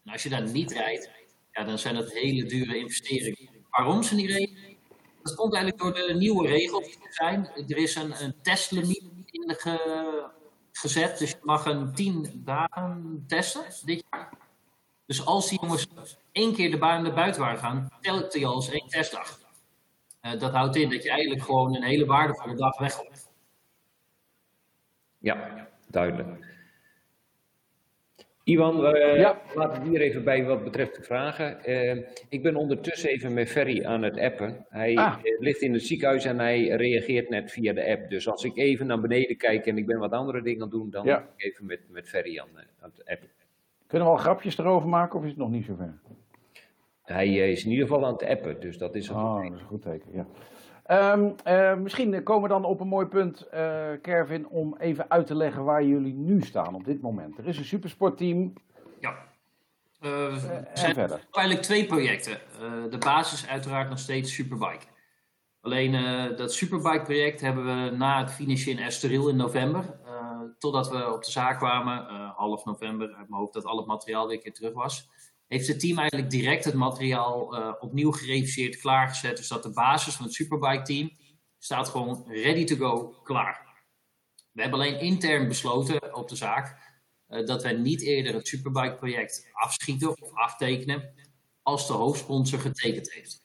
En 0.05 0.13
als 0.13 0.23
je 0.23 0.29
daar 0.29 0.51
niet 0.51 0.73
rijdt, 0.73 1.11
ja, 1.53 1.65
dan 1.65 1.79
zijn 1.79 1.95
dat 1.95 2.13
hele 2.13 2.45
dure 2.45 2.79
investeringen 2.79 3.51
waarom 3.71 4.03
ze 4.03 4.15
niet 4.15 4.31
reden. 4.31 4.77
Dat 5.23 5.35
komt 5.35 5.55
eigenlijk 5.55 5.83
door 5.83 6.07
de 6.07 6.15
nieuwe 6.15 6.47
regels 6.49 6.85
die 6.85 6.99
er 7.05 7.15
zijn. 7.15 7.49
Er 7.69 7.77
is 7.77 7.95
een, 7.95 8.23
een 8.23 8.35
testlimiet 8.43 9.05
in 9.27 9.47
de 9.47 9.55
ge, 9.55 10.31
gezet, 10.73 11.19
dus 11.19 11.31
je 11.31 11.37
mag 11.43 11.67
een 11.67 11.95
10 11.95 12.43
dagen 12.45 13.25
testen 13.27 13.65
dit 13.85 14.05
jaar. 14.11 14.44
Dus 15.07 15.27
als 15.27 15.49
die 15.49 15.59
jongens 15.61 15.87
één 16.33 16.55
keer 16.55 16.71
de 16.71 16.79
baan 16.79 17.03
naar 17.03 17.15
buiten 17.15 17.41
waren 17.41 17.59
gaan, 17.59 17.89
telt 18.01 18.33
die 18.33 18.47
als 18.47 18.71
één 18.71 18.89
testdag. 18.89 19.41
Uh, 20.23 20.41
dat 20.41 20.53
houdt 20.53 20.77
in 20.77 20.91
dat 20.91 21.03
je 21.03 21.11
eigenlijk 21.11 21.43
gewoon 21.43 21.77
een 21.77 21.83
hele 21.83 22.07
waardevolle 22.07 22.55
dag 22.55 22.79
weggooit. 22.79 23.31
Ja, 25.19 25.69
duidelijk. 25.91 26.53
Iwan, 28.45 28.95
uh, 28.95 29.19
ja. 29.19 29.43
laten 29.55 29.83
we 29.83 29.89
hier 29.89 30.01
even 30.01 30.25
bij 30.25 30.45
wat 30.45 30.65
betreft 30.65 30.97
de 30.97 31.03
vragen. 31.03 31.59
Uh, 31.67 32.07
ik 32.29 32.43
ben 32.43 32.57
ondertussen 32.57 33.11
even 33.11 33.35
met 33.35 33.49
Ferry 33.49 33.85
aan 33.85 34.03
het 34.03 34.19
appen. 34.19 34.67
Hij 34.69 34.97
ah. 34.97 35.19
Eh, 35.23 35.41
ligt 35.41 35.61
in 35.61 35.73
het 35.73 35.83
ziekenhuis 35.83 36.25
en 36.25 36.39
hij 36.39 36.69
reageert 36.69 37.29
net 37.29 37.53
via 37.53 37.73
de 37.73 37.87
app. 37.87 38.11
Dus 38.11 38.29
als 38.29 38.45
ik 38.45 38.57
even 38.57 38.87
naar 38.87 39.01
beneden 39.01 39.37
kijk 39.37 39.67
en 39.67 39.79
ik 39.79 39.87
ben 39.87 39.99
wat 39.99 40.13
andere 40.13 40.43
dingen 40.43 40.63
aan 40.63 40.69
het 40.69 40.79
doen, 40.79 40.91
dan 40.91 41.05
ja. 41.05 41.17
ben 41.17 41.29
ik 41.37 41.45
even 41.45 41.67
met, 41.67 41.81
met 41.89 42.09
Ferry 42.09 42.39
aan, 42.39 42.49
aan, 42.81 42.93
het 42.97 43.09
appen. 43.09 43.29
Kunnen 43.95 44.13
we 44.13 44.19
al 44.19 44.25
grapjes 44.25 44.59
erover 44.59 44.89
maken 44.89 45.19
of 45.19 45.25
is 45.25 45.31
het 45.31 45.39
nog 45.39 45.51
niet 45.51 45.65
zover? 45.65 46.01
Hij 47.03 47.51
is 47.51 47.65
in 47.65 47.71
ieder 47.71 47.87
geval 47.87 48.07
aan 48.07 48.13
het 48.13 48.25
appen, 48.25 48.61
dus 48.61 48.79
dat 48.79 48.95
is 48.95 49.09
een 49.09 49.17
oh, 49.17 49.43
dat 49.43 49.53
is 49.53 49.61
een 49.61 49.67
goed 49.67 49.83
teken. 49.83 50.27
Ja. 50.87 51.13
Um, 51.13 51.35
uh, 51.47 51.75
misschien 51.75 52.23
komen 52.23 52.43
we 52.43 52.49
dan 52.49 52.65
op 52.65 52.81
een 52.81 52.89
mooi 52.89 53.07
punt, 53.07 53.47
uh, 53.55 53.87
Kervin, 54.03 54.49
om 54.49 54.77
even 54.79 55.11
uit 55.11 55.27
te 55.27 55.35
leggen 55.35 55.65
waar 55.65 55.85
jullie 55.85 56.15
nu 56.15 56.41
staan 56.41 56.75
op 56.75 56.85
dit 56.85 57.03
moment. 57.03 57.39
Er 57.39 57.47
is 57.47 57.59
een 57.59 57.65
supersportteam. 57.65 58.53
Ja. 59.01 59.15
Uh, 60.01 60.33
er 60.33 60.79
zijn 60.79 60.95
verder. 60.95 61.27
eigenlijk 61.31 61.67
twee 61.67 61.87
projecten. 61.87 62.39
de 62.91 62.99
basis 62.99 63.49
uiteraard 63.49 63.89
nog 63.89 63.99
steeds 63.99 64.35
Superbike. 64.35 64.87
Alleen 65.61 65.93
dat 66.37 66.53
Superbike-project 66.53 67.41
hebben 67.41 67.65
we 67.65 67.97
na 67.97 68.21
het 68.21 68.33
finishen 68.33 68.73
in 68.73 68.79
Estoril 68.79 69.29
in 69.29 69.37
november, 69.37 69.85
totdat 70.59 70.91
we 70.91 71.13
op 71.13 71.25
de 71.25 71.31
zaak 71.31 71.59
kwamen, 71.59 72.24
half 72.37 72.65
november, 72.65 73.07
uit 73.07 73.29
mijn 73.29 73.41
hoofd 73.41 73.53
dat 73.53 73.65
al 73.65 73.77
het 73.77 73.87
materiaal 73.87 74.27
weer 74.27 74.39
keer 74.39 74.55
terug 74.55 74.73
was 74.73 75.09
heeft 75.47 75.69
het 75.69 75.81
team 75.81 75.99
eigenlijk 75.99 76.31
direct 76.31 76.65
het 76.65 76.75
materiaal 76.75 77.59
uh, 77.59 77.73
opnieuw 77.81 78.13
gereviseerd, 78.13 78.77
klaargezet. 78.77 79.37
Dus 79.37 79.49
dat 79.49 79.63
de 79.63 79.71
basis 79.71 80.15
van 80.15 80.25
het 80.25 80.35
Superbike 80.35 80.83
team 80.83 81.11
staat 81.59 81.89
gewoon 81.89 82.25
ready 82.29 82.65
to 82.65 82.77
go, 82.77 83.21
klaar. 83.23 83.83
We 84.53 84.63
hebben 84.63 84.81
alleen 84.81 85.01
intern 85.01 85.49
besloten 85.49 86.15
op 86.15 86.29
de 86.29 86.37
zaak 86.37 86.93
uh, 87.29 87.47
dat 87.47 87.63
wij 87.63 87.73
niet 87.73 88.03
eerder 88.03 88.35
het 88.35 88.49
Superbike 88.49 88.95
project 88.95 89.49
afschieten 89.53 90.23
of 90.23 90.35
aftekenen 90.35 91.15
als 91.63 91.87
de 91.87 91.93
hoofdsponsor 91.93 92.59
getekend 92.59 93.13
heeft. 93.13 93.43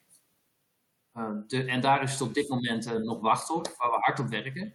Uh, 1.13 1.31
de, 1.47 1.63
en 1.63 1.81
daar 1.81 2.03
is 2.03 2.11
het 2.11 2.21
op 2.21 2.33
dit 2.33 2.49
moment 2.49 3.03
nog 3.03 3.19
wacht 3.21 3.49
op, 3.49 3.75
waar 3.77 3.89
we 3.89 3.97
hard 3.99 4.19
op 4.19 4.27
werken. 4.27 4.73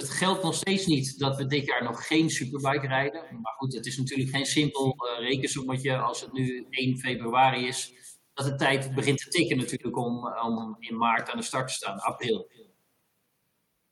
Het 0.00 0.10
geldt 0.10 0.42
nog 0.42 0.54
steeds 0.54 0.86
niet 0.86 1.18
dat 1.18 1.36
we 1.36 1.46
dit 1.46 1.66
jaar 1.66 1.82
nog 1.82 2.06
geen 2.06 2.30
superbike 2.30 2.86
rijden. 2.86 3.40
Maar 3.42 3.52
goed, 3.52 3.74
het 3.74 3.86
is 3.86 3.96
natuurlijk 3.96 4.30
geen 4.30 4.46
simpel 4.46 4.96
uh, 4.96 5.28
rekensommetje 5.28 5.98
als 5.98 6.20
het 6.20 6.32
nu 6.32 6.66
1 6.70 6.98
februari 6.98 7.66
is. 7.66 7.92
Dat 8.34 8.46
de 8.46 8.54
tijd 8.54 8.94
begint 8.94 9.18
te 9.18 9.28
tikken 9.28 9.56
natuurlijk 9.56 9.96
om, 9.96 10.26
om 10.42 10.76
in 10.78 10.96
maart 10.96 11.30
aan 11.30 11.36
de 11.36 11.44
start 11.44 11.68
te 11.68 11.74
staan, 11.74 11.98
april. 11.98 12.50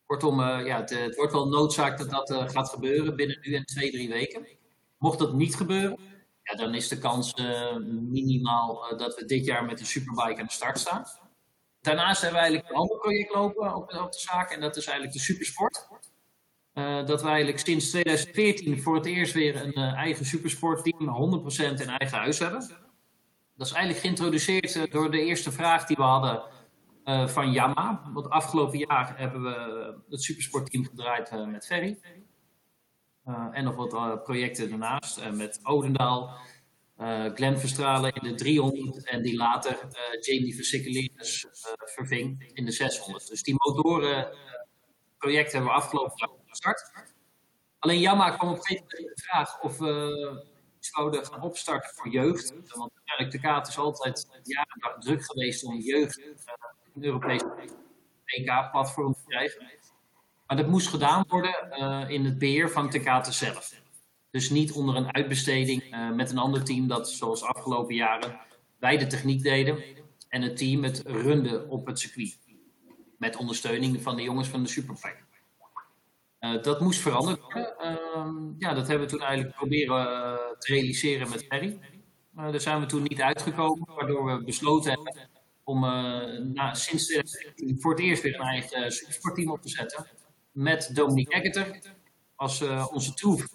Kortom, 0.07 0.41
uh, 0.41 0.67
ja, 0.67 0.77
het, 0.77 0.91
het, 0.91 1.17
wordt 1.17 1.33
wel 1.33 1.49
noodzaak 1.49 1.99
dat 1.99 2.11
dat 2.11 2.51
gaat 2.51 2.69
gebeuren 2.69 3.17
binnen 3.17 3.39
nu 3.41 3.55
en 3.55 3.65
twee, 3.65 3.91
drie 3.91 4.09
weken. 4.09 4.47
Mocht 4.99 5.19
dat 5.19 5.35
niet 5.35 5.57
gebeuren, 5.57 5.99
ja, 6.43 6.55
dan 6.55 6.75
is 6.75 6.89
de 6.89 6.99
kans 6.99 7.35
minimaal 7.85 8.97
dat 8.97 9.15
we 9.15 9.25
dit 9.25 9.45
jaar 9.45 9.65
met 9.65 9.81
een 9.81 9.87
superbike 9.87 10.41
aan 10.41 10.47
de 10.47 10.53
start 10.53 10.79
staan. 10.79 11.05
Daarnaast 11.81 12.21
hebben 12.21 12.41
we 12.41 12.47
eigenlijk 12.47 12.75
een 12.75 12.81
ander 12.81 12.99
project 12.99 13.35
lopen 13.35 13.75
op, 13.75 13.93
op 13.93 14.13
de 14.13 14.19
zaak 14.19 14.51
en 14.51 14.61
dat 14.61 14.77
is 14.77 14.87
eigenlijk 14.87 15.17
de 15.17 15.25
supersport. 15.25 15.89
Uh, 16.79 17.07
dat 17.07 17.23
we 17.23 17.29
eigenlijk 17.29 17.59
sinds 17.59 17.91
2014 17.91 18.83
voor 18.83 18.95
het 18.95 19.07
eerst 19.07 19.33
weer 19.33 19.63
een 19.63 19.79
uh, 19.79 19.93
eigen 19.93 20.25
supersportteam 20.25 21.43
100% 21.79 21.81
in 21.81 21.89
eigen 21.89 22.19
huis 22.19 22.39
hebben. 22.39 22.61
Dat 23.57 23.67
is 23.67 23.73
eigenlijk 23.73 24.05
geïntroduceerd 24.05 24.75
uh, 24.75 24.83
door 24.91 25.11
de 25.11 25.21
eerste 25.21 25.53
vraag 25.53 25.87
die 25.87 25.97
we 25.97 26.03
hadden 26.03 26.43
van 27.29 27.53
Yama. 27.53 28.11
Want 28.13 28.31
afgelopen 28.31 28.79
jaar 28.79 29.19
hebben 29.19 29.43
we 29.43 29.95
het 30.09 30.23
supersportteam 30.23 30.85
gedraaid 30.85 31.47
met 31.47 31.67
Ferry. 31.67 31.99
en 33.53 33.65
nog 33.65 33.75
wat 33.75 34.23
projecten 34.23 34.69
daarnaast 34.69 35.31
met 35.33 35.61
Odendaal, 35.63 36.37
Glenn 37.35 37.59
Verstralen 37.59 38.13
in 38.13 38.29
de 38.29 38.35
300 38.35 39.05
en 39.05 39.23
die 39.23 39.37
later 39.37 39.79
Jamie 40.21 40.55
Versickelinus 40.55 41.47
verving 41.79 42.51
in 42.53 42.65
de 42.65 42.73
600. 42.73 43.29
Dus 43.29 43.43
die 43.43 43.55
motoren 43.57 44.37
project 45.19 45.53
hebben 45.53 45.71
we 45.71 45.77
afgelopen 45.77 46.13
jaar 46.17 46.38
gestart. 46.59 47.13
Alleen 47.79 48.01
Jamma 48.01 48.31
kwam 48.31 48.49
op 48.49 48.57
een 48.57 48.63
gegeven 48.63 48.87
moment 48.91 49.17
de 49.17 49.23
vraag 49.23 49.61
of 49.61 49.79
we 49.79 50.47
zouden 50.79 51.27
gaan 51.27 51.43
opstarten 51.43 51.95
voor 51.95 52.09
jeugd. 52.09 52.53
Want 52.75 52.93
eigenlijk 53.05 53.31
de 53.31 53.49
kaart 53.49 53.69
is 53.69 53.79
altijd 53.79 54.27
jaren 54.43 55.01
druk 55.01 55.25
geweest 55.25 55.65
om 55.65 55.81
jeugd 55.81 56.23
een 56.95 57.05
Europees 57.05 57.43
EK-platform 58.25 59.15
te 59.15 59.23
krijgen. 59.27 59.67
Maar 60.47 60.57
dat 60.57 60.69
moest 60.69 60.89
gedaan 60.89 61.25
worden 61.29 61.69
uh, 61.71 62.11
in 62.11 62.25
het 62.25 62.39
beheer 62.39 62.71
van 62.71 62.91
Tekate 62.91 63.33
zelf. 63.33 63.83
Dus 64.31 64.51
niet 64.51 64.73
onder 64.73 64.97
een 64.97 65.15
uitbesteding 65.15 65.95
uh, 65.95 66.11
met 66.11 66.31
een 66.31 66.39
ander 66.39 66.65
team 66.65 66.89
dat 66.89 67.11
zoals 67.11 67.43
afgelopen 67.43 67.95
jaren 67.95 68.41
wij 68.79 68.99
de 68.99 69.07
techniek 69.07 69.43
deden 69.43 69.83
en 70.29 70.43
het 70.43 70.57
team 70.57 70.85
het 70.85 71.03
runde 71.07 71.67
op 71.69 71.87
het 71.87 71.99
circuit. 71.99 72.39
Met 73.19 73.37
ondersteuning 73.37 74.03
van 74.03 74.17
de 74.17 74.23
jongens 74.23 74.49
van 74.49 74.63
de 74.63 74.69
Superpack. 74.69 75.28
Uh, 76.41 76.63
dat 76.63 76.81
moest 76.81 77.01
veranderd 77.01 77.41
worden. 77.41 77.75
Uh, 77.81 78.27
ja, 78.59 78.75
dat 78.75 78.89
hebben 78.89 79.07
we 79.07 79.13
toen 79.13 79.23
eigenlijk 79.23 79.57
proberen 79.57 80.07
uh, 80.07 80.35
te 80.59 80.73
realiseren 80.73 81.29
met 81.29 81.45
Ferry. 81.49 81.79
daar 82.35 82.61
zijn 82.61 82.81
we 82.81 82.87
toen 82.87 83.03
niet 83.03 83.21
uitgekomen, 83.21 83.95
waardoor 83.95 84.25
we 84.25 84.45
besloten 84.45 84.91
hebben 84.91 85.29
om 85.65 85.81
na, 86.55 86.75
sinds 86.75 87.07
2014 87.07 87.81
voor 87.81 87.91
het 87.91 88.01
eerst 88.01 88.23
weer 88.23 88.35
een 88.35 88.47
eigen 88.47 88.93
sportteam 88.93 89.51
op 89.51 89.63
te 89.63 89.69
zetten. 89.69 90.07
Met 90.53 90.91
Dominique 90.95 91.35
Eggeter, 91.35 91.81
als 92.35 92.63
onze 92.91 93.15
troef 93.15 93.47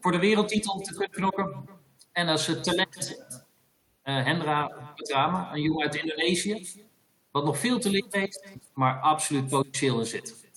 voor 0.00 0.12
de 0.12 0.18
wereldtitel 0.18 0.78
te 0.78 0.90
kunnen 0.90 1.10
knokken. 1.10 1.68
En 2.12 2.28
als 2.28 2.44
talent 2.62 3.24
Hendra 4.02 4.92
Petrama, 4.96 5.54
een 5.54 5.62
jongen 5.62 5.82
uit 5.82 5.94
Indonesië, 5.94 6.68
wat 7.30 7.44
nog 7.44 7.58
veel 7.58 7.78
te 7.78 7.90
leren 7.90 8.20
heeft, 8.20 8.48
maar 8.74 9.00
absoluut 9.00 9.48
potentieel 9.48 9.98
in 9.98 10.06
zit. 10.06 10.51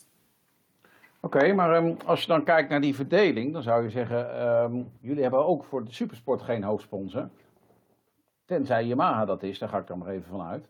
Oké, 1.25 1.53
maar 1.53 1.75
um, 1.75 1.97
als 2.05 2.21
je 2.21 2.27
dan 2.27 2.43
kijkt 2.43 2.69
naar 2.69 2.81
die 2.81 2.95
verdeling, 2.95 3.53
dan 3.53 3.63
zou 3.63 3.83
je 3.83 3.89
zeggen, 3.89 4.47
um, 4.63 4.91
jullie 4.99 5.21
hebben 5.21 5.45
ook 5.45 5.63
voor 5.63 5.85
de 5.85 5.91
supersport 5.91 6.41
geen 6.41 6.63
hoofdsponsor. 6.63 7.29
Tenzij 8.45 8.85
Yamaha 8.85 9.25
dat 9.25 9.43
is, 9.43 9.59
daar 9.59 9.69
ga 9.69 9.77
ik 9.77 9.88
dan 9.88 9.97
maar 9.97 10.07
even 10.07 10.29
vanuit. 10.29 10.67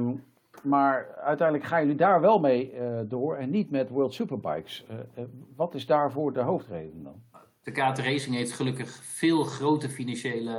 Um, 0.00 0.24
maar 0.62 1.14
uiteindelijk 1.16 1.68
gaan 1.68 1.80
jullie 1.80 1.96
daar 1.96 2.20
wel 2.20 2.38
mee 2.38 2.74
uh, 2.74 3.00
door 3.04 3.36
en 3.36 3.50
niet 3.50 3.70
met 3.70 3.88
World 3.88 4.14
Superbikes. 4.14 4.84
Uh, 4.90 4.96
uh, 5.18 5.24
wat 5.56 5.74
is 5.74 5.86
daarvoor 5.86 6.32
de 6.32 6.40
hoofdreden 6.40 7.02
dan? 7.02 7.22
De 7.62 7.70
KT 7.70 7.98
Racing 7.98 8.34
heeft 8.34 8.52
gelukkig 8.52 8.90
veel 9.02 9.44
grote 9.44 9.88
financiële 9.88 10.58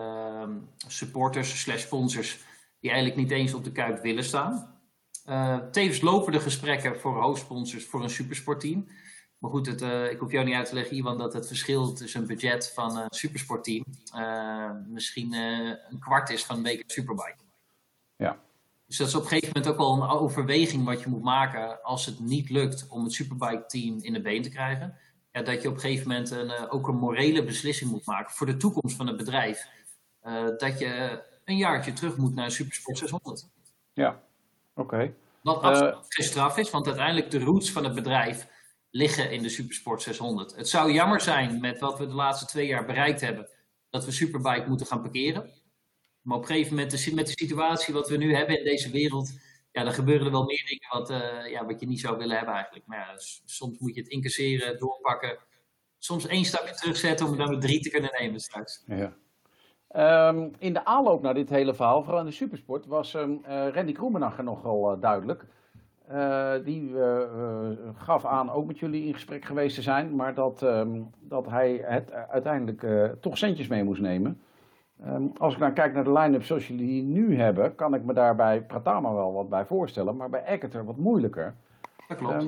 supporters 0.88 1.62
slash 1.62 1.82
sponsors 1.82 2.46
die 2.80 2.92
eigenlijk 2.92 3.22
niet 3.22 3.32
eens 3.32 3.54
op 3.54 3.64
de 3.64 3.72
kuip 3.72 4.02
willen 4.02 4.24
staan. 4.24 4.75
Uh, 5.26 5.58
tevens 5.58 6.02
lopen 6.02 6.32
de 6.32 6.40
gesprekken 6.40 7.00
voor 7.00 7.22
hoofdsponsors 7.22 7.86
voor 7.86 8.04
een 8.04 8.10
supersportteam. 8.10 8.88
Maar 9.38 9.52
goed, 9.52 9.66
het, 9.66 9.82
uh, 9.82 10.12
ik 10.12 10.20
hoef 10.20 10.32
jou 10.32 10.46
niet 10.46 10.56
uit 10.56 10.68
te 10.68 10.74
leggen, 10.74 10.98
Iwan, 10.98 11.18
dat 11.18 11.34
het 11.34 11.48
verschil 11.48 11.94
tussen 11.94 12.22
een 12.22 12.28
budget 12.28 12.72
van 12.74 12.98
een 12.98 13.08
supersportteam 13.10 13.86
uh, 14.16 14.72
misschien 14.88 15.34
een 15.34 16.00
kwart 16.00 16.30
is 16.30 16.46
van 16.46 16.58
een 16.58 16.64
week 16.64 16.84
Superbike. 16.88 17.44
Ja. 18.16 18.40
Dus 18.88 18.98
dat 18.98 19.08
is 19.08 19.16
op 19.16 19.22
een 19.22 19.28
gegeven 19.28 19.52
moment 19.54 19.74
ook 19.74 19.80
al 19.80 20.02
een 20.02 20.10
overweging 20.10 20.86
wat 20.86 21.02
je 21.02 21.10
moet 21.10 21.24
maken 21.24 21.84
als 21.84 22.06
het 22.06 22.20
niet 22.20 22.50
lukt 22.50 22.88
om 22.90 23.04
het 23.04 23.14
Superbike-team 23.14 23.98
in 24.02 24.14
de 24.14 24.22
been 24.22 24.42
te 24.42 24.50
krijgen. 24.50 24.98
Ja, 25.32 25.42
dat 25.42 25.62
je 25.62 25.68
op 25.68 25.74
een 25.74 25.80
gegeven 25.80 26.08
moment 26.08 26.30
een, 26.30 26.70
ook 26.70 26.88
een 26.88 26.96
morele 26.96 27.44
beslissing 27.44 27.92
moet 27.92 28.06
maken 28.06 28.34
voor 28.34 28.48
de 28.48 28.58
toekomst 28.58 28.96
van 28.96 29.08
het 29.08 29.18
bedrijf. 29.18 29.68
dat 30.58 30.80
je 30.80 31.22
een 31.46 31.58
jaartje 31.58 31.94
terug 31.94 32.18
moet 32.18 32.36
naar 32.36 32.52
Supersport 32.52 32.98
600. 32.98 33.48
Ja. 33.94 34.24
Okay. 34.76 35.14
Wat 35.42 35.62
absoluut 35.62 35.94
uh, 35.94 36.00
geen 36.08 36.26
straf 36.26 36.58
is, 36.58 36.70
want 36.70 36.88
uiteindelijk 36.88 37.32
de 37.32 37.40
roots 37.40 37.72
van 37.72 37.84
het 37.84 37.96
bedrijf 37.96 38.48
liggen 38.90 39.32
in 39.32 39.42
de 39.42 39.50
Supersport 39.50 40.02
600. 40.02 40.56
Het 40.56 40.70
zou 40.70 40.92
jammer 40.92 41.22
zijn 41.22 41.60
met 41.60 41.80
wat 41.80 41.98
we 41.98 42.08
de 42.08 42.14
laatste 42.14 42.46
twee 42.46 42.68
jaar 42.68 42.86
bereikt 42.86 43.22
hebben, 43.22 43.50
dat 43.90 44.06
we 44.06 44.12
Superbike 44.12 44.68
moeten 44.68 44.88
gaan 44.88 45.02
parkeren. 45.02 45.52
Maar 46.22 46.38
op 46.38 46.44
een 46.44 46.50
gegeven 46.50 46.76
moment, 46.76 47.14
met 47.14 47.28
de 47.28 47.34
situatie 47.38 47.94
wat 47.94 48.10
we 48.10 48.18
nu 48.18 48.36
hebben 48.36 48.58
in 48.58 48.64
deze 48.64 48.92
wereld, 48.92 49.40
ja, 49.72 49.84
dan 49.84 49.94
gebeuren 49.94 50.26
er 50.26 50.32
wel 50.32 50.46
meer 50.46 50.66
dingen 50.66 50.88
wat, 50.90 51.10
uh, 51.10 51.52
ja, 51.52 51.66
wat 51.66 51.80
je 51.80 51.88
niet 51.88 52.00
zou 52.00 52.18
willen 52.18 52.36
hebben 52.36 52.54
eigenlijk. 52.54 52.86
Maar 52.88 52.98
ja, 52.98 53.14
soms 53.46 53.80
moet 53.80 53.96
je 53.96 54.02
het 54.02 54.10
incasseren, 54.10 54.80
doorpakken. 54.80 55.38
Soms 55.98 56.28
één 56.28 56.46
stapje 56.46 56.76
terugzetten 56.76 57.28
om 57.28 57.38
dan 57.38 57.50
weer 57.50 57.60
drie 57.60 57.80
te 57.80 57.90
kunnen 57.90 58.12
nemen 58.20 58.40
straks. 58.40 58.84
Ja. 58.88 59.16
Um, 59.98 60.52
in 60.60 60.74
de 60.74 60.86
aanloop 60.86 61.22
naar 61.22 61.34
dit 61.34 61.50
hele 61.50 61.74
verhaal, 61.74 62.04
vooral 62.04 62.20
in 62.20 62.26
de 62.26 62.32
supersport, 62.32 62.86
was 62.86 63.14
um, 63.14 63.42
uh, 63.48 63.68
Randy 63.68 63.92
Kroemenacher 63.92 64.44
nogal 64.44 64.94
uh, 64.94 65.02
duidelijk. 65.02 65.46
Uh, 66.12 66.54
die 66.64 66.96
gaf 67.98 68.26
aan 68.26 68.52
ook 68.52 68.66
met 68.66 68.80
jullie 68.80 69.06
in 69.06 69.14
gesprek 69.14 69.46
geweest 69.46 69.76
te 69.76 69.82
zijn, 69.82 70.16
maar 70.16 70.34
dat, 70.34 70.62
um, 70.62 71.10
dat 71.20 71.50
hij 71.50 71.82
het 71.86 72.12
uiteindelijk 72.12 73.12
toch 73.22 73.38
centjes 73.38 73.68
mee 73.68 73.84
moest 73.84 74.02
nemen. 74.02 74.42
als 75.38 75.54
ik 75.54 75.60
dan 75.60 75.74
kijk 75.74 75.94
naar 75.94 76.04
de 76.04 76.12
line-up 76.12 76.44
zoals 76.44 76.68
jullie 76.68 76.88
die 76.88 77.04
nu 77.04 77.38
hebben, 77.38 77.76
kan 77.76 77.94
ik 77.94 78.04
me 78.04 78.14
daar 78.14 78.36
bij 78.36 78.62
Pratama 78.62 79.14
wel 79.14 79.34
wat 79.34 79.50
bij 79.50 79.66
voorstellen, 79.66 80.16
maar 80.16 80.30
bij 80.30 80.44
Exeter 80.44 80.86
wat 80.86 80.98
moeilijker. 80.98 81.56
Dat 82.08 82.18
klopt. 82.18 82.48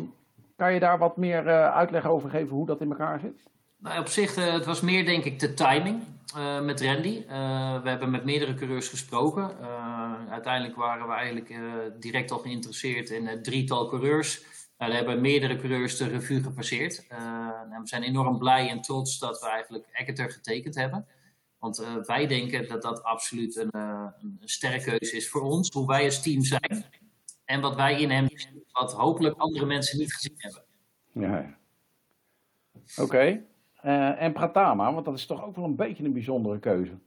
kan 0.55 0.73
je 0.73 0.79
daar 0.79 0.97
wat 0.97 1.17
meer 1.17 1.47
uitleg 1.71 2.05
over 2.05 2.29
geven 2.29 2.55
hoe 2.55 2.65
dat 2.65 2.81
in 2.81 2.89
elkaar 2.89 3.19
zit? 3.19 3.47
Nou, 3.77 3.99
op 3.99 4.07
zich, 4.07 4.35
het 4.35 4.65
was 4.65 4.81
meer 4.81 5.05
denk 5.05 5.23
ik 5.23 5.39
de 5.39 5.53
timing. 5.53 6.03
Uh, 6.35 6.61
met 6.61 6.81
Randy. 6.81 7.23
Uh, 7.29 7.81
we 7.81 7.89
hebben 7.89 8.09
met 8.09 8.23
meerdere 8.25 8.53
coureurs 8.53 8.87
gesproken. 8.87 9.57
Uh, 9.61 10.31
uiteindelijk 10.31 10.75
waren 10.75 11.07
we 11.07 11.13
eigenlijk 11.13 11.55
direct 11.99 12.31
al 12.31 12.37
geïnteresseerd 12.37 13.09
in 13.09 13.43
drietal 13.43 13.87
coureurs. 13.87 14.45
We 14.77 14.85
hebben 14.85 15.21
meerdere 15.21 15.55
coureurs 15.55 15.97
de 15.97 16.07
revue 16.07 16.43
gepasseerd. 16.43 17.05
we 17.07 17.81
zijn 17.83 18.03
enorm 18.03 18.37
blij 18.37 18.69
en 18.69 18.81
trots 18.81 19.19
dat 19.19 19.39
we 19.39 19.47
eigenlijk 19.47 19.85
Exeter 19.91 20.31
getekend 20.31 20.75
hebben. 20.75 21.07
Want 21.59 21.85
wij 22.05 22.27
denken 22.27 22.67
dat 22.67 22.81
dat 22.81 23.03
absoluut 23.03 23.55
een, 23.55 23.75
een 23.75 24.39
sterke 24.43 24.83
keuze 24.83 25.15
is 25.15 25.29
voor 25.29 25.41
ons. 25.41 25.73
Hoe 25.73 25.87
wij 25.87 26.05
als 26.05 26.21
team 26.21 26.43
zijn. 26.43 26.85
En 27.45 27.61
wat 27.61 27.75
wij 27.75 28.01
in 28.01 28.09
hem 28.09 28.27
zien, 28.29 28.63
wat 28.71 28.93
hopelijk 28.93 29.37
andere 29.37 29.65
mensen 29.65 29.97
niet 29.97 30.13
gezien 30.13 30.35
hebben. 30.37 30.63
Ja. 31.11 31.57
Oké. 32.95 33.43
Uh, 33.87 34.21
en 34.21 34.33
Pratama, 34.33 34.93
want 34.93 35.05
dat 35.05 35.17
is 35.17 35.25
toch 35.25 35.43
ook 35.43 35.55
wel 35.55 35.65
een 35.65 35.75
beetje 35.75 36.03
een 36.03 36.13
bijzondere 36.13 36.59
keuze. 36.59 36.97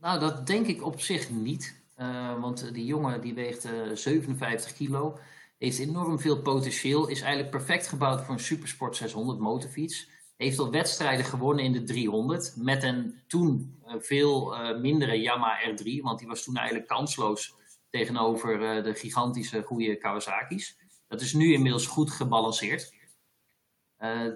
Nou, 0.00 0.20
dat 0.20 0.46
denk 0.46 0.66
ik 0.66 0.84
op 0.84 1.00
zich 1.00 1.30
niet. 1.30 1.82
Uh, 1.98 2.40
want 2.40 2.74
die 2.74 2.84
jongen 2.84 3.20
die 3.20 3.34
weegt 3.34 3.66
uh, 3.66 3.94
57 3.94 4.72
kilo, 4.72 5.18
heeft 5.58 5.78
enorm 5.78 6.18
veel 6.18 6.42
potentieel, 6.42 7.08
is 7.08 7.20
eigenlijk 7.20 7.50
perfect 7.50 7.86
gebouwd 7.86 8.24
voor 8.24 8.34
een 8.34 8.40
Supersport 8.40 8.96
600 8.96 9.38
motorfiets. 9.38 10.08
Heeft 10.36 10.58
al 10.58 10.70
wedstrijden 10.70 11.24
gewonnen 11.24 11.64
in 11.64 11.72
de 11.72 11.82
300 11.82 12.54
met 12.56 12.82
een 12.82 13.20
toen 13.26 13.80
veel 13.98 14.56
mindere 14.80 15.20
Yamaha 15.20 15.70
R3, 15.70 16.02
want 16.02 16.18
die 16.18 16.28
was 16.28 16.44
toen 16.44 16.56
eigenlijk 16.56 16.88
kansloos 16.88 17.54
tegenover 17.90 18.82
de 18.82 18.94
gigantische 18.94 19.62
goede 19.62 19.96
Kawasaki's. 19.96 20.78
Dat 21.08 21.20
is 21.20 21.32
nu 21.32 21.52
inmiddels 21.52 21.86
goed 21.86 22.10
gebalanceerd. 22.10 22.94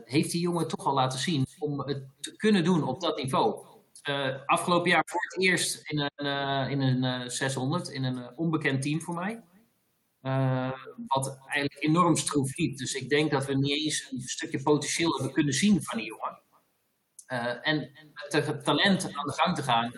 Heeft 0.04 0.30
die 0.30 0.40
jongen 0.40 0.68
toch 0.68 0.86
al 0.86 0.94
laten 0.94 1.18
zien 1.18 1.44
om 1.72 1.80
het 1.80 2.04
te 2.20 2.36
kunnen 2.36 2.64
doen 2.64 2.82
op 2.82 3.00
dat 3.00 3.16
niveau. 3.16 3.66
Uh, 4.08 4.36
afgelopen 4.46 4.90
jaar 4.90 5.02
voor 5.06 5.22
het 5.22 5.42
eerst 5.42 5.90
in 5.90 5.98
een, 5.98 6.26
uh, 6.26 6.70
in 6.70 6.80
een 6.80 7.30
600, 7.30 7.88
in 7.88 8.04
een 8.04 8.36
onbekend 8.36 8.82
team 8.82 9.00
voor 9.00 9.14
mij. 9.14 9.42
wat 11.06 11.38
eigenlijk 11.44 11.84
enorm 11.84 12.16
stroef 12.16 12.56
liep. 12.56 12.76
Dus 12.76 12.94
ik 12.94 13.08
denk 13.08 13.30
dat 13.30 13.46
we 13.46 13.54
niet 13.54 13.84
eens 13.84 14.08
een 14.10 14.20
stukje 14.20 14.62
potentieel 14.62 15.12
hebben 15.12 15.32
kunnen 15.32 15.54
zien 15.54 15.82
van 15.82 15.98
die 15.98 16.06
jongen. 16.06 16.42
en 17.62 17.90
met 18.30 18.46
het 18.46 18.64
talent 18.64 19.04
aan 19.04 19.26
de 19.26 19.32
gang 19.32 19.56
te 19.56 19.62
gaan, 19.62 19.92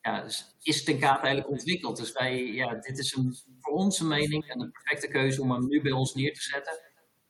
ja, 0.00 0.24
is 0.60 0.84
ten 0.84 0.98
kate 0.98 1.20
eigenlijk 1.20 1.48
ontwikkeld. 1.48 1.96
Dus 1.96 2.12
wij, 2.12 2.44
ja, 2.44 2.74
dit 2.74 2.98
is 2.98 3.16
een, 3.16 3.36
voor 3.60 3.74
onze 3.74 4.06
mening 4.06 4.50
een 4.50 4.70
perfecte 4.70 5.08
keuze 5.08 5.42
om 5.42 5.50
hem 5.50 5.68
nu 5.68 5.82
bij 5.82 5.92
ons 5.92 6.14
neer 6.14 6.34
te 6.34 6.42
zetten 6.42 6.80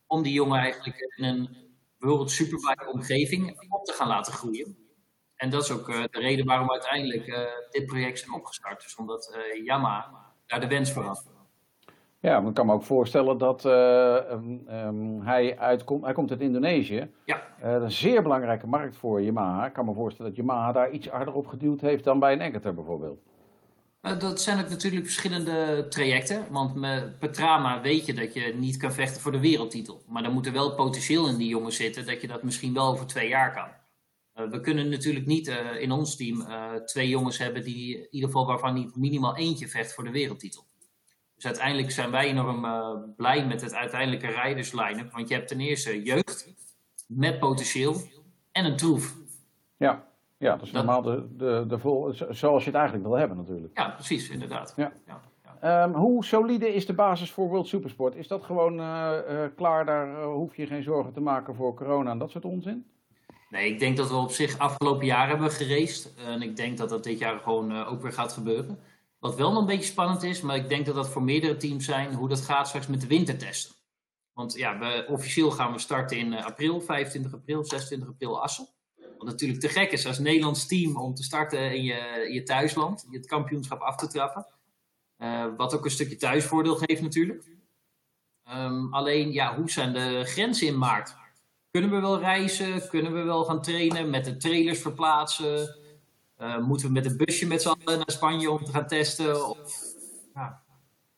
om 0.06 0.22
die 0.22 0.32
jongen 0.32 0.58
eigenlijk 0.58 1.14
in 1.16 1.24
een 1.24 1.67
bijvoorbeeld 1.98 2.30
superbike 2.30 2.92
omgeving 2.92 3.66
op 3.68 3.84
te 3.84 3.92
gaan 3.92 4.08
laten 4.08 4.32
groeien. 4.32 4.76
En 5.36 5.50
dat 5.50 5.62
is 5.62 5.70
ook 5.70 5.88
uh, 5.88 6.02
de 6.10 6.20
reden 6.20 6.46
waarom 6.46 6.70
uiteindelijk 6.70 7.26
uh, 7.26 7.38
dit 7.70 7.86
project 7.86 8.18
is 8.18 8.30
opgestart. 8.30 8.82
Dus 8.82 8.96
omdat 8.96 9.36
uh, 9.36 9.64
Yamaha 9.64 10.32
daar 10.46 10.60
de 10.60 10.68
wens 10.68 10.92
voor 10.92 11.02
had. 11.02 11.26
Ja, 12.20 12.40
maar 12.40 12.48
ik 12.48 12.54
kan 12.54 12.66
me 12.66 12.72
ook 12.72 12.82
voorstellen 12.82 13.38
dat 13.38 13.64
um, 13.64 14.64
um, 14.68 15.20
hij 15.22 15.58
uitkomt. 15.58 16.04
Hij 16.04 16.12
komt 16.12 16.30
uit 16.30 16.40
Indonesië. 16.40 17.10
Ja. 17.24 17.42
een 17.60 17.90
zeer 17.90 18.22
belangrijke 18.22 18.66
markt 18.66 18.96
voor 18.96 19.22
Yamaha. 19.22 19.66
Ik 19.66 19.72
kan 19.72 19.84
me 19.84 19.94
voorstellen 19.94 20.30
dat 20.34 20.40
Yamaha 20.40 20.72
daar 20.72 20.90
iets 20.90 21.08
harder 21.08 21.34
op 21.34 21.46
geduwd 21.46 21.80
heeft 21.80 22.04
dan 22.04 22.18
bij 22.18 22.32
een 22.32 22.40
Exeter 22.40 22.74
bijvoorbeeld. 22.74 23.20
Dat 24.00 24.40
zijn 24.40 24.60
ook 24.60 24.68
natuurlijk 24.68 25.04
verschillende 25.04 25.86
trajecten. 25.88 26.46
Want 26.50 26.74
met 26.74 27.18
Petrama 27.18 27.80
weet 27.80 28.06
je 28.06 28.14
dat 28.14 28.34
je 28.34 28.54
niet 28.54 28.76
kan 28.76 28.92
vechten 28.92 29.20
voor 29.20 29.32
de 29.32 29.40
wereldtitel. 29.40 30.02
Maar 30.06 30.22
dan 30.22 30.32
moet 30.32 30.46
er 30.46 30.52
wel 30.52 30.74
potentieel 30.74 31.28
in 31.28 31.36
die 31.36 31.48
jongen 31.48 31.72
zitten 31.72 32.06
dat 32.06 32.20
je 32.20 32.26
dat 32.26 32.42
misschien 32.42 32.74
wel 32.74 32.86
over 32.86 33.06
twee 33.06 33.28
jaar 33.28 33.52
kan. 33.52 33.68
Uh, 34.44 34.50
we 34.50 34.60
kunnen 34.60 34.88
natuurlijk 34.88 35.26
niet 35.26 35.48
uh, 35.48 35.80
in 35.80 35.92
ons 35.92 36.16
team 36.16 36.46
twee 36.84 37.08
jongens 37.08 37.38
hebben 37.38 37.64
die 37.64 37.96
in 37.96 38.08
ieder 38.10 38.28
geval 38.28 38.46
waarvan 38.46 38.74
niet 38.74 38.96
minimaal 38.96 39.36
eentje 39.36 39.68
vecht 39.68 39.94
voor 39.94 40.04
de 40.04 40.10
wereldtitel. 40.10 40.66
Dus 41.34 41.46
uiteindelijk 41.46 41.90
zijn 41.90 42.10
wij 42.10 42.28
enorm 42.28 42.66
blij 43.16 43.46
met 43.46 43.60
het 43.60 43.74
uiteindelijke 43.74 44.26
rijderslijnen. 44.26 45.10
Want 45.12 45.28
je 45.28 45.34
hebt 45.34 45.48
ten 45.48 45.60
eerste 45.60 46.02
jeugd 46.02 46.54
met 47.06 47.38
potentieel 47.38 48.02
en 48.52 48.64
een 48.64 48.76
troef. 48.76 49.16
Ja. 49.76 50.07
Ja, 50.38 50.56
dat 50.56 50.66
is 50.66 50.72
normaal 50.72 51.02
de, 51.02 51.26
de, 51.36 51.64
de 51.68 51.78
vol, 51.78 52.12
zoals 52.30 52.64
je 52.64 52.70
het 52.70 52.78
eigenlijk 52.78 53.08
wil 53.08 53.16
hebben 53.16 53.36
natuurlijk. 53.36 53.78
Ja, 53.78 53.88
precies, 53.88 54.28
inderdaad. 54.28 54.72
Ja. 54.76 54.92
ja, 55.06 55.20
ja. 55.60 55.84
Um, 55.84 55.94
hoe 55.94 56.24
solide 56.24 56.74
is 56.74 56.86
de 56.86 56.92
basis 56.92 57.30
voor 57.30 57.48
World 57.48 57.68
Supersport? 57.68 58.14
Is 58.14 58.28
dat 58.28 58.44
gewoon 58.44 58.80
uh, 58.80 59.12
uh, 59.30 59.44
klaar, 59.56 59.84
daar 59.84 60.08
uh, 60.08 60.24
hoef 60.24 60.56
je 60.56 60.66
geen 60.66 60.82
zorgen 60.82 61.12
te 61.12 61.20
maken 61.20 61.54
voor 61.54 61.74
corona 61.74 62.10
en 62.10 62.18
dat 62.18 62.30
soort 62.30 62.44
onzin? 62.44 62.86
Nee, 63.50 63.70
ik 63.72 63.78
denk 63.78 63.96
dat 63.96 64.08
we 64.08 64.16
op 64.16 64.30
zich 64.30 64.58
afgelopen 64.58 65.06
jaar 65.06 65.28
hebben 65.28 65.50
geraced. 65.50 66.14
En 66.26 66.42
ik 66.42 66.56
denk 66.56 66.78
dat 66.78 66.88
dat 66.88 67.04
dit 67.04 67.18
jaar 67.18 67.38
gewoon 67.38 67.86
ook 67.86 68.02
weer 68.02 68.12
gaat 68.12 68.32
gebeuren. 68.32 68.78
Wat 69.18 69.36
wel 69.36 69.50
nog 69.52 69.60
een 69.60 69.66
beetje 69.66 69.90
spannend 69.90 70.22
is, 70.22 70.40
maar 70.40 70.56
ik 70.56 70.68
denk 70.68 70.86
dat 70.86 70.94
dat 70.94 71.08
voor 71.08 71.22
meerdere 71.22 71.56
teams 71.56 71.84
zijn, 71.84 72.14
hoe 72.14 72.28
dat 72.28 72.40
gaat 72.40 72.68
straks 72.68 72.86
met 72.86 73.00
de 73.00 73.06
wintertesten. 73.06 73.74
Want 74.32 74.54
ja, 74.54 74.78
we, 74.78 75.06
officieel 75.08 75.50
gaan 75.50 75.72
we 75.72 75.78
starten 75.78 76.18
in 76.18 76.34
april, 76.34 76.80
25 76.80 77.34
april, 77.34 77.64
26 77.64 78.08
april 78.08 78.42
Assen. 78.42 78.68
Wat 79.18 79.26
natuurlijk 79.26 79.60
te 79.60 79.68
gek 79.68 79.90
is 79.92 80.06
als 80.06 80.18
Nederlands 80.18 80.66
team 80.66 80.96
om 80.96 81.14
te 81.14 81.22
starten 81.22 81.74
in 81.74 81.82
je, 81.82 82.28
je 82.32 82.42
thuisland, 82.42 83.06
je 83.10 83.16
het 83.16 83.26
kampioenschap 83.26 83.80
af 83.80 83.96
te 83.96 84.08
trappen. 84.08 84.46
Uh, 85.18 85.46
wat 85.56 85.74
ook 85.74 85.84
een 85.84 85.90
stukje 85.90 86.16
thuisvoordeel 86.16 86.76
geeft 86.76 87.02
natuurlijk. 87.02 87.44
Um, 88.54 88.94
alleen, 88.94 89.32
ja, 89.32 89.56
hoe 89.56 89.70
zijn 89.70 89.92
de 89.92 90.22
grenzen 90.24 90.66
in 90.66 90.78
maart? 90.78 91.16
Kunnen 91.70 91.90
we 91.90 92.00
wel 92.00 92.18
reizen? 92.18 92.88
Kunnen 92.88 93.12
we 93.12 93.22
wel 93.22 93.44
gaan 93.44 93.62
trainen? 93.62 94.10
Met 94.10 94.24
de 94.24 94.36
trailers 94.36 94.80
verplaatsen? 94.80 95.76
Uh, 96.38 96.58
moeten 96.58 96.86
we 96.86 96.92
met 96.92 97.06
een 97.06 97.16
busje 97.16 97.46
met 97.46 97.62
z'n 97.62 97.68
allen 97.68 97.96
naar 97.98 98.10
Spanje 98.10 98.50
om 98.50 98.64
te 98.64 98.72
gaan 98.72 98.86
testen? 98.86 99.48
Of, 99.48 99.82
ja, 100.34 100.62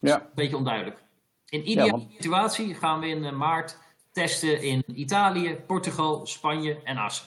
Ja. 0.01 0.21
een 0.21 0.27
beetje 0.35 0.57
onduidelijk. 0.57 1.03
In 1.49 1.71
ideale 1.71 1.87
Ja, 1.87 1.97
want- 1.97 2.13
situatie 2.17 2.75
gaan 2.75 3.01
we 3.01 3.07
in 3.09 3.25
eh, 3.25 3.33
maart 3.33 3.79
testen 4.13 4.63
in 4.63 4.83
Italië, 4.87 5.55
Portugal, 5.67 6.27
Spanje 6.27 6.81
en 6.85 6.97
Assen. 6.97 7.27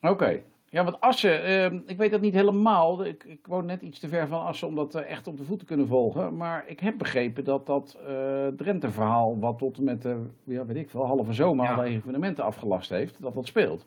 Oké. 0.00 0.42
Ja, 0.70 0.84
want 0.84 1.00
Assen, 1.00 1.42
ehm, 1.44 1.78
ik 1.86 1.96
weet 1.96 2.10
dat 2.10 2.20
niet 2.20 2.34
helemaal. 2.34 3.04
Ik, 3.04 3.24
ik 3.24 3.46
woon 3.46 3.66
net 3.66 3.82
iets 3.82 3.98
te 3.98 4.08
ver 4.08 4.28
van 4.28 4.44
Assen 4.44 4.68
om 4.68 4.74
dat 4.74 4.94
eh, 4.94 5.10
echt 5.10 5.26
op 5.26 5.36
de 5.36 5.44
voet 5.44 5.58
te 5.58 5.64
kunnen 5.64 5.86
volgen. 5.86 6.36
Maar 6.36 6.64
ik 6.66 6.80
heb 6.80 6.98
begrepen 6.98 7.44
dat 7.44 7.66
dat 7.66 7.96
eh 8.06 8.46
Drenthe-verhaal, 8.56 9.38
wat 9.38 9.58
tot 9.58 9.76
en 9.78 9.84
met, 9.84 10.04
eh, 10.04 10.16
ja, 10.44 10.66
weet 10.66 10.76
ik 10.76 10.90
veel, 10.90 11.06
halve 11.06 11.32
zomer 11.32 11.64
Ja. 11.64 11.74
alle 11.74 11.84
evenementen 11.84 12.44
afgelast 12.44 12.90
heeft, 12.90 13.22
dat 13.22 13.34
dat 13.34 13.46
speelt. 13.46 13.86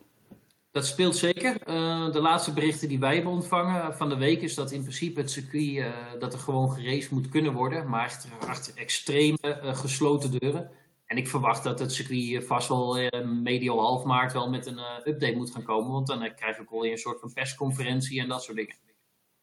Dat 0.72 0.86
speelt 0.86 1.16
zeker. 1.16 1.62
Eh, 1.66 2.12
de 2.12 2.22
laatste 2.22 2.54
berichten 2.54 2.88
die 2.88 3.00
wij 3.00 3.16
hebben 3.16 3.32
ontvangen 3.32 3.94
van 3.96 4.10
de 4.10 4.18
week 4.18 4.42
is 4.42 4.56
dat 4.56 4.72
in 4.72 4.82
principe 4.82 5.20
het 5.20 5.32
circuit 5.32 5.86
dat 6.20 6.34
er 6.34 6.40
gewoon 6.40 6.72
geraced 6.72 7.12
moet 7.12 7.30
kunnen 7.30 7.54
worden, 7.54 7.90
maar 7.90 8.04
achter, 8.04 8.30
achter 8.48 8.74
extreme 8.78 9.38
gesloten 9.62 10.40
deuren. 10.40 10.70
En 11.12 11.18
ik 11.18 11.28
verwacht 11.28 11.64
dat 11.64 11.80
het 11.80 11.92
circuit 11.92 12.46
vast 12.46 12.68
wel 12.68 12.98
eh, 12.98 13.26
medio 13.28 13.80
half 13.80 14.04
maart 14.04 14.34
wel 14.34 14.50
met 14.50 14.66
een 14.66 14.78
eh, 14.78 15.06
update 15.06 15.36
moet 15.36 15.52
gaan 15.52 15.64
komen, 15.64 15.92
want 15.92 16.08
dan 16.08 16.22
eh, 16.22 16.36
krijg 16.36 16.58
ik 16.58 16.72
al 16.72 16.86
een 16.86 16.98
soort 16.98 17.20
van 17.20 17.34
persconferentie 17.34 18.22
en 18.22 18.28
dat 18.28 18.44
soort 18.44 18.58
dingen. 18.58 18.76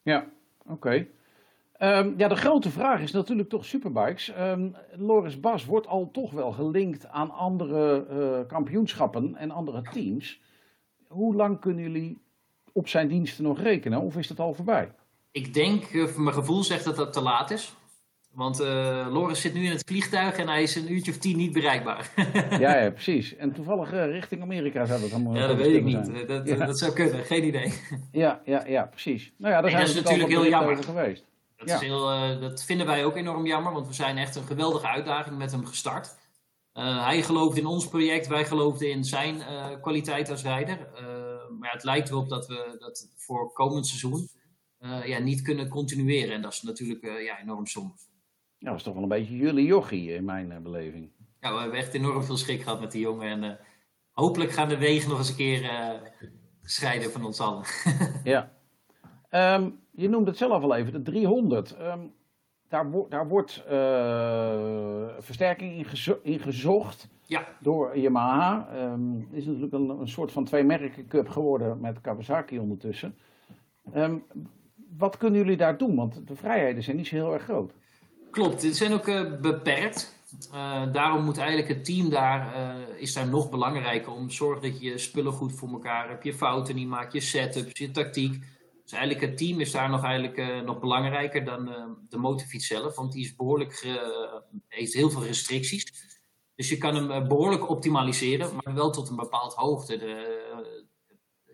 Ja, 0.03 0.29
oké. 0.67 1.07
Ehm, 1.73 2.13
ja, 2.17 2.29
de 2.29 2.37
grote 2.37 2.71
vraag 2.71 3.01
is 3.01 3.13
natuurlijk 3.13 3.49
toch 3.49 3.65
superbikes. 3.65 4.29
Ehm 4.29 4.69
Loris 4.97 5.41
Bas 5.41 5.65
wordt 5.65 5.87
al 5.87 6.11
toch 6.11 6.33
wel 6.33 6.53
gelinkt 6.53 7.07
aan 7.07 7.31
andere 7.31 8.07
eh, 8.07 8.49
kampioenschappen 8.49 9.37
en 9.37 9.51
andere 9.51 9.83
teams. 9.83 10.41
Hoe 11.07 11.35
lang 11.35 11.61
kunnen 11.61 11.83
jullie 11.83 12.23
op 12.73 12.89
zijn 12.89 13.09
diensten 13.09 13.45
nog 13.45 13.61
rekenen? 13.61 14.01
Of 14.01 14.17
is 14.17 14.29
het 14.29 14.41
al 14.41 14.55
voorbij? 14.55 14.93
Ik 15.31 15.55
denk, 15.55 15.85
eh, 15.85 16.17
mijn 16.17 16.35
gevoel 16.35 16.63
zegt 16.63 16.85
dat 16.85 16.97
dat 16.97 17.13
te 17.13 17.21
laat 17.21 17.51
is. 17.51 17.77
Want 18.39 18.61
eh, 18.61 19.07
Loris 19.11 19.41
zit 19.41 19.55
nu 19.55 19.65
in 19.65 19.71
het 19.71 19.83
vliegtuig 19.87 20.37
en 20.37 20.49
hij 20.49 20.63
is 20.63 20.75
een 20.75 20.93
uurtje 20.93 21.11
of 21.11 21.19
tien 21.19 21.37
niet 21.37 21.53
bereikbaar. 21.53 22.11
Ja, 22.61 22.77
ja, 22.83 22.91
precies. 22.91 23.37
En 23.37 23.53
toevallig 23.53 23.93
eh, 23.93 24.11
richting 24.11 24.43
Amerika 24.43 24.87
zou 24.87 25.01
dat 25.01 25.13
allemaal 25.13 25.35
ja, 25.37 25.47
dat 25.47 25.57
weet 25.57 25.77
ik 25.77 25.85
niet. 25.85 26.13
Eh, 26.13 26.29
Dat, 26.29 26.49
Ja. 26.49 26.67
dat 26.67 26.79
zou 26.79 26.93
kunnen, 26.93 27.25
geen 27.25 27.47
idee. 27.47 27.73
Ja, 28.13 28.41
ja, 28.45 28.67
ja, 28.67 28.87
precies. 28.87 29.33
Nou 29.37 29.55
ja, 29.55 29.61
daar 29.61 29.71
Nee, 29.71 29.81
zijn 29.81 29.87
dat 29.87 30.13
is 30.13 30.19
natuurlijk 30.19 30.51
heel 30.51 30.61
over 30.61 30.85
geweest. 30.85 31.25
Dat, 31.57 31.69
Ja. 31.69 31.75
is 31.75 31.81
heel, 31.81 32.01
dat 32.41 32.65
vinden 32.65 32.87
wij 32.87 33.05
ook 33.05 33.17
enorm 33.17 33.47
jammer, 33.47 33.73
want 33.73 33.87
we 33.87 33.95
zijn 33.95 34.19
echt 34.19 34.37
een 34.37 34.47
geweldige 34.47 34.87
uitdaging 34.87 35.39
met 35.39 35.53
hem 35.53 35.67
gestart. 35.67 36.17
Hij 36.73 37.23
geloofde 37.23 37.61
in 37.61 37.67
ons 37.67 37.89
project, 37.89 38.27
wij 38.27 38.45
geloofden 38.45 38.91
in 38.91 39.05
zijn 39.05 39.43
kwaliteit 39.81 40.31
als 40.31 40.43
rijder. 40.43 40.79
Maar 41.59 41.69
ja, 41.69 41.75
het 41.75 41.85
lijkt 41.85 42.09
erop 42.09 42.29
dat 42.29 42.47
we 42.47 42.77
dat 42.79 43.09
voor 43.17 43.53
komend 43.53 43.87
seizoen 43.87 44.29
ja, 45.05 45.19
niet 45.19 45.43
kunnen 45.43 45.69
continueren. 45.69 46.35
En 46.35 46.43
dat 46.43 46.53
is 46.53 46.63
natuurlijk 46.63 47.03
ja, 47.03 47.41
enorm 47.41 47.67
zonde. 47.67 47.93
Ja, 48.59 48.69
dat 48.69 48.77
is 48.77 48.83
toch 48.83 48.95
wel 48.95 49.03
een 49.03 49.09
beetje 49.09 49.37
jullie 49.37 49.67
jochie 49.67 50.13
in 50.15 50.25
mijn 50.25 50.53
eh, 50.53 50.59
beleving. 50.59 51.11
Ja, 51.41 51.53
we 51.55 51.61
hebben 51.61 51.79
echt 51.79 51.95
enorm 51.95 52.23
veel 52.23 52.37
schrik 52.37 52.63
gehad 52.63 52.81
met 52.81 52.93
die 52.93 53.01
jongen. 53.01 53.29
En 53.29 53.45
eh, 53.45 53.51
hopelijk 54.13 54.51
gaan 54.51 54.69
de 54.69 54.79
wegen 54.79 55.09
nog 55.09 55.19
eens 55.19 55.29
een 55.29 55.37
keer 55.37 55.65
eh, 55.65 55.89
scheiden 56.63 57.11
van 57.11 57.25
ons 57.25 57.41
allen. 57.41 57.63
Ja. 58.25 58.53
Ehm, 59.29 59.71
je 59.91 60.09
noemde 60.09 60.29
het 60.31 60.39
zelf 60.39 60.63
al 60.63 60.75
even, 60.75 60.93
de 60.93 61.03
300. 61.03 61.77
Ehm, 61.77 61.99
daar, 62.69 62.91
wo- 62.91 63.07
daar 63.09 63.29
wordt 63.29 63.65
eh, 63.69 65.09
versterking 65.19 65.77
in, 65.77 65.85
gezo- 65.85 66.21
in 66.23 66.39
gezocht 66.41 67.09
Ja. 67.27 67.49
door 67.61 67.99
Yamaha. 67.99 68.69
Ehm, 68.75 69.15
Het 69.15 69.27
is 69.33 69.45
natuurlijk 69.45 69.73
een, 69.73 69.89
een 69.89 70.09
soort 70.09 70.33
van 70.33 70.45
twee 70.45 70.65
merken 70.65 71.07
cup 71.09 71.29
geworden 71.29 71.81
met 71.81 72.01
Kawasaki 72.01 72.59
ondertussen. 72.59 73.15
Ehm, 73.93 74.17
wat 74.97 75.17
kunnen 75.17 75.41
jullie 75.41 75.57
daar 75.57 75.79
doen? 75.79 75.95
Want 75.97 76.27
de 76.27 76.37
vrijheden 76.37 76.83
zijn 76.83 76.97
niet 76.97 77.07
zo 77.07 77.15
heel 77.15 77.33
erg 77.33 77.43
groot. 77.43 77.73
Klopt, 78.39 78.61
dit 78.61 78.77
zijn 78.77 78.93
ook 78.93 79.09
eh, 79.09 79.41
beperkt. 79.41 80.15
Eh, 80.53 80.93
daarom 80.93 81.25
moet 81.25 81.39
eigenlijk 81.39 81.69
het 81.69 81.85
team 81.85 82.11
daar, 82.11 82.55
eh, 82.55 83.01
is 83.03 83.13
daar 83.13 83.29
nog 83.29 83.51
belangrijker 83.51 84.13
om 84.13 84.29
te 84.29 84.35
zorgen 84.35 84.71
dat 84.71 84.81
je 84.81 84.99
spullen 84.99 85.33
goed 85.33 85.53
voor 85.53 85.69
elkaar 85.69 86.09
hebt, 86.09 86.25
je 86.25 86.35
fouten 86.35 86.75
niet 86.75 86.89
maakt, 86.89 87.13
je 87.13 87.21
setups, 87.21 87.79
je 87.79 87.91
tactiek. 87.91 88.45
Dus 88.83 88.93
eigenlijk 88.93 89.27
het 89.27 89.37
team 89.39 89.61
is 89.61 89.71
daar 89.71 89.91
nog, 89.91 90.05
eigenlijk, 90.05 90.65
nog 90.65 90.81
belangrijker 90.81 91.45
dan 91.45 91.65
de 92.09 92.17
motorfiets 92.17 92.67
zelf, 92.67 92.97
want 92.97 93.13
die 93.13 93.25
is 93.25 93.37
behoorlijk 93.37 93.87
heeft 94.69 94.93
heel 94.93 95.11
veel 95.11 95.25
restricties. 95.25 95.93
Dus 96.55 96.69
je 96.69 96.79
kan 96.79 96.95
hem 96.95 97.11
eh, 97.11 97.27
behoorlijk 97.27 97.69
optimaliseren, 97.69 98.51
maar 98.55 98.75
wel 98.75 98.91
tot 98.91 99.09
een 99.09 99.17
bepaald 99.17 99.55
hoogte. 99.55 99.97
De, 99.97 100.77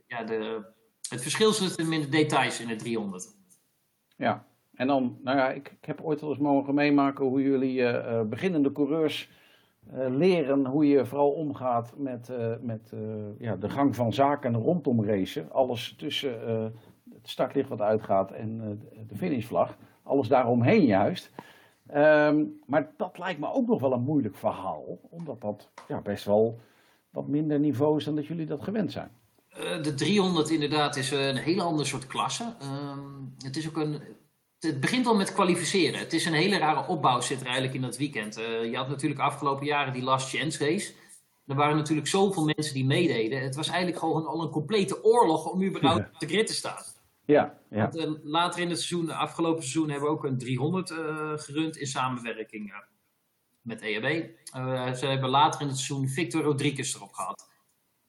ja, 0.06 0.24
de, 0.24 0.64
het 1.08 1.22
verschil 1.22 1.52
zit 1.52 1.76
hem 1.76 1.92
in 1.92 2.00
de 2.00 2.08
details 2.08 2.60
in 2.60 2.68
de 2.68 2.76
300. 2.76 3.36
Ja. 4.16 4.46
En 4.74 4.86
dan, 4.86 5.18
nou 5.22 5.38
ja, 5.38 5.50
ik, 5.50 5.68
ik 5.80 5.84
heb 5.86 6.00
ooit 6.02 6.20
wel 6.20 6.30
eens 6.30 6.38
mogen 6.38 6.74
meemaken 6.74 7.24
hoe 7.24 7.42
jullie 7.42 7.82
eh, 7.82 8.18
eh, 8.18 8.26
beginnende 8.26 8.72
coureurs 8.72 9.30
eh, 9.92 10.06
leren 10.08 10.66
hoe 10.66 10.88
je 10.88 11.06
vooral 11.06 11.30
omgaat 11.30 11.92
met, 11.96 12.30
met 12.60 12.92
ja, 13.38 13.56
de 13.56 13.68
gang 13.68 13.94
van 13.96 14.12
zaken 14.12 14.54
rondom 14.54 15.04
racen. 15.04 15.52
Alles 15.52 15.94
tussen 15.98 16.42
het 17.12 17.28
startlicht 17.28 17.68
wat 17.68 17.80
uitgaat 17.80 18.32
en 18.32 18.78
de- 19.08 19.16
finishvlag. 19.16 19.76
Alles 20.02 20.28
daaromheen 20.28 20.84
juist. 20.84 21.30
Ehm, 21.86 22.44
maar 22.66 22.90
dat 22.96 23.18
lijkt 23.18 23.40
me 23.40 23.52
ook 23.52 23.66
nog 23.66 23.80
wel 23.80 23.92
een 23.92 24.02
moeilijk 24.02 24.36
verhaal. 24.36 24.98
Omdat 25.10 25.40
dat 25.40 25.70
ja, 25.88 26.00
best 26.00 26.24
wel 26.24 26.60
wat 27.10 27.28
minder 27.28 27.58
niveau 27.58 27.96
is 27.98 28.04
dan 28.04 28.14
dat 28.14 28.26
jullie 28.26 28.46
dat 28.46 28.62
gewend 28.62 28.92
zijn. 28.92 29.10
De 29.82 29.94
300 29.96 30.50
inderdaad 30.50 30.96
is 30.96 31.10
een 31.10 31.36
hele 31.36 31.62
ander 31.62 31.86
soort 31.86 32.06
klasse. 32.06 32.54
Ehm, 32.60 32.98
het 33.38 33.56
is 33.56 33.68
ook 33.68 33.76
een. 33.76 34.00
Het 34.70 34.80
begint 34.80 35.06
al 35.06 35.16
met 35.16 35.32
kwalificeren. 35.32 35.98
Het 35.98 36.12
is 36.12 36.24
een 36.26 36.32
hele 36.32 36.58
rare 36.58 36.86
opbouw 36.88 37.20
zit 37.20 37.40
er 37.40 37.44
eigenlijk 37.46 37.74
in 37.74 37.80
dat 37.80 37.96
weekend. 37.96 38.36
Eh, 38.36 38.70
je 38.70 38.76
had 38.76 38.88
natuurlijk 38.88 39.20
afgelopen 39.20 39.66
jaren 39.66 39.92
die 39.92 40.02
Last 40.02 40.28
Chance 40.36 40.64
race. 40.64 40.92
Er 41.46 41.54
waren 41.54 41.76
natuurlijk 41.76 42.08
zoveel 42.08 42.44
mensen 42.44 42.74
die 42.74 42.84
meededen. 42.84 43.42
Het 43.42 43.54
was 43.54 43.68
eigenlijk 43.68 43.98
gewoon 43.98 44.26
al 44.26 44.42
een 44.42 44.50
complete 44.50 45.04
oorlog 45.04 45.46
om 45.46 45.62
überhaupt 45.62 45.98
Ja. 45.98 46.10
op 46.12 46.18
de 46.20 46.26
grid 46.26 46.46
te 46.46 46.54
staan. 46.54 46.82
Ja, 47.26 47.58
ja. 47.70 47.82
Want, 47.90 47.96
eh, 47.96 48.10
later 48.22 48.60
in 48.60 48.68
het 48.68 48.80
seizoen, 48.80 49.10
afgelopen 49.10 49.62
seizoen, 49.62 49.90
hebben 49.90 50.08
we 50.08 50.14
ook 50.14 50.24
een 50.24 50.38
300 50.38 50.90
eh, 50.90 51.32
gerund 51.34 51.76
in 51.76 51.86
samenwerking 51.86 52.74
met 53.62 53.82
EHB. 53.82 54.28
Eh, 54.52 54.92
ze 54.92 55.06
hebben 55.06 55.30
later 55.30 55.60
in 55.60 55.66
het 55.66 55.78
seizoen 55.78 56.08
Victor 56.08 56.42
Rodriguez 56.42 56.94
erop 56.94 57.12
gehad. 57.12 57.48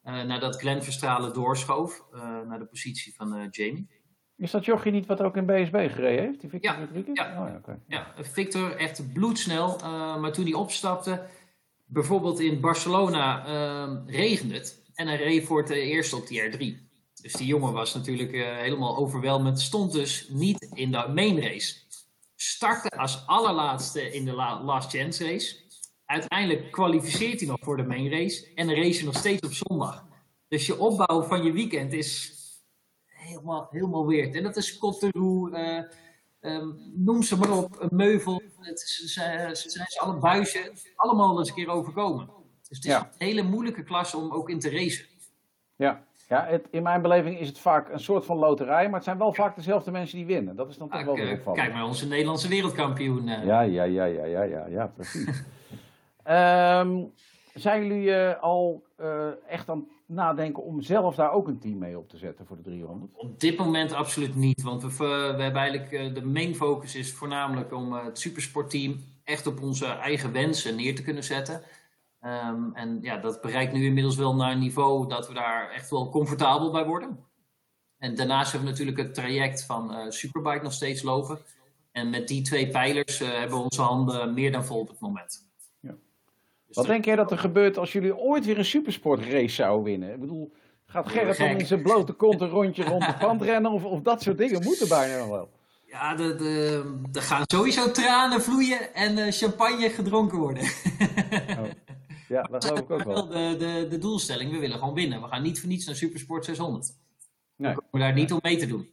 Eh, 0.02 0.22
nadat 0.22 0.56
Glenn 0.56 0.82
Verstralen 0.82 1.32
doorschoof 1.32 2.04
naar 2.46 2.58
de 2.58 2.66
positie 2.66 3.14
van 3.14 3.48
Jamie. 3.50 3.88
Is 4.36 4.50
dat 4.50 4.64
jochie 4.64 4.92
niet 4.92 5.06
wat 5.06 5.20
ook 5.20 5.36
in 5.36 5.46
BSB 5.46 5.90
gereden 5.90 6.24
heeft? 6.24 6.40
Die 6.40 6.50
Victor 6.50 6.70
Ja, 6.72 6.88
ja. 7.14 7.42
Oh, 7.42 7.48
ja. 7.66 7.78
Ja, 7.86 8.14
Victor 8.22 8.76
echt 8.76 9.12
bloedsnel. 9.12 9.78
eh, 9.80 10.16
maar 10.20 10.32
toen 10.32 10.44
hij 10.44 10.54
opstapte, 10.54 11.26
bijvoorbeeld 11.86 12.40
in 12.40 12.60
Barcelona, 12.60 13.46
eh, 13.46 13.92
regende 14.06 14.54
het. 14.54 14.82
En 14.94 15.06
hij 15.06 15.16
reed 15.16 15.44
voor 15.44 15.58
het 15.58 15.70
eerst 15.70 16.12
op 16.12 16.26
die 16.26 16.40
R3. 16.42 16.84
Dus 17.22 17.32
die 17.32 17.46
jongen 17.46 17.72
was 17.72 17.94
natuurlijk 17.94 18.32
eh, 18.32 18.56
helemaal 18.56 18.96
overweldigd. 18.96 19.60
Stond 19.60 19.92
dus 19.92 20.28
niet 20.28 20.68
in 20.74 20.90
de 20.92 21.10
main 21.14 21.40
race. 21.40 21.74
Startte 22.36 22.88
als 22.98 23.26
allerlaatste 23.26 24.12
in 24.12 24.24
de 24.24 24.32
la- 24.32 24.62
last 24.62 24.90
chance 24.90 25.24
race. 25.24 25.56
Uiteindelijk 26.04 26.70
kwalificeert 26.72 27.40
hij 27.40 27.48
nog 27.48 27.58
voor 27.60 27.76
de 27.76 27.82
main 27.86 28.10
race. 28.10 28.46
En 28.54 28.66
dan 28.66 28.76
race 28.76 28.98
je 28.98 29.04
nog 29.04 29.16
steeds 29.16 29.46
op 29.46 29.52
zondag. 29.52 30.04
Dus 30.48 30.66
je 30.66 30.78
opbouw 30.78 31.22
van 31.22 31.42
je 31.44 31.52
weekend 31.52 31.92
is 31.92 32.34
helemaal, 33.26 33.68
helemaal 33.70 34.06
weird. 34.06 34.34
En 34.34 34.42
dat 34.42 34.56
is 34.56 34.78
Cotteroe, 34.78 35.50
eh 35.56 35.82
ehm, 36.52 36.68
noem 36.94 37.22
ze 37.22 37.38
maar 37.38 37.50
op, 37.50 37.76
een 37.80 37.88
meuvel. 37.96 38.42
Het 38.60 38.82
is, 38.82 38.96
ze, 39.12 39.50
ze 39.52 39.70
zijn 39.70 39.86
ze 39.88 40.00
alle 40.00 40.18
buizen 40.18 40.72
allemaal 40.96 41.38
eens 41.38 41.48
een 41.48 41.54
keer 41.54 41.68
overkomen. 41.68 42.28
Dus 42.68 42.76
het 42.76 42.86
is 42.86 42.92
Ja. 42.92 43.00
een 43.18 43.26
hele 43.26 43.42
moeilijke 43.42 43.82
klasse 43.82 44.16
om 44.16 44.32
ook 44.32 44.50
in 44.50 44.58
te 44.58 44.70
racen. 44.70 45.06
Ja, 45.76 46.04
ja 46.28 46.44
het, 46.46 46.66
in 46.70 46.82
mijn 46.82 47.02
beleving 47.02 47.38
is 47.38 47.48
het 47.48 47.58
vaak 47.58 47.88
een 47.92 48.00
soort 48.00 48.24
van 48.24 48.36
loterij, 48.36 48.84
maar 48.84 48.94
het 48.94 49.04
zijn 49.04 49.18
wel 49.18 49.32
vaak 49.34 49.56
dezelfde 49.56 49.90
mensen 49.90 50.16
die 50.16 50.26
winnen. 50.26 50.56
Dat 50.56 50.68
is 50.68 50.76
dan 50.76 50.88
toch 50.88 51.04
wel 51.04 51.14
Kijk, 51.14 51.24
weer 51.26 51.32
eh, 51.32 51.38
opvallend. 51.38 51.62
kijk 51.62 51.74
maar, 51.74 51.84
onze 51.84 52.08
Nederlandse 52.08 52.48
wereldkampioen. 52.48 53.28
eh, 53.28 53.44
Ja, 53.46 53.60
ja, 53.60 53.82
ja, 53.82 54.04
ja, 54.04 54.24
ja, 54.24 54.42
ja, 54.42 54.66
ja 54.66 54.86
precies. 54.86 55.42
Ehm, 56.22 57.04
zijn 57.56 57.86
jullie 57.86 58.14
eh, 58.14 58.42
al 58.42 58.84
eh, 58.96 59.28
echt 59.48 59.68
aan 59.68 59.78
het 59.78 60.16
nadenken 60.16 60.62
om 60.62 60.82
zelf 60.82 61.14
daar 61.14 61.32
ook 61.32 61.48
een 61.48 61.58
team 61.58 61.78
mee 61.78 61.98
op 61.98 62.08
te 62.08 62.16
zetten 62.16 62.46
voor 62.46 62.56
de 62.56 62.62
300? 62.62 63.12
Op 63.14 63.40
dit 63.40 63.58
moment 63.58 63.92
absoluut 63.92 64.34
niet. 64.34 64.62
Want 64.62 64.96
we, 64.96 65.04
hebben 65.38 65.60
eigenlijk 65.60 65.92
eh, 65.92 66.14
de 66.14 66.24
main 66.24 66.54
focus 66.54 66.94
is 66.94 67.12
voornamelijk 67.12 67.72
om 67.72 67.92
het 67.92 68.18
supersportteam 68.18 69.04
echt 69.24 69.46
op 69.46 69.62
onze 69.62 69.86
eigen 69.86 70.32
wensen 70.32 70.76
neer 70.76 70.94
te 70.94 71.02
kunnen 71.02 71.24
zetten. 71.24 71.62
Ehm, 72.20 72.72
en 72.72 72.98
ja, 73.02 73.16
dat 73.16 73.40
bereikt 73.40 73.72
nu 73.72 73.84
inmiddels 73.84 74.16
wel 74.16 74.34
naar 74.34 74.52
een 74.52 74.58
niveau 74.58 75.08
dat 75.08 75.28
we 75.28 75.34
daar 75.34 75.70
echt 75.70 75.90
wel 75.90 76.10
comfortabel 76.10 76.70
bij 76.70 76.84
worden. 76.84 77.24
En 77.98 78.14
daarnaast 78.14 78.52
hebben 78.52 78.68
we 78.68 78.74
natuurlijk 78.76 79.06
het 79.06 79.14
traject 79.14 79.64
van 79.64 80.12
Superbike 80.12 80.62
nog 80.62 80.72
steeds 80.72 81.02
lopen. 81.02 81.38
En 81.92 82.10
met 82.10 82.28
die 82.28 82.42
twee 82.42 82.68
pijlers 82.68 83.18
hebben 83.18 83.56
we 83.56 83.64
onze 83.64 83.82
handen 83.82 84.34
meer 84.34 84.52
dan 84.52 84.64
vol 84.64 84.80
op 84.80 84.88
het 84.88 85.00
moment. 85.00 85.45
Wat 86.76 86.86
denk 86.86 87.04
jij 87.04 87.16
dat 87.16 87.30
er 87.30 87.38
gebeurt 87.38 87.78
als 87.78 87.92
jullie 87.92 88.16
ooit 88.16 88.44
weer 88.44 88.58
een 88.58 88.64
supersportrace 88.64 89.54
zouden 89.54 89.84
winnen? 89.84 90.12
Ik 90.12 90.20
bedoel, 90.20 90.52
gaat 90.86 91.08
Gerrit 91.08 91.38
dan 91.38 91.48
in 91.48 91.66
zijn 91.66 91.82
blote 91.82 92.12
kont 92.12 92.40
een 92.40 92.48
rondje 92.48 92.84
rond 92.84 93.06
de 93.06 93.14
pand 93.18 93.42
rennen? 93.42 93.70
Of, 93.70 93.84
of 93.84 94.00
dat 94.00 94.22
soort 94.22 94.38
dingen 94.38 94.62
moeten 94.62 94.88
bijna 94.88 95.18
nog 95.18 95.28
wel. 95.28 95.50
Ja, 95.86 96.18
er 96.18 97.22
gaan 97.22 97.42
sowieso 97.46 97.90
tranen 97.90 98.42
vloeien 98.42 98.94
en 98.94 99.18
eh, 99.18 99.32
champagne 99.32 99.90
gedronken 99.90 100.38
worden. 100.38 100.64
Ja, 102.28 102.42
dat 102.42 102.64
geloof 102.64 102.80
ik 102.80 102.90
ook 102.90 103.02
wel. 103.02 103.28
de, 103.28 103.56
de, 103.58 103.86
de 103.90 103.98
doelstelling, 103.98 104.50
we 104.50 104.58
willen 104.58 104.78
gewoon 104.78 104.94
winnen. 104.94 105.20
We 105.22 105.28
gaan 105.28 105.42
niet 105.42 105.60
voor 105.60 105.68
niets 105.68 105.86
naar 105.86 105.94
Supersport 105.94 106.44
600. 106.44 106.94
Nee. 107.56 107.74
We 107.74 107.82
komen 107.90 108.06
daar 108.06 108.16
niet 108.16 108.32
om 108.32 108.38
mee 108.42 108.56
te 108.56 108.66
doen. 108.66 108.88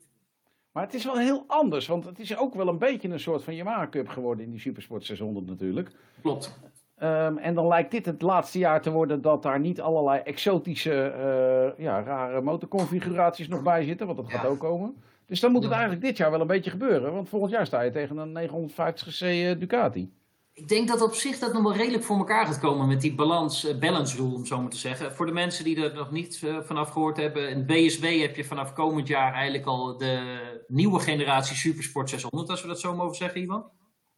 Maar 0.72 0.84
het 0.84 0.94
is 0.94 1.04
wel 1.04 1.18
heel 1.18 1.44
anders, 1.48 1.88
want 1.88 2.06
het 2.06 2.20
is 2.20 2.38
ook 2.38 2.54
wel 2.54 2.68
een 2.68 2.78
beetje 2.78 3.10
een 3.10 3.20
soort 3.20 3.44
van 3.44 3.56
Yamaha 3.56 3.88
Cup 3.90 4.08
geworden 4.08 4.46
in 4.46 4.52
die 4.52 4.60
Supersport 4.60 5.06
600 5.06 5.46
natuurlijk. 5.46 5.92
Klopt. 6.22 6.60
Ehm, 6.98 7.38
en 7.38 7.54
dan 7.54 7.68
lijkt 7.68 7.92
dit 7.92 8.06
het 8.06 8.22
laatste 8.22 8.60
jaar 8.60 8.82
te 8.82 8.92
worden 8.92 9.22
dat 9.22 9.44
daar 9.44 9.60
niet 9.60 9.82
allerlei 9.82 10.22
exotische, 10.24 11.02
eh, 11.04 11.84
ja, 11.86 12.04
rare 12.04 12.42
motorconfiguraties 12.42 13.48
nog 13.48 13.62
bij 13.62 13.84
zitten, 13.84 14.06
want 14.06 14.18
dat 14.18 14.32
gaat 14.32 14.42
Ja. 14.44 14.48
ook 14.48 14.60
komen. 14.60 14.96
Dus 15.26 15.40
dan 15.40 15.52
moet 15.52 15.64
het 15.64 15.72
eigenlijk 15.72 16.02
dit 16.02 16.18
jaar 16.18 16.32
wel 16.32 16.42
een 16.42 16.48
beetje 16.48 16.70
gebeuren, 16.72 17.14
want 17.14 17.30
volgend 17.30 17.52
jaar 17.52 17.66
sta 17.66 17.82
je 17.82 17.92
tegen 17.92 18.18
een 18.18 18.32
950cc 18.34 19.22
eh, 19.22 19.60
Ducati. 19.60 20.12
Ik 20.54 20.68
denk 20.68 20.88
dat 20.88 21.02
op 21.02 21.14
zich 21.14 21.40
dat 21.40 21.54
nog 21.54 21.64
wel 21.64 21.74
redelijk 21.74 22.04
voor 22.04 22.18
elkaar 22.18 22.46
gaat 22.46 22.60
komen 22.60 22.88
met 22.88 23.02
die 23.02 23.16
balans, 23.16 23.66
eh, 23.66 23.78
balance 23.80 24.18
rule, 24.18 24.36
om 24.36 24.46
zo 24.46 24.62
maar 24.62 24.70
te 24.70 24.78
zeggen. 24.78 25.14
Voor 25.14 25.26
de 25.26 25.32
mensen 25.32 25.64
die 25.64 25.84
er 25.84 25.96
nog 25.96 26.12
niet 26.12 26.46
vanaf 26.62 26.90
gehoord 26.90 27.18
hebben, 27.18 27.50
in 27.50 27.66
BSW 27.66 28.04
heb 28.04 28.36
je 28.36 28.44
vanaf 28.44 28.74
komend 28.74 29.08
jaar 29.08 29.34
eigenlijk 29.34 29.66
al 29.66 29.98
de 29.98 30.40
nieuwe 30.68 31.00
generatie 31.00 31.56
Supersport 31.56 32.10
600, 32.10 32.50
als 32.50 32.62
we 32.62 32.68
dat 32.68 32.80
zo 32.80 32.96
mogen 32.96 33.16
zeggen, 33.16 33.42
Ivan. 33.42 33.66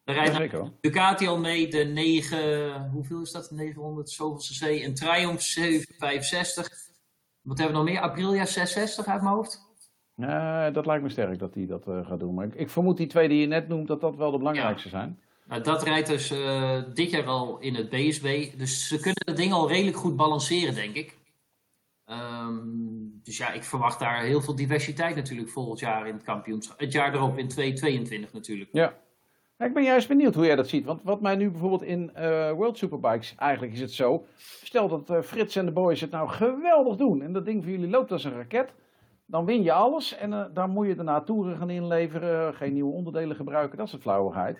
Daar 0.06 0.28
rijdt 0.28 0.52
wel. 0.52 0.76
Ducati 0.80 1.26
al 1.26 1.38
mee, 1.38 1.68
de 1.68 1.84
9, 1.84 2.90
hoeveel 2.90 3.20
is 3.20 3.32
dat? 3.32 3.50
900 3.50 4.10
zoveel 4.10 4.38
cc, 4.38 4.84
een 4.84 4.94
Triumph 4.94 5.42
765. 5.42 6.68
Wat 7.42 7.58
hebben 7.58 7.76
we 7.76 7.82
nog 7.82 7.92
meer? 7.92 8.02
Aprilia 8.02 8.44
660 8.44 9.06
uit 9.06 9.22
mijn 9.22 9.34
hoofd? 9.34 9.66
Eh, 10.16 10.72
dat 10.72 10.86
lijkt 10.86 11.02
me 11.02 11.08
sterk 11.08 11.38
dat 11.38 11.54
hij 11.54 11.66
dat 11.66 11.86
eh, 11.88 12.06
gaat 12.06 12.20
doen. 12.20 12.34
Maar 12.34 12.46
ik, 12.46 12.54
ik 12.54 12.70
vermoed 12.70 12.96
die 12.96 13.06
twee 13.06 13.28
die 13.28 13.40
je 13.40 13.46
net 13.46 13.68
noemt, 13.68 13.86
dat 13.86 14.00
dat 14.00 14.16
wel 14.16 14.30
de 14.30 14.38
belangrijkste 14.38 14.88
zijn. 14.88 15.20
Nou, 15.46 15.62
dat 15.62 15.82
rijdt 15.82 16.08
dus 16.08 16.30
eh, 16.30 16.82
dit 16.94 17.10
jaar 17.10 17.26
al 17.26 17.58
in 17.58 17.74
het 17.74 17.90
BSW. 17.90 18.26
Dus 18.56 18.88
ze 18.88 18.96
kunnen 18.96 19.26
dat 19.26 19.36
ding 19.36 19.52
al 19.52 19.68
redelijk 19.68 19.96
goed 19.96 20.16
balanceren, 20.16 20.74
denk 20.74 20.94
ik. 20.94 21.18
Ehm, 22.04 22.58
dus 23.22 23.36
ja, 23.36 23.52
ik 23.52 23.64
verwacht 23.64 23.98
daar 23.98 24.22
heel 24.22 24.40
veel 24.40 24.54
diversiteit 24.56 25.16
natuurlijk 25.16 25.48
volgend 25.48 25.78
jaar 25.78 26.06
in 26.06 26.14
het 26.14 26.22
kampioenschap. 26.22 26.78
Het 26.78 26.92
jaar 26.92 27.14
erop 27.14 27.38
in 27.38 27.48
2022 27.48 28.32
natuurlijk. 28.32 28.70
Ja. 28.72 29.04
Ik 29.58 29.74
ben 29.74 29.82
juist 29.82 30.08
benieuwd 30.08 30.34
hoe 30.34 30.46
jij 30.46 30.56
dat 30.56 30.68
ziet. 30.68 30.84
Want 30.84 31.00
wat 31.02 31.20
mij 31.20 31.36
nu 31.36 31.50
bijvoorbeeld 31.50 31.82
in 31.82 32.14
eh, 32.14 32.50
World 32.52 32.78
Superbikes, 32.78 33.34
eigenlijk 33.36 33.72
is 33.72 33.80
het 33.80 33.92
zo. 33.92 34.26
Stel 34.62 34.88
dat 34.88 35.10
eh, 35.10 35.22
Frits 35.22 35.56
en 35.56 35.64
de 35.66 35.72
boys 35.72 36.00
het 36.00 36.10
nou 36.10 36.28
geweldig 36.28 36.96
doen. 36.96 37.22
En 37.22 37.32
dat 37.32 37.44
ding 37.44 37.62
voor 37.62 37.72
jullie 37.72 37.90
loopt 37.90 38.12
als 38.12 38.24
een 38.24 38.34
raket. 38.36 38.72
Dan 39.26 39.44
win 39.44 39.62
je 39.62 39.72
alles. 39.72 40.16
En 40.16 40.32
eh, 40.32 40.44
dan 40.54 40.70
moet 40.70 40.86
je 40.86 40.94
daarna 40.94 41.20
toeren 41.20 41.56
gaan 41.56 41.70
inleveren. 41.70 42.54
Geen 42.54 42.72
nieuwe 42.72 42.92
onderdelen 42.92 43.36
gebruiken. 43.36 43.78
Dat 43.78 43.86
is 43.86 43.94
flauwigheid. 44.00 44.58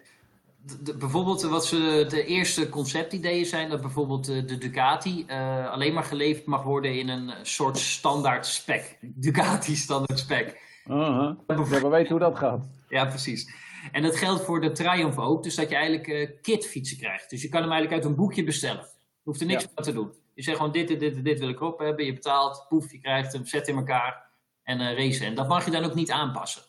De- 0.62 0.82
de- 0.82 0.96
bijvoorbeeld 0.96 1.42
wat 1.42 1.66
ze 1.66 2.06
de 2.08 2.24
eerste 2.24 2.68
conceptideeën 2.68 3.46
zijn, 3.46 3.70
dat 3.70 3.80
bijvoorbeeld 3.80 4.24
de 4.24 4.58
Ducati 4.58 5.26
alleen 5.70 5.94
maar 5.94 6.04
geleverd 6.04 6.46
mag 6.46 6.62
worden 6.62 6.98
in 6.98 7.08
een 7.08 7.30
soort 7.42 7.78
standaard 7.78 8.46
spec. 8.46 8.98
Ducati 9.00 9.74
standaard 9.76 10.18
spec. 10.18 10.60
Ja, 10.84 11.36
we 11.46 11.88
weten 11.88 12.10
hoe 12.10 12.18
dat 12.20 12.38
gaat. 12.38 12.64
Ja, 12.88 13.04
precies. 13.04 13.54
En 13.92 14.02
dat 14.02 14.16
geldt 14.16 14.44
voor 14.44 14.60
de 14.60 14.72
Triumph 14.72 15.18
ook, 15.18 15.42
dus 15.42 15.54
dat 15.54 15.68
je 15.68 15.74
eigenlijk 15.74 16.08
eh 16.08 16.30
kitfietsen 16.42 16.96
krijgt. 16.98 17.30
Dus 17.30 17.42
je 17.42 17.48
kan 17.48 17.60
hem 17.62 17.70
eigenlijk 17.70 18.02
uit 18.02 18.10
een 18.10 18.16
boekje 18.18 18.44
bestellen. 18.44 18.82
Je 18.92 19.22
hoeft 19.22 19.40
er 19.40 19.46
niks 19.46 19.62
Ja. 19.62 19.68
aan 19.74 19.84
te 19.84 19.92
doen. 19.92 20.12
Je 20.34 20.42
zegt 20.42 20.56
gewoon 20.56 20.72
dit, 20.72 20.88
dit, 20.88 21.00
dit, 21.00 21.24
dit 21.24 21.38
wil 21.38 21.48
ik 21.48 21.60
erop 21.60 21.78
hebben. 21.78 22.04
Je 22.04 22.12
betaalt, 22.12 22.66
poef, 22.68 22.92
je 22.92 22.98
krijgt 23.00 23.32
hem, 23.32 23.46
zet 23.46 23.68
in 23.68 23.76
elkaar 23.76 24.30
en 24.62 24.80
eh 24.80 24.96
racen. 24.96 25.26
En 25.26 25.34
dat 25.34 25.48
mag 25.48 25.64
je 25.64 25.70
dan 25.70 25.84
ook 25.84 25.94
niet 25.94 26.10
aanpassen. 26.10 26.62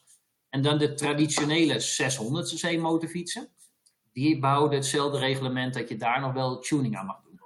En 0.50 0.62
dan 0.62 0.78
de 0.78 0.94
traditionele 0.94 1.74
600cc 1.80 2.80
motorfietsen. 2.82 3.48
Die 4.14 4.40
behouden 4.40 4.78
hetzelfde 4.78 5.18
reglement 5.20 5.74
dat 5.74 5.90
je 5.90 5.96
daar 5.96 6.22
nog 6.22 6.34
wel 6.34 6.60
tuning 6.60 6.98
aan 6.98 7.06
mag 7.06 7.22
doen. 7.24 7.40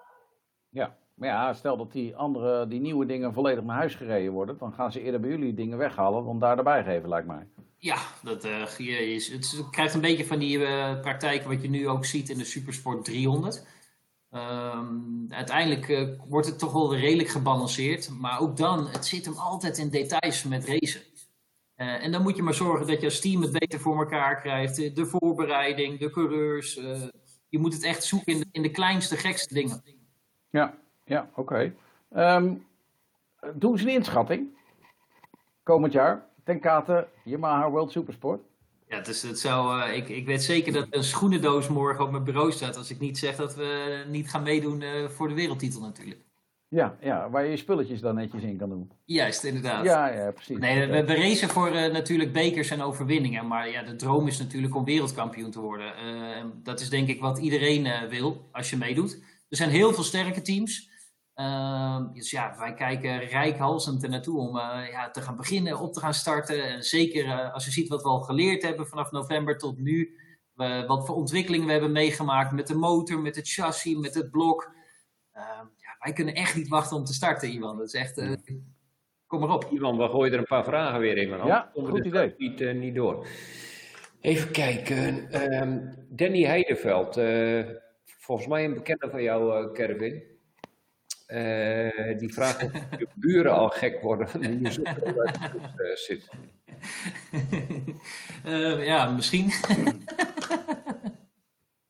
Ja. 0.69 0.97
Maar 1.13 1.29
ja, 1.29 1.53
stel 1.53 1.77
dat 1.77 1.91
die 1.91 2.15
andere, 2.15 2.67
die 2.67 2.79
nieuwe 2.79 3.05
dingen 3.05 3.33
volledig 3.33 3.63
naar 3.63 3.75
huis 3.77 3.95
gereden 3.95 4.31
worden. 4.31 4.57
Dan 4.57 4.73
gaan 4.73 4.91
ze 4.91 5.01
eerder 5.01 5.19
bij 5.19 5.29
jullie 5.29 5.53
dingen 5.53 5.77
weghalen 5.77 6.23
dan 6.25 6.39
daar 6.39 6.57
erbij 6.57 6.83
geven, 6.83 7.09
lijkt 7.09 7.27
mij. 7.27 7.47
Ja, 7.83 7.97
dat, 8.23 8.43
is, 8.43 9.27
het 9.27 9.69
krijgt 9.71 9.93
een 9.93 10.01
beetje 10.01 10.25
van 10.25 10.39
die 10.39 10.65
eh, 10.65 10.99
praktijken 11.01 11.49
wat 11.49 11.61
je 11.61 11.69
nu 11.69 11.87
ook 11.87 12.05
ziet 12.05 12.29
in 12.29 12.37
de 12.37 12.43
Supersport 12.43 13.05
300. 13.05 13.65
Ehm, 14.31 14.87
uiteindelijk 15.29 15.89
eh, 15.89 16.07
wordt 16.27 16.47
het 16.47 16.59
toch 16.59 16.73
wel 16.73 16.95
redelijk 16.95 17.29
gebalanceerd. 17.29 18.09
Maar 18.19 18.39
ook 18.39 18.57
dan, 18.57 18.87
het 18.87 19.05
zit 19.05 19.25
hem 19.25 19.33
altijd 19.33 19.77
in 19.77 19.89
details 19.89 20.43
met 20.43 20.65
racen. 20.65 21.01
En 21.75 22.11
dan 22.11 22.21
moet 22.21 22.35
je 22.35 22.43
maar 22.43 22.53
zorgen 22.53 22.87
dat 22.87 22.99
je 22.99 23.05
als 23.05 23.19
team 23.19 23.41
het 23.41 23.51
beter 23.51 23.79
voor 23.79 23.97
elkaar 23.97 24.41
krijgt. 24.41 24.95
De, 24.95 25.05
voorbereiding, 25.05 25.99
de 25.99 26.09
coureurs. 26.09 26.73
je 27.49 27.59
moet 27.59 27.73
het 27.73 27.83
echt 27.83 28.03
zoeken 28.03 28.33
in 28.33 28.39
de, 28.39 28.45
in 28.51 28.61
de 28.61 28.71
kleinste, 28.71 29.17
gekste 29.17 29.53
dingen. 29.53 29.83
Ja, 30.49 30.77
ja 31.05 31.29
oké. 31.35 31.73
Ehm, 32.09 32.53
doen 33.53 33.77
ze 33.77 33.87
een 33.87 33.93
inschatting? 33.93 34.57
Komend 35.63 35.93
jaar, 35.93 36.29
ten 36.43 36.59
kate 36.59 37.07
Yamaha 37.23 37.69
World 37.69 37.91
Supersport. 37.91 38.41
Ja, 38.91 38.99
dus 38.99 39.21
het 39.21 39.39
zou, 39.39 39.81
eh, 39.81 39.97
ik, 39.97 40.09
ik 40.09 40.25
weet 40.25 40.43
zeker 40.43 40.73
dat 40.73 40.87
een 40.89 41.03
schoenendoos 41.03 41.67
morgen 41.67 42.03
op 42.03 42.11
mijn 42.11 42.23
bureau 42.23 42.51
staat. 42.51 42.77
Als 42.77 42.89
ik 42.91 42.99
niet 42.99 43.17
zeg 43.17 43.35
dat 43.35 43.55
we 43.55 44.03
niet 44.07 44.29
gaan 44.29 44.43
meedoen 44.43 44.81
eh, 44.81 45.07
voor 45.07 45.27
de 45.27 45.33
wereldtitel 45.33 45.81
natuurlijk. 45.81 46.21
Ja, 46.67 46.97
ja, 47.01 47.29
waar 47.29 47.43
je 47.43 47.49
je 47.49 47.57
spulletjes 47.57 48.01
dan 48.01 48.15
netjes 48.15 48.43
in 48.43 48.57
kan 48.57 48.69
doen. 48.69 48.91
Juist, 49.05 49.43
inderdaad. 49.43 49.85
Ja, 49.85 50.07
ja, 50.07 50.31
precies. 50.31 50.57
Nee, 50.57 50.87
we, 50.87 51.05
we 51.05 51.15
racen 51.15 51.49
voor 51.49 51.67
eh, 51.67 51.91
natuurlijk 51.91 52.33
bekers 52.33 52.69
en 52.69 52.81
overwinningen. 52.81 53.47
Maar 53.47 53.69
ja, 53.69 53.83
de 53.83 53.95
droom 53.95 54.27
is 54.27 54.39
natuurlijk 54.39 54.75
om 54.75 54.85
wereldkampioen 54.85 55.51
te 55.51 55.59
worden. 55.59 55.95
En 55.95 56.59
dat 56.63 56.79
is 56.79 56.89
denk 56.89 57.07
ik 57.07 57.21
wat 57.21 57.37
iedereen 57.37 57.87
wil 58.09 58.47
als 58.51 58.69
je 58.69 58.77
meedoet. 58.77 59.19
Er 59.49 59.57
zijn 59.57 59.69
heel 59.69 59.93
veel 59.93 60.03
sterke 60.03 60.41
teams. 60.41 60.90
Ehm, 61.45 62.13
dus 62.13 62.31
ja, 62.31 62.55
wij 62.57 62.73
kijken 62.73 63.19
rijkhalsend 63.19 64.03
er 64.03 64.09
naartoe 64.09 64.37
om 64.39 64.57
eh, 64.57 64.89
ja, 64.91 65.11
te 65.11 65.21
gaan 65.21 65.35
beginnen, 65.35 65.79
op 65.79 65.93
te 65.93 65.99
gaan 65.99 66.13
starten. 66.13 66.63
En 66.67 66.83
zeker 66.83 67.25
eh, 67.25 67.53
als 67.53 67.65
je 67.65 67.71
ziet 67.71 67.87
wat 67.89 68.01
we 68.01 68.07
al 68.09 68.19
geleerd 68.21 68.61
hebben 68.63 68.87
vanaf 68.87 69.11
november 69.11 69.57
tot 69.57 69.77
nu. 69.77 70.15
eh, 70.55 70.87
wat 70.87 71.05
voor 71.05 71.15
ontwikkelingen 71.15 71.65
we 71.65 71.71
hebben 71.71 71.91
meegemaakt 71.91 72.51
met 72.51 72.67
de 72.67 72.75
motor, 72.75 73.19
met 73.21 73.35
het 73.35 73.49
chassis, 73.49 73.95
met 73.97 74.13
het 74.13 74.31
blok. 74.31 74.71
Ehm, 75.31 75.65
ja, 75.77 75.95
wij 75.99 76.13
kunnen 76.13 76.33
echt 76.33 76.55
niet 76.55 76.67
wachten 76.67 76.97
om 76.97 77.03
te 77.03 77.13
starten, 77.13 77.49
Iwan. 77.51 77.77
Dat 77.77 77.87
is 77.87 77.93
echt... 77.93 78.17
eh, 78.17 78.31
kom 79.27 79.39
maar 79.39 79.49
op. 79.49 79.67
Ivan, 79.71 79.97
we 79.97 80.09
gooien 80.09 80.33
er 80.33 80.39
een 80.39 80.45
paar 80.45 80.63
vragen 80.63 80.99
weer 80.99 81.17
in. 81.17 81.29
Want 81.29 81.43
Ja, 81.43 81.71
goed 81.73 82.05
idee. 82.05 82.35
er 82.35 82.35
Niet, 82.37 82.73
niet 82.73 82.95
door. 82.95 83.27
Even 84.21 84.51
kijken. 84.51 85.29
ehm, 85.31 85.79
Danny 86.09 86.43
Heideveld. 86.43 87.17
eh, 87.17 87.63
volgens 88.03 88.47
mij 88.47 88.65
een 88.65 88.73
bekende 88.73 89.09
van 89.09 89.21
jou, 89.23 89.65
eh 89.65 89.73
Kervin. 89.73 90.23
Eh, 91.31 92.17
die 92.17 92.33
vraagt 92.33 92.63
of 92.63 92.71
je 92.97 93.07
buren 93.15 93.53
al 93.53 93.69
gek 93.69 94.01
worden 94.01 94.27
nu 94.39 94.59
je 94.63 94.71
zo 94.71 94.81
eh, 94.81 95.95
zit. 95.95 96.29
Eh, 98.43 98.85
ja, 98.85 99.09
misschien. 99.09 99.51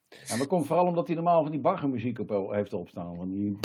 Ja, 0.09 0.37
maar 0.37 0.45
dat 0.45 0.55
komt 0.55 0.67
vooral 0.67 0.85
omdat 0.85 1.07
hij 1.07 1.15
normaal 1.15 1.41
van 1.41 1.51
die 1.51 1.59
baggermuziek 1.59 2.19
op 2.19 2.49
heeft 2.51 2.73
opstaan. 2.73 3.15
Van 3.15 3.29
die... 3.29 3.59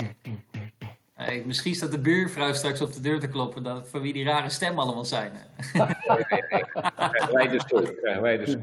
Eh, 1.14 1.44
misschien 1.44 1.74
staat 1.74 1.90
de 1.90 1.98
buurvrouw 1.98 2.52
straks 2.52 2.80
op 2.80 2.92
de 2.92 3.00
deur 3.00 3.20
te 3.20 3.28
kloppen 3.28 3.62
dat, 3.62 3.88
van 3.88 4.00
wie 4.00 4.12
die 4.12 4.24
rare 4.24 4.48
stem 4.48 4.78
allemaal 4.78 5.04
zijn. 5.04 5.32
Krijgen 5.72 7.32
wij 7.32 7.48
dus. 7.48 7.64
Krijgen 7.64 8.22
wij 8.22 8.38
dus. 8.38 8.54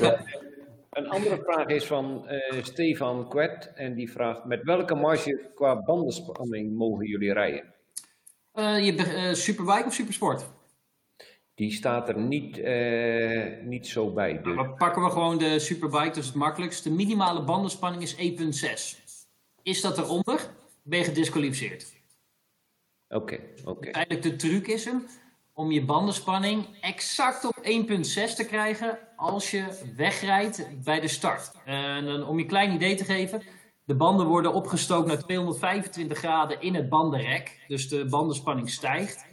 Hoor. 0.00 0.41
Een 0.92 1.08
andere 1.08 1.42
vraag 1.44 1.66
is 1.66 1.84
van 1.84 2.28
eh, 2.28 2.62
Stefan 2.62 3.28
Kwet. 3.28 3.72
En 3.74 3.94
die 3.94 4.12
vraagt: 4.12 4.44
met 4.44 4.62
welke 4.62 4.94
marge 4.94 5.50
qua 5.54 5.82
bandenspanning 5.82 6.76
mogen 6.76 7.06
jullie 7.06 7.32
rijden? 7.32 7.74
Eh, 8.52 8.84
je, 8.84 8.96
eh, 8.96 9.32
superbike 9.32 9.84
of 9.86 9.94
supersport? 9.94 10.44
Die 11.54 11.72
staat 11.72 12.08
er 12.08 12.18
niet, 12.18 12.62
niet 13.64 13.86
zo 13.86 14.12
bij. 14.12 14.42
Dus. 14.42 14.56
Dan 14.56 14.74
pakken 14.74 15.02
we 15.02 15.10
gewoon 15.10 15.38
de 15.38 15.58
superbike, 15.58 16.06
dat 16.06 16.16
is 16.16 16.26
het 16.26 16.34
makkelijkst. 16.34 16.84
De 16.84 16.90
minimale 16.90 17.44
bandenspanning 17.44 18.02
is 18.02 18.16
1.6. 18.16 19.02
Is 19.62 19.80
dat 19.80 19.98
eronder, 19.98 20.50
ben 20.82 20.98
je 20.98 21.04
gedisqualificeerd. 21.04 21.92
Oké, 23.08 23.38
oké. 23.64 23.90
Eigenlijk 23.90 24.22
de 24.22 24.36
truc 24.36 24.66
is 24.66 24.84
hem 24.84 25.06
om 25.52 25.70
je 25.70 25.84
bandenspanning 25.84 26.66
exact 26.80 27.44
op 27.44 27.56
1.6 27.56 28.34
te 28.34 28.46
krijgen 28.48 28.98
als 29.16 29.50
je 29.50 29.92
wegrijdt 29.96 30.84
bij 30.84 31.00
de 31.00 31.08
start. 31.08 31.52
En 31.64 32.04
dan, 32.04 32.26
om 32.26 32.36
je 32.36 32.42
een 32.42 32.48
klein 32.48 32.72
idee 32.72 32.94
te 32.94 33.04
geven, 33.04 33.42
de 33.84 33.96
banden 33.96 34.26
worden 34.26 34.54
opgestookt 34.54 35.06
naar 35.06 35.22
225 35.22 36.18
graden 36.18 36.60
in 36.60 36.74
het 36.74 36.88
bandenrek. 36.88 37.64
Dus 37.68 37.88
de 37.88 38.04
bandenspanning 38.04 38.70
stijgt. 38.70 39.30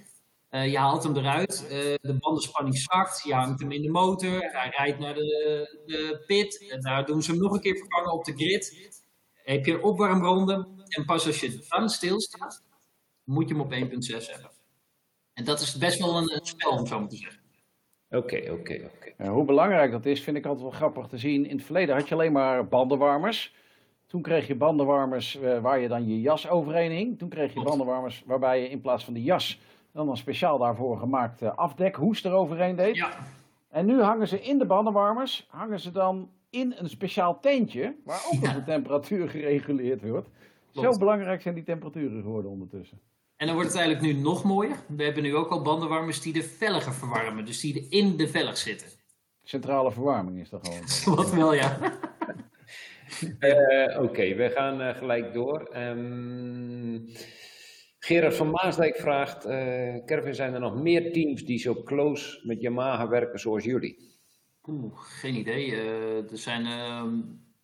Eh, 0.49 0.71
je 0.71 0.77
haalt 0.77 1.03
hem 1.03 1.17
eruit, 1.17 1.67
eh, 1.67 1.77
de 2.01 2.17
bandenspanning 2.19 2.77
zakt, 2.77 3.23
je 3.23 3.33
hangt 3.33 3.59
hem 3.59 3.71
in 3.71 3.81
de 3.81 3.89
motor, 3.89 4.39
hij 4.39 4.73
rijdt 4.77 4.99
naar 4.99 5.13
de, 5.13 5.81
de 5.85 6.23
pit, 6.27 6.69
en 6.69 6.81
daar 6.81 7.05
doen 7.05 7.21
ze 7.21 7.31
hem 7.31 7.39
nog 7.39 7.53
een 7.53 7.61
keer 7.61 7.77
vervangen 7.77 8.11
op 8.11 8.25
de 8.25 8.33
grid. 8.33 8.91
heb 9.33 9.65
je 9.65 9.73
een 9.73 9.83
opwarmronde 9.83 10.67
en 10.87 11.05
pas 11.05 11.27
als 11.27 11.39
je 11.39 11.65
dan 11.67 11.89
stilstaat, 11.89 12.63
moet 13.23 13.47
je 13.47 13.53
hem 13.53 13.63
op 13.63 13.71
1.6 13.71 14.31
hebben. 14.31 14.48
En 15.39 15.45
dat 15.45 15.59
is 15.59 15.77
best 15.77 15.99
wel 15.99 16.17
een, 16.17 16.33
een 16.35 16.45
spel, 16.45 16.71
om 16.71 16.85
zo 16.87 16.99
maar 16.99 17.09
te 17.09 17.15
zeggen. 17.15 17.39
Oké, 18.09 18.35
oké, 18.51 18.89
oké. 18.95 19.23
Ja, 19.23 19.29
hoe 19.31 19.45
belangrijk 19.45 19.91
dat 19.91 20.05
is, 20.05 20.21
vind 20.23 20.37
ik 20.37 20.45
altijd 20.45 20.61
wel 20.63 20.71
grappig 20.77 21.07
te 21.07 21.17
zien. 21.17 21.45
In 21.45 21.55
het 21.55 21.65
verleden 21.65 21.95
had 21.95 22.07
je 22.07 22.13
alleen 22.15 22.31
maar 22.31 22.67
bandenwarmers. 22.67 23.55
Toen 24.07 24.21
kreeg 24.21 24.47
je 24.47 24.55
bandenwarmers 24.55 25.39
eh, 25.39 25.59
waar 25.61 25.79
je 25.79 25.87
dan 25.87 26.07
je 26.07 26.21
jas 26.21 26.49
overheen 26.49 26.91
hing. 26.91 27.17
Toen 27.17 27.29
kreeg 27.29 27.53
je 27.53 27.63
bandenwarmers 27.63 28.23
waarbij 28.25 28.61
je 28.61 28.69
in 28.69 28.81
plaats 28.81 29.03
van 29.05 29.13
de 29.13 29.23
jas 29.23 29.59
dan 29.91 30.09
een 30.09 30.17
speciaal 30.17 30.57
daarvoor 30.57 30.97
gemaakt 30.97 31.41
eh, 31.41 31.55
afdekhoes 31.57 32.23
eroverheen 32.23 32.75
deed. 32.75 32.95
Ja, 32.95 33.09
En 33.69 33.85
nu 33.85 34.01
hangen 34.01 34.27
ze 34.27 34.41
in 34.41 34.57
de 34.57 34.65
bandenwarmers, 34.65 35.47
hangen 35.49 35.79
ze 35.79 35.91
dan 35.91 36.29
in 36.49 36.73
een 36.77 36.89
speciaal 36.89 37.39
tentje, 37.39 37.95
waar 38.05 38.21
ook 38.25 38.39
nog 38.41 38.49
Ja. 38.51 38.53
de 38.53 38.63
temperatuur 38.63 39.29
gereguleerd 39.29 40.09
wordt. 40.09 40.29
Klopt. 40.71 40.93
Zo 40.93 40.99
belangrijk 40.99 41.41
zijn 41.41 41.55
die 41.55 41.63
temperaturen 41.63 42.21
geworden 42.21 42.51
ondertussen. 42.51 42.99
En 43.39 43.45
dan 43.47 43.55
wordt 43.55 43.69
het 43.71 43.79
eigenlijk 43.79 44.13
nu 44.13 44.21
nog 44.21 44.43
mooier. 44.43 44.75
We 44.87 45.03
hebben 45.03 45.23
nu 45.23 45.35
ook 45.35 45.49
al 45.49 45.61
bandenwarmers 45.61 46.21
die 46.21 46.33
de 46.33 46.43
velgen 46.43 46.93
verwarmen, 46.93 47.45
dus 47.45 47.59
die 47.59 47.79
er 47.79 47.85
in 47.89 48.17
de 48.17 48.27
velg 48.27 48.57
zitten. 48.57 48.87
Centrale 49.43 49.91
verwarming 49.91 50.39
is 50.39 50.49
dat 50.49 50.67
gewoon. 50.67 51.17
Wat 51.17 51.33
wel, 51.33 51.53
ja. 51.53 51.77
Eh, 53.39 54.01
Oké, 54.01 54.35
we 54.35 54.51
gaan 54.55 54.81
eh, 54.81 54.95
gelijk 54.95 55.33
door. 55.33 55.63
Ehm, 55.63 56.99
Gerard 57.99 58.35
van 58.35 58.49
Maasdijk 58.49 58.95
vraagt, 58.95 59.45
eh 59.45 60.05
Kervin, 60.05 60.35
zijn 60.35 60.53
er 60.53 60.59
nog 60.59 60.75
meer 60.75 61.11
teams 61.11 61.45
die 61.45 61.59
zo 61.59 61.83
close 61.83 62.39
met 62.43 62.61
Yamaha 62.61 63.07
werken 63.07 63.39
zoals 63.39 63.63
jullie? 63.63 64.17
Oeh, 64.67 64.99
geen 64.99 65.35
idee. 65.35 65.71
Eh, 65.71 66.31
er 66.31 66.37
zijn, 66.37 66.65
ehm, 66.65 67.15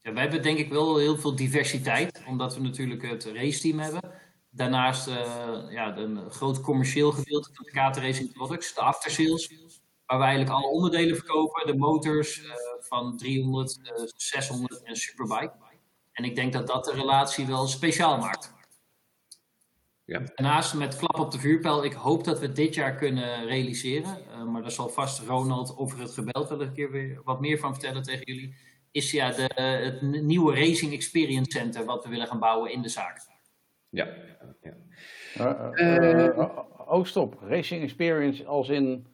ja, 0.01 0.13
wij 0.13 0.21
hebben 0.21 0.41
denk 0.41 0.57
ik 0.57 0.69
wel 0.69 0.97
heel 0.97 1.17
veel 1.17 1.35
diversiteit, 1.35 2.23
omdat 2.27 2.55
we 2.55 2.61
natuurlijk 2.61 3.09
het 3.09 3.25
raceteam 3.25 3.79
hebben. 3.79 4.11
Daarnaast 4.55 5.07
eh, 5.07 5.61
ja, 5.69 5.97
een 5.97 6.31
groot 6.31 6.61
commercieel 6.61 7.11
gedeelte 7.11 7.49
van 7.53 7.65
de 7.65 7.71
KT 7.71 7.97
Racing 7.97 8.33
Products, 8.33 8.73
de 8.73 8.81
aftersales, 8.81 9.49
waar 10.05 10.17
wij 10.17 10.27
eigenlijk 10.27 10.57
alle 10.57 10.71
onderdelen 10.71 11.15
verkopen, 11.15 11.67
de 11.67 11.77
motors 11.77 12.43
eh, 12.43 12.51
van 12.79 13.17
300, 13.17 13.79
eh, 13.83 14.03
600 14.15 14.83
en 14.83 14.95
Superbike. 14.95 15.53
En 16.11 16.23
ik 16.23 16.35
denk 16.35 16.53
dat 16.53 16.67
dat 16.67 16.85
de 16.85 16.93
relatie 16.93 17.45
wel 17.45 17.67
speciaal 17.67 18.17
maakt. 18.17 18.53
Ja. 20.05 20.19
Daarnaast 20.35 20.73
met 20.73 20.97
klap 20.97 21.19
op 21.19 21.31
de 21.31 21.39
vuurpijl, 21.39 21.83
ik 21.83 21.93
hoop 21.93 22.23
dat 22.23 22.39
we 22.39 22.51
dit 22.51 22.75
jaar 22.75 22.95
kunnen 22.95 23.45
realiseren. 23.45 24.31
Eh, 24.31 24.43
maar 24.43 24.61
daar 24.61 24.71
zal 24.71 24.89
vast 24.89 25.19
Ronald 25.19 25.77
over 25.77 25.99
het 25.99 26.11
gebeld 26.11 26.49
wel 26.49 26.61
een 26.61 26.73
keer 26.73 26.91
weer 26.91 27.21
wat 27.23 27.39
meer 27.39 27.59
van 27.59 27.73
vertellen 27.73 28.03
tegen 28.03 28.25
jullie. 28.25 28.55
Is 28.91 29.11
ja 29.11 29.31
de, 29.31 29.61
het 29.61 30.01
nieuwe 30.01 30.53
Racing 30.53 30.93
Experience 30.93 31.51
Center 31.51 31.85
wat 31.85 32.03
we 32.03 32.09
willen 32.09 32.27
gaan 32.27 32.39
bouwen 32.39 32.71
in 32.71 32.81
de 32.81 32.89
zaak. 32.89 33.33
Ja. 33.95 34.05
Eh, 34.05 34.13
eh, 34.13 34.29
eh, 34.29 34.34
oh, 35.39 36.59
oh, 36.87 37.05
stop. 37.05 37.39
Racing 37.41 37.83
Experience 37.83 38.45
als 38.45 38.69
in 38.69 39.07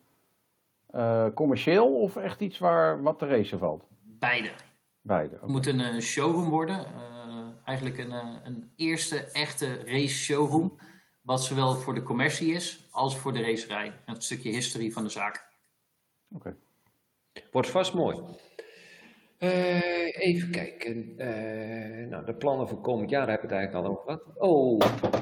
eh, 0.87 1.25
commercieel 1.35 2.01
of 2.01 2.15
echt 2.15 2.41
iets 2.41 2.59
waar 2.59 3.01
wat 3.01 3.19
te 3.19 3.27
racen 3.27 3.59
valt? 3.59 3.83
Beide. 4.03 4.51
Beide. 5.01 5.37
Het 5.41 5.49
moet 5.49 5.65
een 5.67 5.79
eh, 5.79 5.99
showroom 5.99 6.49
worden. 6.49 6.85
eh, 6.85 7.47
eigenlijk 7.65 7.97
een, 7.97 8.11
eh, 8.11 8.35
een 8.43 8.71
eerste 8.75 9.17
echte 9.17 9.75
race 9.85 10.15
showroom. 10.15 10.79
Wat 11.21 11.43
zowel 11.43 11.75
voor 11.75 11.93
de 11.93 12.03
commercie 12.03 12.53
is 12.53 12.87
als 12.91 13.17
voor 13.17 13.33
de 13.33 13.41
racerij. 13.41 13.85
En 14.05 14.13
het 14.13 14.23
stukje 14.23 14.49
historie 14.49 14.93
van 14.93 15.03
de 15.03 15.09
zaak. 15.09 15.49
Oké. 16.35 16.55
Wordt 17.51 17.69
vast 17.69 17.93
mooi. 17.93 18.17
Eh, 19.41 20.25
even 20.25 20.51
kijken. 20.51 21.13
Eh, 21.17 22.07
nou, 22.07 22.25
de 22.25 22.33
plannen 22.33 22.67
voor 22.67 22.81
komend 22.81 23.09
jaar 23.09 23.29
hebben 23.29 23.49
we 23.49 23.55
het 23.55 23.63
eigenlijk 23.63 23.85
al 23.85 23.91
over 23.91 24.03
gehad. 24.03 24.23
Oh, 24.37 24.79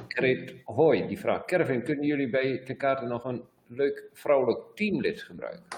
Greet 0.07 0.53
Hoi, 0.63 1.07
die 1.07 1.19
vraagt. 1.19 1.45
Kervin, 1.45 1.83
kunnen 1.83 2.05
jullie 2.05 2.29
bij 2.29 2.61
de 2.65 2.73
kaarten 2.73 3.07
nog 3.07 3.25
een 3.25 3.43
leuk 3.67 4.09
vrouwelijk 4.13 4.59
teamlid 4.75 5.21
gebruiken? 5.21 5.63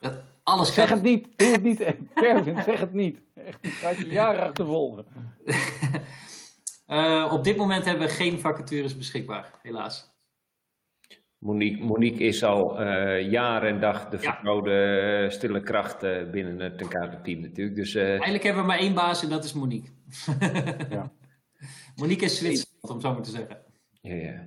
Dat 0.00 0.22
alles 0.42 0.74
Zeg 0.74 0.88
het 0.88 1.02
niet. 1.02 1.38
Doe 1.38 1.48
het 1.48 1.62
niet. 1.62 1.84
Kervin, 2.14 2.62
zeg 2.62 2.80
het 2.80 2.92
niet. 2.92 3.20
Echt, 3.34 3.58
ik 3.60 3.72
ga 3.72 3.90
je 3.90 4.06
jaren 4.06 4.42
achtervolgen. 4.42 5.06
Eh, 6.86 7.30
op 7.32 7.44
dit 7.44 7.56
moment 7.56 7.84
hebben 7.84 8.06
we 8.06 8.12
geen 8.12 8.40
vacatures 8.40 8.96
beschikbaar, 8.96 9.50
helaas. 9.62 10.10
Monique, 11.40 11.84
Monique 11.84 12.24
is 12.24 12.42
al 12.44 12.80
eh 12.80 13.30
jaar 13.30 13.62
en 13.62 13.80
dag 13.80 14.08
de 14.08 14.16
Ja. 14.20 14.22
vertrouwde 14.32 14.72
eh, 15.24 15.30
stille 15.30 15.60
kracht 15.62 16.02
eh, 16.02 16.30
binnen 16.30 16.58
het 16.60 16.78
tenkaartenteam 16.78 17.40
natuurlijk. 17.40 17.76
Dus 17.76 17.94
eh, 17.94 18.08
Eigenlijk 18.08 18.42
hebben 18.42 18.62
we 18.62 18.68
maar 18.68 18.78
één 18.78 18.94
baas 18.94 19.22
en 19.22 19.28
dat 19.28 19.44
is 19.44 19.52
Monique. 19.52 19.90
Ja. 20.90 21.12
Monique 21.96 22.24
is 22.24 22.38
Zwitserland, 22.38 22.90
om 22.90 23.00
zo 23.00 23.12
maar 23.12 23.22
te 23.22 23.30
zeggen. 23.30 23.58
Ja, 24.00 24.14
ja. 24.14 24.46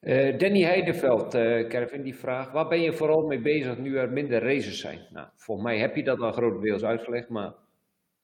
Eh, 0.00 0.38
Danny 0.38 0.62
Heideveld, 0.62 1.34
eh 1.34 1.68
Kervin, 1.68 2.02
die 2.02 2.14
vraagt: 2.16 2.52
waar 2.52 2.68
ben 2.68 2.80
je 2.80 2.92
vooral 2.92 3.26
mee 3.26 3.40
bezig 3.40 3.78
nu 3.78 3.96
er 3.96 4.10
minder 4.10 4.42
races 4.42 4.80
zijn? 4.80 4.98
Nou, 5.12 5.26
volgens 5.36 5.66
mij 5.66 5.78
heb 5.78 5.96
je 5.96 6.02
dat 6.02 6.20
al 6.20 6.32
grotendeels 6.32 6.82
uitgelegd, 6.84 7.28
maar 7.28 7.52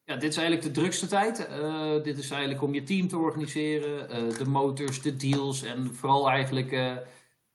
Ja, 0.05 0.14
dit 0.16 0.30
is 0.30 0.36
eigenlijk 0.36 0.66
de 0.74 0.80
drukste 0.80 1.07
tijd. 1.07 1.47
Eh, 1.49 2.03
dit 2.03 2.18
is 2.18 2.30
eigenlijk 2.30 2.62
om 2.62 2.74
je 2.74 2.82
team 2.82 3.09
te 3.09 3.18
organiseren, 3.18 4.11
eh, 4.11 4.28
de 4.39 4.45
motors, 4.49 5.03
de 5.03 5.16
deals 5.16 5.62
en 5.64 5.95
vooral 5.95 6.30
eigenlijk 6.30 6.72
eh, 6.72 6.97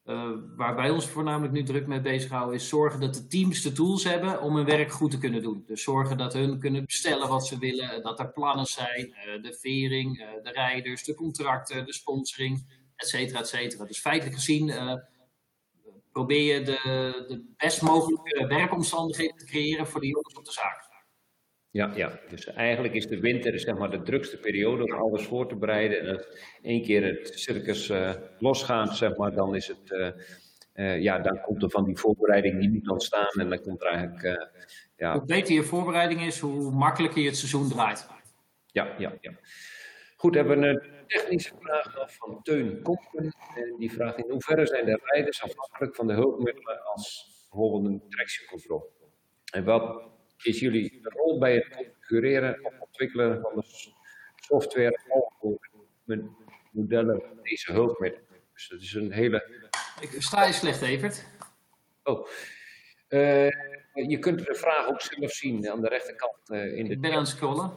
eh, 0.04 0.32
waar 0.56 0.76
wij 0.76 0.89
ons 0.89 1.08
voornamelijk 1.08 1.54
nu 1.54 1.64
druk 1.64 1.88
mee 1.88 2.01
bezighouden 2.01 2.56
is 2.56 2.68
zorgen 2.68 2.99
dat 2.99 3.14
de 3.14 3.28
teams 3.28 3.62
de 3.62 3.72
tools 3.72 4.04
hebben 4.04 4.41
om 4.41 4.56
hun 4.56 4.66
werk 4.66 4.91
goed 4.91 5.12
te 5.12 5.18
kunnen 5.18 5.41
doen. 5.41 5.64
Dus 5.68 5.84
zorgen 5.84 6.18
dat 6.18 6.34
hun 6.34 6.60
kunnen 6.60 6.86
bestellen 6.86 7.28
wat 7.28 7.47
ze 7.47 7.58
willen, 7.58 8.01
dat 8.01 8.20
er 8.20 8.32
plannen 8.32 8.66
zijn, 8.66 9.14
eh, 9.14 9.41
de 9.41 9.58
vering, 9.60 10.20
eh, 10.20 10.43
de 10.43 10.51
rijders, 10.51 11.04
de 11.04 11.16
contracten, 11.16 11.86
de 11.86 11.93
sponsoring, 11.93 12.82
et 12.95 13.08
cetera, 13.08 13.39
et 13.39 13.47
cetera. 13.47 13.86
Dus 13.86 13.99
feitelijk 13.99 14.36
gezien 14.36 14.99
probeer 16.12 16.54
je 16.54 16.64
de, 16.64 16.80
de 17.28 17.54
best 17.58 17.82
mogelijke 17.82 18.47
werkomstandigheden 18.47 19.38
te 19.38 19.45
creëren 19.45 19.88
voor 19.88 20.01
de 20.01 20.08
jongens 20.08 20.38
op 20.38 20.45
de 20.45 20.51
zaak. 20.51 20.82
Ja, 21.74 21.91
ja, 21.95 22.19
dus 22.30 22.45
eigenlijk 22.45 22.93
is 22.93 23.07
de 23.07 23.19
winter 23.19 23.59
zeg 23.59 23.78
maar, 23.78 23.89
de 23.89 24.01
drukste 24.01 24.38
periode 24.38 24.84
om 24.84 24.91
alles 24.91 25.26
voor 25.26 25.47
te 25.47 25.55
bereiden. 25.55 25.99
En 25.99 26.15
als 26.15 26.28
één 26.61 26.84
keer 26.84 27.03
het 27.03 27.39
circus 27.39 27.89
eh, 27.89 28.13
losgaat, 28.39 28.97
zeg 28.97 29.17
maar, 29.17 29.34
dan 29.34 29.55
is 29.55 29.67
het, 29.67 29.91
eh, 29.91 30.09
eh, 30.74 31.01
ja, 31.01 31.19
dan 31.19 31.41
komt 31.41 31.63
er 31.63 31.69
van 31.69 31.84
die 31.84 31.97
voorbereiding 31.97 32.59
die 32.59 32.69
moet 32.69 32.89
ontstaan. 32.89 33.30
En 33.39 33.49
dan 33.49 33.61
komt 33.61 33.82
er 33.82 33.88
eigenlijk, 33.88 34.49
ja, 34.97 35.13
Hoe 35.13 35.26
beter 35.26 35.53
je 35.53 35.63
voorbereiding 35.63 36.21
is, 36.21 36.39
hoe 36.39 36.71
makkelijker 36.71 37.21
je 37.21 37.28
het 37.28 37.38
seizoen 37.38 37.69
draait. 37.69 38.07
ja, 38.65 38.95
ja, 38.97 39.13
ja. 39.21 39.32
Goed, 40.15 40.36
hebben 40.36 40.59
we 40.59 40.67
een 40.67 40.82
technische 41.07 41.53
vraag 41.59 41.95
nog 41.95 42.13
van 42.13 42.41
Teun 42.43 42.82
Kompen. 42.82 43.36
En 43.55 43.76
die 43.78 43.91
vraagt 43.91 44.17
in 44.17 44.32
hoeverre 44.32 44.65
zijn 44.65 44.86
de 44.86 44.99
rijders 45.03 45.41
afhankelijk 45.43 45.95
van 45.95 46.07
de 46.07 46.13
hulpmiddelen 46.13 46.84
als 46.84 47.32
bijvoorbeeld 47.49 47.86
een 47.86 48.09
traction 48.09 48.47
control? 48.47 48.91
En 49.51 49.63
wat 49.63 50.11
is 50.43 50.59
jullie 50.59 50.99
rol 51.03 51.39
bij 51.39 51.55
het 51.55 51.69
configureren 51.69 52.65
of 52.65 52.79
ontwikkelen 52.79 53.41
van 53.41 53.51
de 53.55 53.91
software 54.35 54.99
modellen 56.71 57.21
van 57.21 57.37
deze 57.41 57.71
hulpmiddelen? 57.71 58.27
Dus 58.53 58.69
dat 58.69 58.81
is 58.81 58.93
een 58.93 59.11
hele. 59.11 59.61
Ik 59.99 60.21
sta 60.21 60.45
je 60.45 60.53
slecht, 60.53 60.81
Evert. 60.81 61.25
Oh. 62.03 62.27
Eh, 63.07 63.49
je 63.93 64.19
kunt 64.19 64.45
de 64.45 64.55
vraag 64.55 64.87
ook 64.87 65.01
zelf 65.01 65.31
zien 65.31 65.69
aan 65.69 65.81
de 65.81 65.87
rechterkant 65.87 66.49
eh, 66.49 66.77
in 66.77 66.85
de 66.85 66.91
Ik 66.91 67.01
ben 67.01 67.11
aan 67.11 67.17
het 67.17 67.27
scrollen. 67.27 67.71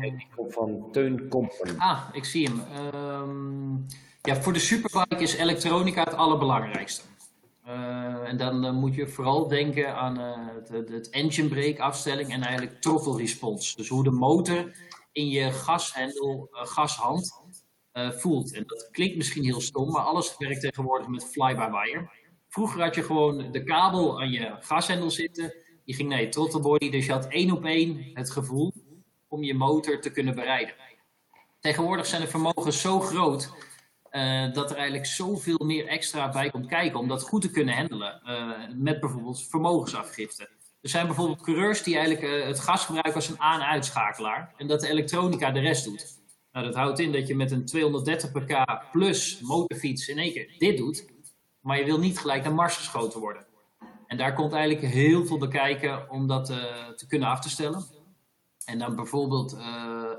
Die 0.00 0.28
komt 0.36 0.52
van 0.52 0.92
Teun 0.92 1.28
Kompen. 1.28 1.78
ah, 1.78 2.08
ik 2.12 2.24
zie 2.24 2.48
hem. 2.48 2.60
Ehm, 2.60 3.74
ja, 4.22 4.42
voor 4.42 4.52
de 4.52 4.58
Superbike 4.58 5.22
is 5.22 5.34
elektronica 5.34 6.04
het 6.04 6.14
allerbelangrijkste. 6.14 7.04
Eh, 7.64 8.28
en 8.28 8.36
dan 8.36 8.64
eh, 8.64 8.72
moet 8.72 8.94
je 8.94 9.08
vooral 9.08 9.48
denken 9.48 9.94
aan 9.96 10.20
eh, 10.20 10.54
het, 10.54 10.88
het- 10.88 11.10
engine 11.10 11.48
brake 11.48 11.82
afstelling 11.82 12.32
en 12.32 12.42
eigenlijk 12.42 12.80
throttle 12.80 13.16
response. 13.16 13.76
Dus 13.76 13.88
hoe 13.88 14.04
de 14.04 14.10
motor 14.10 14.72
in 15.12 15.28
je 15.28 15.52
gashendel, 15.52 16.48
gashand 16.50 17.42
voelt. 17.94 18.54
En 18.54 18.64
dat 18.66 18.88
klinkt 18.90 19.16
misschien 19.16 19.44
heel 19.44 19.60
stom, 19.60 19.90
maar 19.90 20.02
alles 20.02 20.36
werkt 20.38 20.60
tegenwoordig 20.60 21.08
met 21.08 21.24
fly-by-wire. 21.24 22.08
Vroeger 22.48 22.82
had 22.82 22.94
je 22.94 23.02
gewoon 23.02 23.52
de 23.52 23.64
kabel 23.64 24.20
aan 24.20 24.30
je 24.30 24.56
gashendel 24.60 25.10
zitten. 25.10 25.54
Je 25.84 25.94
ging 25.94 26.08
naar 26.08 26.20
je 26.20 26.28
throttle 26.28 26.60
body, 26.60 26.90
dus 26.90 27.06
je 27.06 27.12
had 27.12 27.26
één 27.26 27.50
op 27.50 27.64
één 27.64 28.10
het 28.14 28.30
gevoel 28.30 28.72
om 29.28 29.42
je 29.42 29.54
motor 29.54 30.00
te 30.00 30.10
kunnen 30.10 30.34
bereiden. 30.34 30.74
Tegenwoordig 31.60 32.06
zijn 32.06 32.22
de 32.22 32.28
vermogens 32.28 32.80
zo 32.80 33.00
groot 33.00 33.50
eh, 34.14 34.52
dat 34.52 34.70
er 34.70 34.76
eigenlijk 34.76 35.06
zoveel 35.06 35.60
meer 35.64 35.86
extra 35.86 36.28
bij 36.28 36.50
komt 36.50 36.66
kijken 36.66 36.98
om 36.98 37.08
dat 37.08 37.22
goed 37.22 37.42
te 37.42 37.50
kunnen 37.50 37.74
handelen. 37.74 38.20
eh, 38.22 38.50
met 38.74 39.00
bijvoorbeeld 39.00 39.42
vermogensafgifte. 39.42 40.48
Er 40.80 40.88
zijn 40.88 41.06
bijvoorbeeld 41.06 41.40
coureurs 41.40 41.82
die 41.82 41.96
eigenlijk 41.96 42.26
eh, 42.32 42.46
het 42.46 42.60
gas 42.60 42.84
gebruiken 42.84 43.14
als 43.14 43.28
een 43.28 43.40
aan- 43.40 43.82
en 44.56 44.66
dat 44.66 44.80
de 44.80 44.88
elektronica 44.88 45.50
de 45.50 45.60
rest 45.60 45.84
doet. 45.84 46.18
Nou, 46.52 46.66
dat 46.66 46.74
houdt 46.74 46.98
in 46.98 47.12
dat 47.12 47.26
je 47.26 47.36
met 47.36 47.50
een 47.50 47.64
230 47.64 48.32
pk 48.32 48.64
plus 48.92 49.40
motorfiets 49.40 50.08
in 50.08 50.18
één 50.18 50.32
keer 50.32 50.54
dit 50.58 50.76
doet. 50.76 51.06
Maar 51.60 51.78
je 51.78 51.84
wil 51.84 51.98
niet 51.98 52.18
gelijk 52.18 52.42
naar 52.44 52.54
Mars 52.54 52.76
geschoten 52.76 53.20
worden. 53.20 53.46
En 54.06 54.16
daar 54.16 54.34
komt 54.34 54.52
eigenlijk 54.52 54.92
heel 54.92 55.26
veel 55.26 55.38
bij 55.38 55.48
kijken 55.48 56.10
om 56.10 56.26
dat 56.26 56.46
te 56.96 57.04
kunnen 57.08 57.28
af 57.28 57.40
te 57.40 57.50
stellen. 57.50 57.84
En 58.64 58.78
dan 58.78 58.96
bijvoorbeeld 58.96 59.52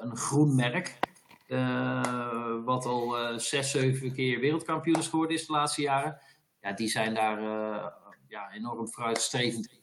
een 0.01 0.17
groen 0.17 0.55
merk, 0.55 0.99
uh, 1.47 2.63
wat 2.63 2.85
al 2.85 3.19
uh, 3.19 3.37
zes, 3.37 3.71
zeven 3.71 4.13
keer 4.13 4.39
wereldkampioen 4.39 4.99
is 4.99 5.07
geworden 5.07 5.35
is 5.35 5.45
de 5.45 5.53
laatste 5.53 5.81
jaren. 5.81 6.19
Ja, 6.61 6.73
die 6.73 6.87
zijn 6.87 7.13
daar 7.13 7.41
ja, 8.27 8.53
enorm 8.53 8.87
vooruitstrevend 8.87 9.81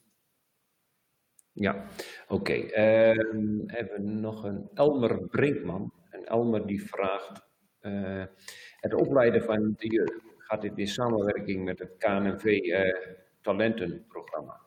Ja, 1.53 1.85
oké. 2.29 2.35
Okay. 2.35 2.69
Ehm, 2.69 3.59
hebben 3.67 3.95
we 3.95 4.11
nog 4.11 4.45
een 4.45 4.71
Elmer 4.75 5.29
Brinkman. 5.29 5.93
En 6.11 6.25
Elmer 6.25 6.67
die 6.67 6.87
vraagt, 6.87 7.49
het 8.77 8.95
opleiden 8.95 9.43
van 9.43 9.75
de 9.77 9.87
jeugd, 9.87 10.23
gaat 10.39 10.63
dit 10.63 10.79
in 10.79 10.89
samenwerking 10.89 11.65
met 11.65 11.79
het 11.79 11.97
KNV 11.99 12.59
talentenprogramma? 13.41 14.61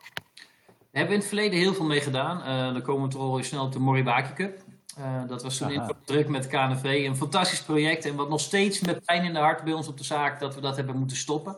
Daar 0.96 1.04
hebben 1.04 1.08
we 1.08 1.14
in 1.14 1.20
het 1.20 1.28
verleden 1.28 1.60
heel 1.60 1.74
veel 1.74 1.86
mee 1.86 2.02
gedaan. 2.02 2.74
Dan 2.74 2.82
komen 2.82 3.04
we 3.04 3.10
toch 3.10 3.22
al 3.22 3.44
snel 3.44 3.66
op 3.66 3.72
de 3.72 3.80
Moribaki 3.80 4.34
Cup. 4.34 4.65
Uh, 5.00 5.28
dat 5.28 5.44
was 5.44 5.58
toen 5.58 5.92
druk 6.06 6.28
met 6.28 6.48
KNV. 6.48 6.84
Een 6.84 7.16
fantastisch 7.16 7.64
project. 7.64 8.06
En 8.06 8.16
wat 8.16 8.30
nog 8.30 8.40
steeds 8.40 8.80
met 8.80 9.06
pijn 9.06 9.24
in 9.24 9.34
de 9.34 9.40
hart 9.40 9.64
bij 9.64 9.74
ons 9.74 9.88
op 9.88 9.98
de 9.98 10.04
zaak 10.04 10.40
dat 10.40 10.56
we 10.56 10.62
dat 10.62 10.76
hebben 10.76 10.98
moeten 10.98 11.18
stoppen. 11.18 11.58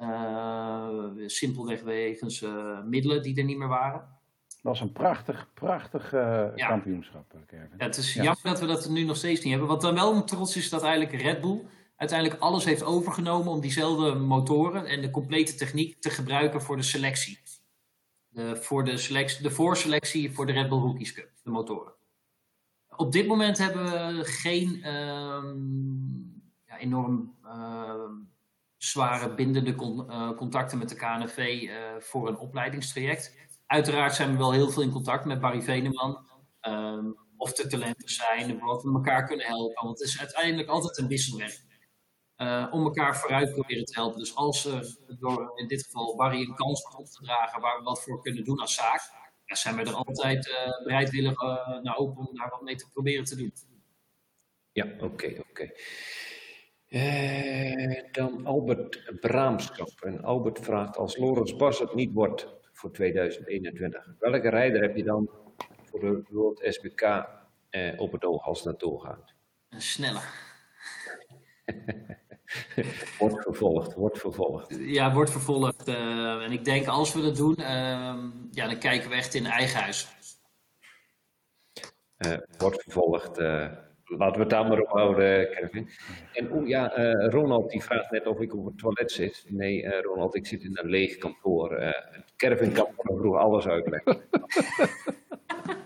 Uh, 0.00 0.88
simpelweg 1.26 1.82
wegens 1.82 2.44
middelen 2.84 3.22
die 3.22 3.36
er 3.36 3.44
niet 3.44 3.58
meer 3.58 3.68
waren. 3.68 4.16
Dat 4.48 4.62
was 4.62 4.80
een 4.80 4.92
prachtig, 4.92 5.48
prachtig 5.54 6.10
ja. 6.10 6.68
kampioenschap, 6.68 7.34
Kevin. 7.46 7.68
Ja, 7.78 7.84
het 7.84 7.96
is 7.96 8.14
ja. 8.14 8.22
jammer 8.22 8.42
dat 8.42 8.60
we 8.60 8.66
dat 8.66 8.88
nu 8.88 9.04
nog 9.04 9.16
steeds 9.16 9.40
niet 9.40 9.50
hebben. 9.50 9.68
Wat 9.68 9.80
dan 9.80 9.94
wel 9.94 10.24
trots 10.24 10.56
is, 10.56 10.68
dat 10.68 10.82
eigenlijk 10.82 11.22
Red 11.22 11.40
Bull 11.40 11.66
uiteindelijk 11.96 12.40
alles 12.40 12.64
heeft 12.64 12.82
overgenomen 12.82 13.52
om 13.52 13.60
diezelfde 13.60 14.14
motoren 14.14 14.86
en 14.86 15.00
de 15.00 15.10
complete 15.10 15.54
techniek 15.54 16.00
te 16.00 16.10
gebruiken 16.10 16.62
voor 16.62 16.76
de 16.76 16.82
selectie 16.82 17.38
de, 18.38 18.56
voor 18.56 18.84
de, 18.84 18.96
selectie, 18.96 19.42
de 19.42 19.50
voorselectie 19.50 20.32
voor 20.32 20.46
de 20.46 20.52
Red 20.52 20.68
Bull 20.68 20.78
Rookies 20.78 21.12
Cup, 21.12 21.30
de 21.42 21.50
motoren. 21.50 21.92
Op 22.98 23.12
dit 23.12 23.26
moment 23.26 23.58
hebben 23.58 23.84
we 23.84 24.24
geen 24.24 24.76
uh, 24.76 25.42
ja, 26.64 26.78
enorm 26.78 27.36
uh, 27.44 28.10
zware 28.76 29.34
bindende 29.34 29.74
uh, 29.74 30.30
contacten 30.36 30.78
met 30.78 30.88
de 30.88 30.94
KNV 30.94 31.38
uh, 31.62 31.72
voor 31.98 32.28
een 32.28 32.38
opleidingstraject. 32.38 33.36
Uiteraard 33.66 34.14
zijn 34.14 34.30
we 34.30 34.36
wel 34.36 34.52
heel 34.52 34.70
veel 34.70 34.82
in 34.82 34.90
contact 34.90 35.24
met 35.24 35.40
Barry 35.40 35.62
Veneman. 35.62 36.26
Ehm, 36.60 37.06
of 37.36 37.58
er 37.58 37.68
talenten 37.68 38.08
zijn, 38.08 38.64
of 38.64 38.82
we 38.82 38.92
elkaar 38.92 39.26
kunnen 39.26 39.46
helpen. 39.46 39.84
Want 39.84 39.98
het 39.98 40.08
is 40.08 40.18
uiteindelijk 40.18 40.68
altijd 40.68 40.98
een 40.98 41.08
wisselwerking 41.08 41.68
uh, 42.36 42.66
om 42.70 42.84
elkaar 42.84 43.16
vooruit 43.16 43.52
proberen 43.52 43.84
te 43.84 44.00
helpen. 44.00 44.18
Dus 44.18 44.34
als 44.34 44.64
er 44.64 44.96
door 45.18 45.52
in 45.54 45.68
dit 45.68 45.84
geval 45.84 46.16
Barry 46.16 46.40
een 46.40 46.54
kans 46.54 46.82
wordt 46.82 46.98
op 46.98 47.06
te 47.06 47.22
dragen 47.22 47.60
waar 47.60 47.78
we 47.78 47.84
wat 47.84 48.02
voor 48.02 48.22
kunnen 48.22 48.44
doen 48.44 48.58
als 48.58 48.74
zaak, 48.74 49.00
ja, 49.48 49.54
zijn 49.54 49.76
we 49.76 49.82
er 49.82 49.94
altijd 49.94 50.46
uh, 50.46 50.82
bereidwillig 50.82 51.42
uh, 51.42 51.80
naar 51.82 51.96
open 51.96 52.26
om 52.26 52.36
daar 52.36 52.48
wat 52.48 52.62
mee 52.62 52.76
te 52.76 52.88
proberen 52.92 53.24
te 53.24 53.36
doen. 53.36 53.52
Ja, 54.72 54.84
oké, 54.84 55.04
okay, 55.04 55.38
oké. 55.48 55.70
Okay. 56.88 58.08
dan 58.12 58.46
Albert 58.46 59.20
Braamschap. 59.20 60.00
En 60.00 60.22
Albert 60.22 60.58
vraagt, 60.60 60.96
als 60.96 61.16
Lorenz 61.16 61.56
Bas 61.56 61.78
het 61.78 61.94
niet 61.94 62.12
wordt 62.12 62.46
voor 62.72 62.92
2021, 62.92 64.14
welke 64.18 64.48
rijder 64.48 64.82
heb 64.82 64.96
je 64.96 65.04
dan 65.04 65.30
voor 65.84 66.00
de 66.00 66.22
World 66.28 66.60
SBK 66.68 67.26
op 67.96 68.12
het 68.12 68.24
oog 68.24 68.46
als 68.46 68.58
het 68.58 68.66
naartoe 68.66 69.00
gaat? 69.00 69.34
Een 69.68 69.82
snelle. 69.82 70.20
wordt 73.18 73.42
vervolgd, 73.42 73.94
wordt 73.94 74.18
vervolgd. 74.18 74.76
Ja, 74.78 75.12
wordt 75.12 75.30
vervolgd. 75.30 75.88
Uh, 75.88 76.42
en 76.42 76.52
ik 76.52 76.64
denk 76.64 76.86
als 76.86 77.12
we 77.14 77.22
dat 77.22 77.36
doen, 77.36 77.56
uh, 77.58 77.66
ja, 78.50 78.66
dan 78.66 78.78
kijken 78.78 79.10
we 79.10 79.16
echt 79.16 79.34
in 79.34 79.46
eigen 79.46 79.80
huis. 79.80 80.08
Uh, 82.26 82.36
wordt 82.58 82.82
vervolgd. 82.82 83.38
Eh, 83.38 83.72
laten 84.04 84.34
we 84.34 84.40
het 84.40 84.50
daar 84.50 84.66
maar 84.66 84.80
op 84.80 84.88
houden, 84.88 85.50
Kevin. 85.50 85.88
En 86.32 86.52
oh 86.52 86.66
ja, 86.68 86.92
Ronald 87.28 87.70
die 87.70 87.82
vraagt 87.82 88.10
net 88.10 88.26
of 88.26 88.40
ik 88.40 88.54
op 88.54 88.64
het 88.64 88.78
toilet 88.78 89.12
zit. 89.12 89.44
Nee, 89.48 90.00
Ronald, 90.00 90.34
ik 90.34 90.46
zit 90.46 90.62
in 90.62 90.78
een 90.78 90.88
leeg 90.88 91.16
kantoor. 91.16 91.94
Kevin 92.36 92.72
kan 92.72 92.86
vroeg 92.96 93.36
alles 93.36 93.66
uitleggen. 93.66 94.20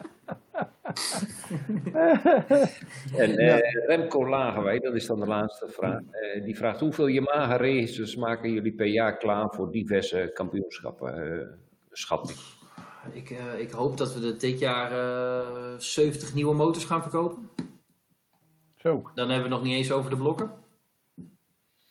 en 3.22 3.40
uh, 3.40 3.58
Remco 3.86 4.28
Lagerwij, 4.28 4.78
dat 4.78 4.94
is 4.94 5.06
dan 5.06 5.20
de 5.20 5.26
laatste 5.26 5.68
vraag, 5.68 6.00
uh, 6.00 6.44
die 6.44 6.56
vraagt 6.56 6.80
hoeveel 6.80 7.08
Yamaha 7.08 7.56
races 7.56 8.16
maken 8.16 8.52
jullie 8.52 8.72
per 8.72 8.86
jaar 8.86 9.16
klaar 9.16 9.54
voor 9.54 9.70
diverse 9.70 10.30
kampioenschappen? 10.34 11.26
Uh, 11.26 11.46
schatting. 11.90 12.38
Ik, 13.12 13.30
ik 13.58 13.70
hoop 13.70 13.96
dat 13.96 14.14
we 14.14 14.36
dit 14.36 14.58
jaar 14.58 14.90
70 15.80 16.34
nieuwe 16.34 16.54
motors 16.54 16.84
gaan 16.84 17.02
verkopen. 17.02 17.50
Zo. 18.76 19.10
Dan 19.14 19.30
hebben 19.30 19.48
we 19.48 19.54
nog 19.54 19.64
niet 19.64 19.74
eens 19.74 19.92
over 19.92 20.10
de 20.10 20.16
blokken. 20.16 20.50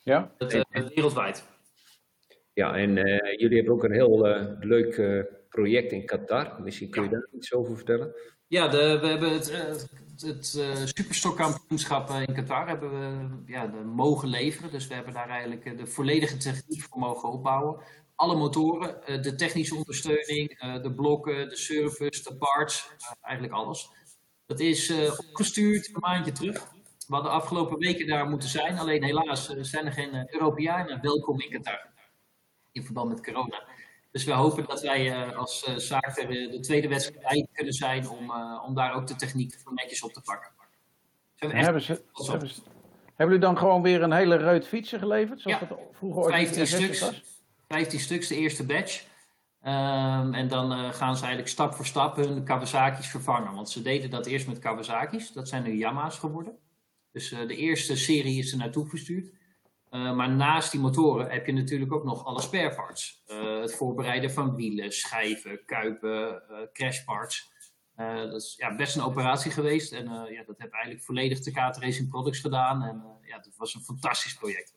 Ja? 0.04 0.32
Het, 0.38 0.66
wereldwijd. 0.95 1.43
Ja, 2.54 2.76
en 2.76 2.93
jullie 3.38 3.56
hebben 3.56 3.74
ook 3.74 3.84
een 3.84 3.91
heel 3.91 4.20
leuk 4.60 5.02
project 5.49 5.91
in 5.91 6.06
Qatar. 6.06 6.62
Misschien 6.62 6.89
kun 6.89 7.04
je 7.04 7.10
daar 7.10 7.28
iets 7.32 7.54
over 7.54 7.76
vertellen? 7.76 8.16
Ja, 8.52 8.68
de, 8.68 8.97
we 9.02 9.08
hebben 9.08 9.34
het, 9.34 9.49
eh, 9.49 9.60
het, 10.28 10.56
uh, 10.58 10.86
superstokkampioenschap 10.86 12.10
eh, 12.10 12.22
in 12.22 12.34
Qatar 12.34 12.68
hebben 12.68 12.89
we 12.91 13.52
ja, 13.52 13.66
mogen 13.95 14.28
leveren. 14.28 14.72
Dus 14.72 14.88
we 14.88 14.93
hebben 14.93 15.14
daar 15.14 15.30
eigenlijk 15.30 15.78
de 15.78 15.88
volledige 15.88 16.38
techniek 16.38 16.82
voor 16.82 16.99
mogen 16.99 17.30
opbouwen. 17.30 17.84
Alle 18.16 18.36
motoren, 18.36 19.22
de 19.22 19.36
technische 19.36 19.76
ondersteuning, 19.76 20.60
de 20.82 20.93
blokken, 20.95 21.49
de 21.49 21.56
service, 21.56 22.24
de 22.24 22.36
parts, 22.36 22.91
eigenlijk 23.22 23.56
alles. 23.56 23.89
Dat 24.45 24.60
is 24.60 24.93
opgestuurd 25.18 25.88
een 25.88 25.99
maandje 25.99 26.32
terug. 26.32 26.72
We 27.08 27.14
hadden 27.14 27.32
afgelopen 27.32 27.78
weken 27.78 28.08
daar 28.08 28.30
moeten 28.30 28.49
zijn. 28.49 28.78
Alleen 28.78 29.04
helaas 29.04 29.47
zijn 29.47 29.86
er 29.86 29.93
geen 29.93 30.34
Europeanen 30.34 31.02
welkom 31.02 31.41
in 31.41 31.49
Qatar. 31.49 31.89
In 32.72 32.84
verband 32.84 33.10
met 33.10 33.24
corona. 33.24 33.64
Dus 34.12 34.24
we 34.24 34.32
hopen 34.32 34.66
dat 34.66 34.82
wij 34.82 35.30
uh, 35.30 35.38
als 35.38 35.74
zaak 35.76 36.18
er 36.18 36.28
de 36.28 36.59
tweede 36.59 36.88
wedstrijd 36.88 37.47
kunnen 37.51 37.74
zijn 37.74 38.09
om, 38.09 38.32
om 38.66 38.76
daar 38.76 38.93
ook 38.93 39.07
de 39.07 39.16
techniek 39.16 39.55
netjes 39.70 40.03
op 40.03 40.14
te 40.14 40.22
pakken. 40.22 40.49
Hebben, 41.36 41.82
ze, 41.82 42.03
hebben, 42.14 42.49
ze, 42.49 42.62
hebben 43.05 43.26
jullie 43.26 43.39
dan 43.39 43.57
gewoon 43.57 43.82
weer 43.82 44.01
een 44.03 44.12
hele 44.12 44.36
reut 44.36 44.68
fietsen 44.68 44.99
geleverd? 44.99 45.41
Zoals 45.41 45.59
ja, 45.59 45.68
dat 45.68 45.80
vroeger 45.91 46.22
ooit 46.22 46.34
15 46.34 46.68
stuks, 46.68 46.99
was? 46.99 47.22
15 47.68 47.99
stuks, 47.99 48.28
de 48.28 48.36
eerste 48.36 48.66
batch. 48.66 49.03
Um, 49.64 50.34
en 50.34 50.47
dan 50.47 50.93
gaan 50.93 51.16
ze 51.16 51.22
eigenlijk 51.22 51.47
stap 51.47 51.74
voor 51.74 51.86
stap 51.86 52.16
hun 52.16 52.43
Kawasaki's 52.43 53.07
vervangen. 53.07 53.53
Want 53.53 53.70
ze 53.70 53.82
deden 53.82 54.09
dat 54.09 54.26
eerst 54.26 54.47
met 54.47 54.59
Kawasaki's. 54.59 55.32
Dat 55.32 55.47
zijn 55.47 55.64
nu 55.64 55.74
Yamaha's 55.74 56.18
geworden. 56.18 56.57
Dus 57.12 57.30
de 57.30 57.55
eerste 57.55 57.95
serie 57.95 58.39
is 58.39 58.51
er 58.51 58.57
naartoe 58.57 58.86
verstuurd. 58.86 59.32
Uh, 59.91 60.15
maar 60.15 60.29
naast 60.29 60.71
die 60.71 60.79
motoren 60.79 61.29
heb 61.29 61.45
je 61.45 61.51
natuurlijk 61.51 61.93
ook 61.93 62.03
nog 62.03 62.25
alle 62.25 62.41
spare 62.41 62.75
parts. 62.75 63.23
Uh, 63.27 63.59
het 63.59 63.75
voorbereiden 63.75 64.31
van 64.31 64.55
wielen, 64.55 64.91
schijven, 64.91 65.65
kuipen, 65.65 66.43
uh, 66.51 66.57
crashparts. 66.73 67.51
dat 67.95 68.41
is 68.41 68.55
ja, 68.57 68.75
best 68.75 68.95
een 68.95 69.03
operatie 69.03 69.51
geweest. 69.51 69.91
En 69.91 70.03
ja, 70.29 70.43
dat 70.45 70.57
heb 70.57 70.71
eigenlijk 70.71 71.03
volledig 71.03 71.39
de 71.39 71.51
KT 71.51 71.77
Racing 71.77 72.09
Products 72.09 72.39
gedaan. 72.39 72.83
En 72.83 73.03
ja, 73.21 73.39
dat 73.39 73.55
was 73.57 73.75
een 73.75 73.81
fantastisch 73.81 74.33
project. 74.33 74.75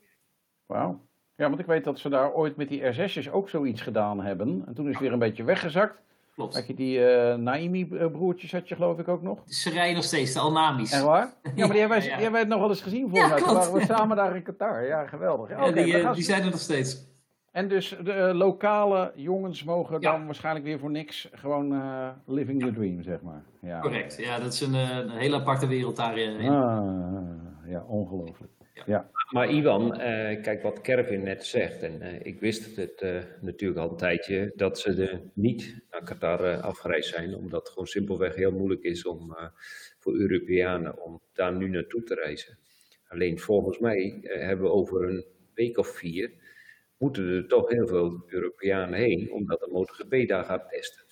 Wauw. 0.65 1.05
Ja, 1.35 1.47
want 1.47 1.59
ik 1.59 1.65
weet 1.65 1.83
dat 1.83 1.99
ze 1.99 2.09
daar 2.09 2.33
ooit 2.33 2.55
met 2.55 2.69
die 2.69 2.81
R6'jes 2.81 3.31
ook 3.31 3.49
zoiets 3.49 3.81
gedaan 3.81 4.21
hebben. 4.21 4.63
En 4.65 4.73
toen 4.73 4.85
is 4.85 4.91
het 4.91 5.01
weer 5.01 5.13
een 5.13 5.19
beetje 5.19 5.43
weggezakt. 5.43 6.01
Klopt. 6.35 6.55
Had 6.55 6.67
je 6.67 6.73
die 6.73 6.99
uh, 6.99 7.35
Naimi-broertjes, 7.35 8.51
had 8.51 8.67
je 8.69 8.75
geloof 8.75 8.99
ik 8.99 9.07
ook 9.07 9.21
nog? 9.21 9.39
Ze 9.45 9.69
rijden 9.69 9.95
nog 9.95 10.03
steeds, 10.03 10.33
de 10.33 10.39
Alnamis. 10.39 10.91
Echt 10.91 11.03
waar? 11.03 11.33
Ja, 11.43 11.51
maar 11.55 11.69
die 11.69 11.79
hebben 11.79 11.97
wij, 11.97 12.07
ja, 12.07 12.19
ja. 12.19 12.29
Die 12.29 12.45
nog 12.45 12.59
wel 12.59 12.69
eens 12.69 12.81
gezien 12.81 13.09
voor 13.09 13.17
ja, 13.17 13.29
waren 13.29 13.73
we 13.73 13.81
samen 13.81 14.17
daar 14.17 14.35
in 14.35 14.43
Qatar. 14.43 14.85
Ja, 14.85 15.07
geweldig. 15.07 15.49
Ja, 15.49 15.55
okay, 15.55 15.83
die, 15.83 16.01
uh, 16.01 16.13
die 16.13 16.23
zijn 16.23 16.43
er 16.43 16.49
nog 16.49 16.59
steeds. 16.59 17.13
En 17.51 17.67
dus 17.67 17.97
de 18.03 18.13
uh, 18.13 18.37
lokale 18.37 19.11
jongens 19.15 19.63
mogen 19.63 20.01
dan 20.01 20.25
waarschijnlijk 20.25 20.65
weer 20.65 20.79
voor 20.79 20.91
niks 20.91 21.29
gewoon 21.31 21.81
living 22.25 22.63
the 22.63 22.71
dream, 22.71 23.01
zeg 23.01 23.21
maar. 23.21 23.43
Ja. 23.61 23.79
Correct. 23.79 24.17
Ja, 24.17 24.39
dat 24.39 24.53
is 24.53 24.61
een, 24.61 24.73
een 24.73 25.09
hele 25.09 25.35
aparte 25.35 25.67
wereld 25.67 25.95
daarin. 25.95 26.49
Ah, 26.49 26.83
ja, 27.65 27.83
ongelooflijk. 27.87 28.51
Ja. 28.85 29.05
Maar 29.29 29.49
Iwan, 29.49 29.93
uh, 29.93 30.41
kijk 30.41 30.61
wat 30.61 30.81
Kervin 30.81 31.23
net 31.23 31.45
zegt, 31.45 31.81
en 31.81 32.01
uh, 32.01 32.25
ik 32.25 32.39
wist 32.39 32.75
het 32.75 33.01
uh, 33.01 33.23
natuurlijk 33.41 33.79
al 33.79 33.89
een 33.89 33.97
tijdje, 33.97 34.51
dat 34.55 34.79
ze 34.79 34.93
er 34.93 35.21
niet 35.33 35.85
naar 35.89 36.03
Qatar 36.03 36.61
afgereisd 36.61 37.09
zijn, 37.09 37.35
omdat 37.35 37.59
het 37.59 37.69
gewoon 37.69 37.87
simpelweg 37.87 38.35
heel 38.35 38.51
moeilijk 38.51 38.83
is 38.83 39.05
om 39.05 39.35
voor 39.99 40.13
Europeanen 40.13 41.03
om 41.03 41.21
daar 41.33 41.55
nu 41.55 41.69
naartoe 41.69 42.03
te 42.03 42.13
reizen. 42.13 42.57
Alleen 43.07 43.39
volgens 43.39 43.79
mij 43.79 44.19
hebben 44.21 44.65
we 44.65 44.71
over 44.71 45.09
een 45.09 45.25
week 45.53 45.77
of 45.77 45.87
vier, 45.87 46.31
moeten 46.97 47.27
er 47.27 47.47
toch 47.47 47.69
heel 47.69 47.87
veel 47.87 48.23
Europeanen 48.27 48.99
heen, 48.99 49.31
omdat 49.31 49.59
de 49.59 49.69
MotoGP 49.71 50.27
daar 50.27 50.43
gaat 50.43 50.69
testen. 50.69 51.05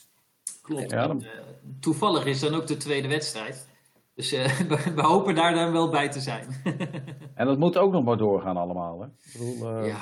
Klopt. 0.62 0.92
Ja, 0.92 1.08
dan... 1.08 1.26
toevallig 1.80 2.26
is 2.26 2.40
dan 2.40 2.54
ook 2.54 2.68
de 2.68 2.78
tweede 2.78 3.08
wedstrijd. 3.08 3.73
Dus 4.16 4.34
uh, 4.34 4.46
we 4.96 5.02
hopen 5.02 5.36
daar 5.36 5.54
dan 5.54 5.72
wel 5.72 5.90
bij 5.90 6.10
te 6.10 6.20
zijn. 6.20 6.46
en 7.36 7.46
dat 7.46 7.58
moet 7.58 7.78
ook 7.78 7.92
nog 7.92 8.04
maar 8.04 8.18
doorgaan 8.18 8.58
allemaal. 8.58 9.02
Hè? 9.02 9.08
Ik 9.08 9.32
bedoel, 9.32 9.82
uh, 9.82 9.88
ja. 9.88 9.98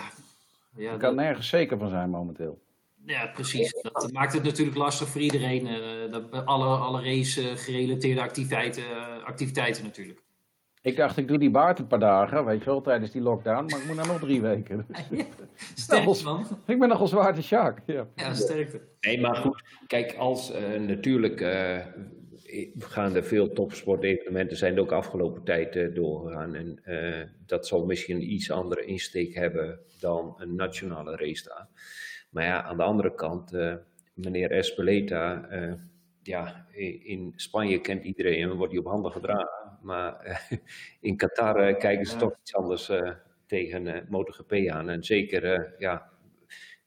ja, 0.75 0.91
je 0.91 0.97
kan 0.97 1.15
nergens 1.15 1.47
zeker 1.47 1.77
van 1.77 1.89
zijn 1.89 2.09
momenteel. 2.09 2.61
Ja, 3.05 3.27
precies. 3.27 3.71
Dat 3.81 4.11
maakt 4.11 4.33
het 4.33 4.43
natuurlijk 4.43 4.77
lastig 4.77 5.07
voor 5.07 5.21
iedereen. 5.21 5.67
Uh, 5.67 6.11
dat, 6.11 6.45
alle, 6.45 6.65
alle 6.65 7.01
race-gerelateerde 7.01 8.21
activiteiten, 8.21 8.83
uh, 8.83 9.23
activiteiten 9.23 9.83
natuurlijk. 9.83 10.21
Ik 10.81 10.95
dacht, 10.95 11.17
ik 11.17 11.27
doe 11.27 11.37
die 11.37 11.51
baard 11.51 11.79
een 11.79 11.87
paar 11.87 11.99
dagen, 11.99 12.45
weet 12.45 12.59
je 12.63 12.65
wel, 12.65 12.81
tijdens 12.81 13.11
die 13.11 13.21
lockdown. 13.21 13.65
Maar 13.65 13.79
ik 13.79 13.85
moet 13.85 13.95
nou 13.95 14.07
nog 14.07 14.19
drie 14.19 14.41
weken. 14.41 14.85
Dus. 15.09 15.25
Sterk, 15.75 16.23
man. 16.23 16.45
Ik 16.65 16.79
ben 16.79 16.89
nogal 16.89 17.07
zwaar 17.07 17.35
de 17.35 17.41
Sjaak. 17.41 17.81
Ja. 17.85 18.07
ja, 18.15 18.33
sterkte. 18.33 18.81
Nee, 19.01 19.21
maar 19.21 19.35
goed. 19.35 19.63
Kijk, 19.87 20.15
als 20.15 20.55
uh, 20.55 20.79
natuurlijk 20.79 21.41
gaan 22.79 23.15
er 23.15 23.23
veel 23.23 23.53
topsportevenementen 23.53 24.57
zijn 24.57 24.75
er 24.75 24.81
ook 24.81 24.91
afgelopen 24.91 25.43
tijd 25.43 25.75
uh, 25.75 25.95
doorgegaan. 25.95 26.55
En 26.55 26.81
uh, 26.85 27.23
dat 27.45 27.67
zal 27.67 27.85
misschien 27.85 28.15
een 28.15 28.31
iets 28.31 28.51
andere 28.51 28.85
insteek 28.85 29.33
hebben 29.33 29.79
dan 29.99 30.35
een 30.37 30.55
nationale 30.55 31.15
race 31.15 31.43
daar. 31.43 31.67
Maar 32.29 32.43
ja, 32.43 32.63
aan 32.63 32.77
de 32.77 32.83
andere 32.83 33.15
kant, 33.15 33.53
uh, 33.53 33.75
meneer 34.13 34.51
Espeleta, 34.51 35.49
ja, 36.23 36.67
in 37.03 37.33
Spanje 37.35 37.81
kent 37.81 38.03
iedereen 38.03 38.49
en 38.49 38.57
wordt 38.57 38.71
hij 38.71 38.81
op 38.81 38.87
handen 38.87 39.11
gedragen. 39.11 39.77
Maar 39.81 40.41
in 41.01 41.17
Qatar 41.17 41.75
kijken 41.75 42.05
ze 42.05 42.13
ja. 42.13 42.19
toch 42.19 42.35
iets 42.41 42.55
anders 42.55 42.91
tegen 43.45 44.05
MotoGP 44.09 44.53
aan. 44.69 44.89
En 44.89 45.03
zeker, 45.03 45.73
ja, 45.77 46.10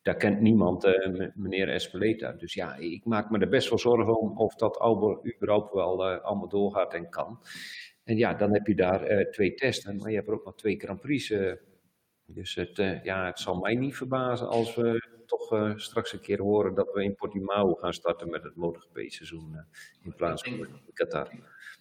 daar 0.04 0.16
kent 0.16 0.40
niemand 0.40 0.84
uh, 0.84 1.28
meneer 1.34 1.68
Espeleta. 1.68 2.32
Dus 2.32 2.54
ja, 2.54 2.74
ik 2.74 3.04
maak 3.04 3.30
me 3.30 3.38
er 3.38 3.48
best 3.48 3.68
wel 3.68 3.78
zorgen 3.78 4.20
om 4.20 4.38
of 4.38 4.54
dat 4.54 4.82
überhaupt 5.36 5.72
wel 5.72 6.12
uh, 6.12 6.20
allemaal 6.20 6.48
doorgaat 6.48 6.94
en 6.94 7.08
kan. 7.08 7.40
En 8.04 8.16
ja, 8.16 8.34
dan 8.34 8.52
heb 8.52 8.66
je 8.66 8.74
daar 8.74 9.10
uh, 9.10 9.30
twee 9.30 9.54
testen, 9.54 9.96
maar 9.96 10.10
je 10.10 10.16
hebt 10.16 10.28
er 10.28 10.34
ook 10.34 10.44
nog 10.44 10.54
twee 10.54 10.78
Grand 10.78 11.00
Prix. 11.00 11.34
dus 12.26 12.54
het, 12.54 12.76
ja, 13.02 13.26
het 13.26 13.38
zal 13.38 13.54
mij 13.54 13.74
niet 13.74 13.96
verbazen 13.96 14.48
als 14.48 14.74
we 14.74 15.12
toch 15.26 15.72
straks 15.76 16.12
een 16.12 16.20
keer 16.20 16.40
horen 16.40 16.74
dat 16.74 16.92
we 16.92 17.04
in 17.04 17.14
Portimao 17.14 17.74
gaan 17.74 17.92
starten 17.92 18.30
met 18.30 18.42
het 18.42 18.56
MotoGP-seizoen 18.56 19.56
in 20.02 20.14
plaats 20.14 20.42
van 20.42 20.52
in 20.52 20.92
Qatar. 20.92 21.30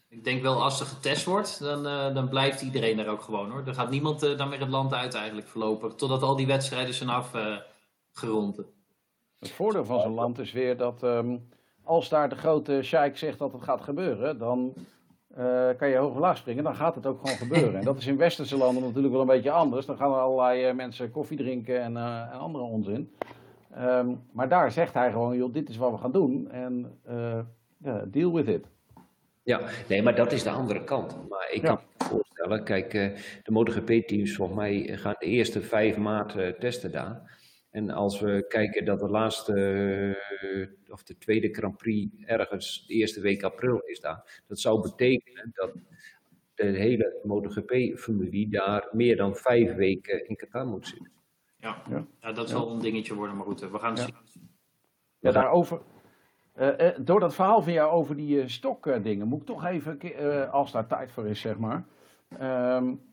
Ik 0.09 0.23
denk 0.23 0.41
wel 0.41 0.63
als 0.63 0.79
er 0.79 0.85
getest 0.85 1.25
wordt, 1.25 1.59
dan, 1.59 1.83
dan 2.13 2.29
blijft 2.29 2.61
iedereen 2.61 2.99
er 2.99 3.07
ook 3.07 3.21
gewoon 3.21 3.51
hoor. 3.51 3.67
Er 3.67 3.73
gaat 3.73 3.89
niemand 3.89 4.19
dan 4.19 4.49
meer 4.49 4.59
het 4.59 4.69
land 4.69 4.93
uit 4.93 5.13
eigenlijk 5.13 5.47
verlopen, 5.47 5.97
totdat 5.97 6.21
al 6.21 6.35
die 6.35 6.47
wedstrijden 6.47 6.93
zijn 6.93 7.09
af 7.09 7.31
Het 9.39 9.51
voordeel 9.51 9.85
van 9.85 10.01
zo'n 10.01 10.13
land 10.13 10.39
is 10.39 10.51
weer 10.51 10.77
dat 10.77 11.03
um, 11.03 11.49
als 11.83 12.09
daar 12.09 12.29
de 12.29 12.35
grote 12.35 12.79
sheik 12.83 13.17
zegt 13.17 13.39
dat 13.39 13.53
het 13.53 13.61
gaat 13.61 13.81
gebeuren, 13.81 14.37
dan 14.37 14.73
uh, 15.37 15.69
kan 15.77 15.89
je 15.89 15.95
hoog 15.95 16.17
laag 16.17 16.37
springen, 16.37 16.63
dan 16.63 16.75
gaat 16.75 16.95
het 16.95 17.05
ook 17.05 17.19
gewoon 17.19 17.37
gebeuren. 17.37 17.75
En 17.75 17.85
dat 17.85 17.97
is 17.97 18.07
in 18.07 18.17
westerse 18.17 18.57
landen 18.57 18.83
natuurlijk 18.83 19.13
wel 19.13 19.21
een 19.21 19.27
beetje 19.27 19.51
anders. 19.51 19.85
Dan 19.85 19.97
gaan 19.97 20.11
er 20.11 20.19
allerlei 20.19 20.69
uh, 20.69 20.75
mensen 20.75 21.11
koffie 21.11 21.37
drinken 21.37 21.81
en, 21.81 21.93
uh, 21.93 22.21
en 22.31 22.39
andere 22.39 22.63
onzin. 22.63 23.13
Um, 23.77 24.21
maar 24.31 24.49
daar 24.49 24.71
zegt 24.71 24.93
hij 24.93 25.11
gewoon, 25.11 25.37
joh, 25.37 25.53
dit 25.53 25.69
is 25.69 25.77
wat 25.77 25.91
we 25.91 25.97
gaan 25.97 26.11
doen 26.11 26.51
en 26.51 26.99
yeah, 27.77 28.01
deal 28.07 28.33
with 28.33 28.47
it. 28.47 28.65
Ja, 29.43 29.61
nee, 29.87 30.01
maar 30.01 30.15
dat 30.15 30.31
is 30.31 30.43
de 30.43 30.49
andere 30.49 30.83
kant. 30.83 31.29
Maar 31.29 31.49
ik 31.51 31.61
kan 31.61 31.79
me 31.97 32.05
voorstellen, 32.05 32.63
kijk, 32.63 32.91
de 33.43 33.51
MotoGP-teams 33.51 34.35
volgens 34.35 34.57
mij 34.57 34.97
gaan 34.97 35.15
de 35.19 35.25
eerste 35.25 35.61
vijf 35.61 35.97
maart 35.97 36.59
testen 36.59 36.91
daar. 36.91 37.41
En 37.73 37.89
als 37.89 38.19
we 38.19 38.45
kijken 38.47 38.85
dat 38.85 38.99
de 38.99 39.09
laatste, 39.09 39.53
of 40.89 41.03
de 41.03 41.17
tweede 41.17 41.53
Grand 41.53 41.77
Prix 41.77 42.15
ergens 42.25 42.85
de 42.87 42.93
eerste 42.93 43.21
week 43.21 43.43
april 43.43 43.79
is 43.79 43.99
daar. 43.99 44.41
Dat 44.47 44.59
zou 44.59 44.81
betekenen 44.81 45.51
dat 45.53 45.73
de 46.53 46.65
hele 46.65 47.19
MotoGP-familie 47.23 48.49
daar 48.49 48.89
meer 48.91 49.15
dan 49.17 49.35
vijf 49.35 49.75
weken 49.75 50.27
in 50.27 50.35
Qatar 50.35 50.65
moet 50.65 50.87
zitten. 50.87 51.11
Ja, 51.59 51.81
ja. 51.89 52.05
ja 52.21 52.31
dat 52.31 52.49
zal 52.49 52.67
ja. 52.67 52.73
een 52.73 52.81
dingetje 52.81 53.13
worden, 53.13 53.35
maar 53.35 53.45
goed, 53.45 53.59
we 53.59 53.79
gaan 53.79 53.93
het 53.93 54.07
ja. 54.07 54.21
zien. 54.25 54.49
Ja, 55.19 55.31
daarover. 55.31 55.81
Uh, 56.59 56.67
uh, 56.79 56.89
door 56.99 57.19
dat 57.19 57.35
verhaal 57.35 57.61
van 57.61 57.73
jou 57.73 57.91
over 57.91 58.15
die 58.15 58.41
uh, 58.41 58.47
stokdingen, 58.47 59.27
moet 59.27 59.39
ik 59.39 59.45
toch 59.45 59.65
even, 59.65 60.51
als 60.51 60.71
daar 60.71 60.87
tijd 60.87 61.11
voor 61.11 61.27
is, 61.27 61.39
zeg 61.39 61.57
maar. 61.57 61.85
Um, 62.41 63.12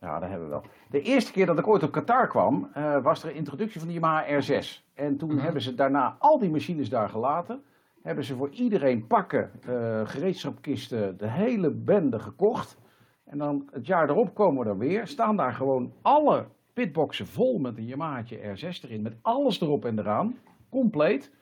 ja, 0.00 0.18
dat 0.18 0.28
hebben 0.28 0.48
we 0.48 0.52
wel. 0.52 0.64
De 0.90 1.02
eerste 1.02 1.32
keer 1.32 1.46
dat 1.46 1.58
ik 1.58 1.66
ooit 1.66 1.82
op 1.82 1.90
Qatar 1.90 2.28
kwam, 2.28 2.70
uh, 2.76 3.02
was 3.02 3.22
er 3.22 3.28
een 3.28 3.34
introductie 3.34 3.80
van 3.80 3.88
de 3.88 3.94
Yamaha 3.94 4.40
R6. 4.40 4.84
En 4.94 5.16
toen 5.16 5.28
mm-hmm. 5.28 5.44
hebben 5.44 5.62
ze 5.62 5.74
daarna 5.74 6.16
al 6.18 6.38
die 6.38 6.50
machines 6.50 6.88
daar 6.88 7.08
gelaten. 7.08 7.62
Hebben 8.02 8.24
ze 8.24 8.36
voor 8.36 8.50
iedereen 8.50 9.06
pakken, 9.06 9.50
uh, 9.68 10.00
gereedschapkisten, 10.08 11.18
de 11.18 11.28
hele 11.28 11.70
bende 11.70 12.18
gekocht. 12.18 12.78
En 13.24 13.38
dan 13.38 13.68
het 13.72 13.86
jaar 13.86 14.08
erop 14.08 14.34
komen 14.34 14.64
we 14.64 14.70
er 14.70 14.78
weer. 14.78 15.06
Staan 15.06 15.36
daar 15.36 15.52
gewoon 15.52 15.92
alle 16.02 16.46
pitboxen 16.72 17.26
vol 17.26 17.58
met 17.58 17.76
een 17.76 17.86
Yamaha 17.86 18.22
R6 18.24 18.82
erin. 18.82 19.02
Met 19.02 19.16
alles 19.22 19.60
erop 19.60 19.84
en 19.84 19.98
eraan. 19.98 20.36
Compleet. 20.70 21.32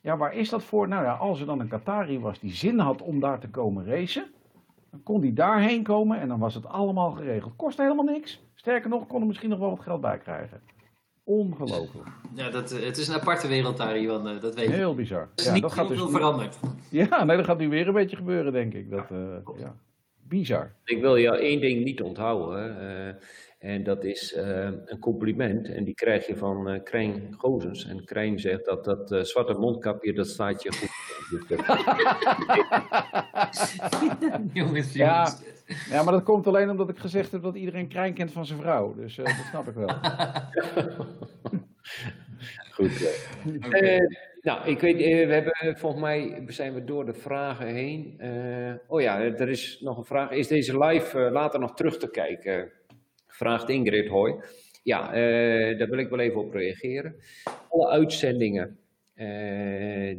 Ja, 0.00 0.16
waar 0.16 0.34
is 0.34 0.48
dat 0.48 0.62
voor? 0.62 0.88
Nou 0.88 1.04
ja, 1.04 1.12
als 1.12 1.40
er 1.40 1.46
dan 1.46 1.60
een 1.60 1.68
Qatari 1.68 2.20
was 2.20 2.40
die 2.40 2.52
zin 2.52 2.78
had 2.78 3.02
om 3.02 3.20
daar 3.20 3.38
te 3.38 3.48
komen 3.48 3.86
racen 3.86 4.32
dan 4.92 5.02
kon 5.02 5.20
hij 5.20 5.32
daarheen 5.32 5.82
komen 5.82 6.20
en 6.20 6.28
dan 6.28 6.38
was 6.38 6.54
het 6.54 6.66
allemaal 6.66 7.10
geregeld. 7.10 7.56
Kost 7.56 7.78
helemaal 7.78 8.04
niks. 8.04 8.42
Sterker 8.54 8.90
nog, 8.90 9.06
kon 9.06 9.20
er 9.20 9.26
misschien 9.26 9.48
nog 9.48 9.58
wel 9.58 9.70
wat 9.70 9.80
geld 9.80 10.00
bij 10.00 10.18
krijgen. 10.18 10.60
Ongelooflijk. 11.24 12.08
Ja, 12.34 12.50
dat, 12.50 12.70
het 12.70 12.96
is 12.96 13.08
een 13.08 13.14
aparte 13.14 13.48
wereld 13.48 13.76
daar, 13.76 13.98
Ivan. 13.98 14.28
Eh, 14.28 14.40
dat 14.40 14.54
weet 14.54 14.66
je. 14.68 14.72
Heel 14.72 14.94
bizar. 14.94 15.28
Het 15.30 15.40
is 15.40 15.46
ja, 15.46 15.52
niet 15.52 15.62
dat 15.62 15.72
gaat 15.72 15.88
dus 15.88 16.10
veranderd. 16.10 16.58
Ja, 16.90 17.24
nee, 17.24 17.36
dat 17.36 17.46
gaat 17.46 17.58
nu 17.58 17.68
weer 17.68 17.88
een 17.88 17.94
beetje 17.94 18.16
gebeuren, 18.16 18.52
denk 18.52 18.74
ik. 18.74 18.90
Dat, 18.90 19.10
uh, 19.10 19.18
ja. 19.58 19.74
Bizar. 20.28 20.74
Ik 20.84 21.00
wil 21.00 21.18
jou 21.18 21.38
één 21.38 21.60
ding 21.60 21.84
niet 21.84 22.02
onthouden. 22.02 22.76
Uh, 22.82 23.14
en 23.70 23.82
dat 23.82 24.04
is 24.04 24.36
uh, 24.36 24.70
een 24.84 24.98
compliment. 24.98 25.68
En 25.68 25.84
die 25.84 25.94
krijg 25.94 26.26
je 26.26 26.36
van 26.36 26.70
uh, 26.70 26.82
Krijn 26.82 27.34
Gozens. 27.38 27.86
En 27.86 28.04
Krijn 28.04 28.38
zegt 28.38 28.64
dat 28.64 28.84
dat 28.84 29.12
uh, 29.12 29.20
zwarte 29.20 29.52
mondkapje, 29.52 30.12
dat 30.12 30.26
staat 30.26 30.62
je 30.62 30.72
goed. 30.72 30.88
jongens, 34.52 34.92
ja, 34.92 35.34
ja, 35.90 36.02
maar 36.02 36.12
dat 36.12 36.22
komt 36.22 36.46
alleen 36.46 36.70
omdat 36.70 36.88
ik 36.88 36.98
gezegd 36.98 37.32
heb 37.32 37.42
dat 37.42 37.54
iedereen 37.54 37.88
Krijn 37.88 38.14
kent 38.14 38.32
van 38.32 38.46
zijn 38.46 38.58
vrouw. 38.58 38.94
Dus 38.94 39.14
dat 39.14 39.28
snap 39.50 39.68
ik 39.68 39.74
wel. 39.74 39.88
goed. 42.76 43.20
Okay. 43.66 43.98
nou, 44.40 44.68
ik 44.68 44.80
weet, 44.80 44.96
we 45.26 45.32
hebben 45.32 45.78
volgens 45.78 46.02
mij 46.02 46.44
zijn 46.46 46.74
we 46.74 46.84
door 46.84 47.06
de 47.06 47.14
vragen 47.14 47.66
heen. 47.66 48.20
oh 48.86 49.00
ja, 49.00 49.20
er 49.20 49.48
is 49.48 49.80
nog 49.80 49.98
een 49.98 50.04
vraag. 50.04 50.30
Is 50.30 50.48
deze 50.48 50.78
live 50.78 51.18
later 51.18 51.60
nog 51.60 51.74
terug 51.74 51.98
te 51.98 52.10
kijken? 52.10 52.72
vraagt 53.26 53.68
Ingrid 53.68 54.08
Hoy. 54.08 54.42
Ja, 54.82 55.14
uh, 55.14 55.78
daar 55.78 55.88
wil 55.88 55.98
ik 55.98 56.08
wel 56.08 56.18
even 56.18 56.40
op 56.40 56.54
reageren. 56.54 57.16
Alle 57.68 57.88
uitzendingen 57.88 58.81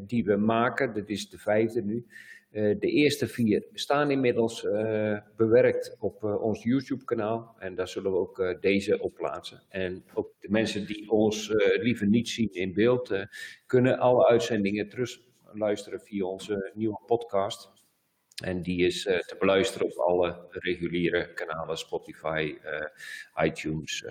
die 0.08 0.24
we 0.26 0.36
maken, 0.36 0.94
dat 0.94 1.10
is 1.10 1.30
de 1.30 1.38
vijfde 1.38 1.82
nu. 1.82 2.06
Uh, 2.52 2.76
de 2.80 2.88
eerste 2.88 3.28
vier 3.28 3.66
staan 3.74 4.12
inmiddels 4.12 4.68
bewerkt 5.36 5.96
op 6.00 6.24
ons 6.24 6.64
YouTube-kanaal. 6.64 7.56
En 7.60 7.76
daar 7.76 7.88
zullen 7.88 8.12
we 8.12 8.18
ook 8.18 8.58
deze 8.62 9.00
op 9.00 9.14
plaatsen. 9.14 9.64
En 9.70 10.04
ook 10.14 10.30
de 10.40 10.50
mensen 10.50 10.86
die 10.88 11.12
ons 11.12 11.54
liever 11.82 12.08
niet 12.08 12.30
zien 12.30 12.54
in 12.54 12.74
beeld, 12.74 13.26
kunnen 13.66 13.98
alle 13.98 14.28
uitzendingen 14.28 14.90
terug 14.90 15.20
luisteren 15.54 16.02
via 16.02 16.26
onze 16.26 16.72
nieuwe 16.74 17.00
podcast. 17.06 17.72
En 18.44 18.62
die 18.62 18.86
is 18.86 19.04
te 19.04 19.36
beluisteren 19.40 19.88
op 19.88 19.98
alle 19.98 20.48
reguliere 20.50 21.34
kanalen, 21.34 21.78
Spotify, 21.78 22.58
iTunes. 23.44 24.06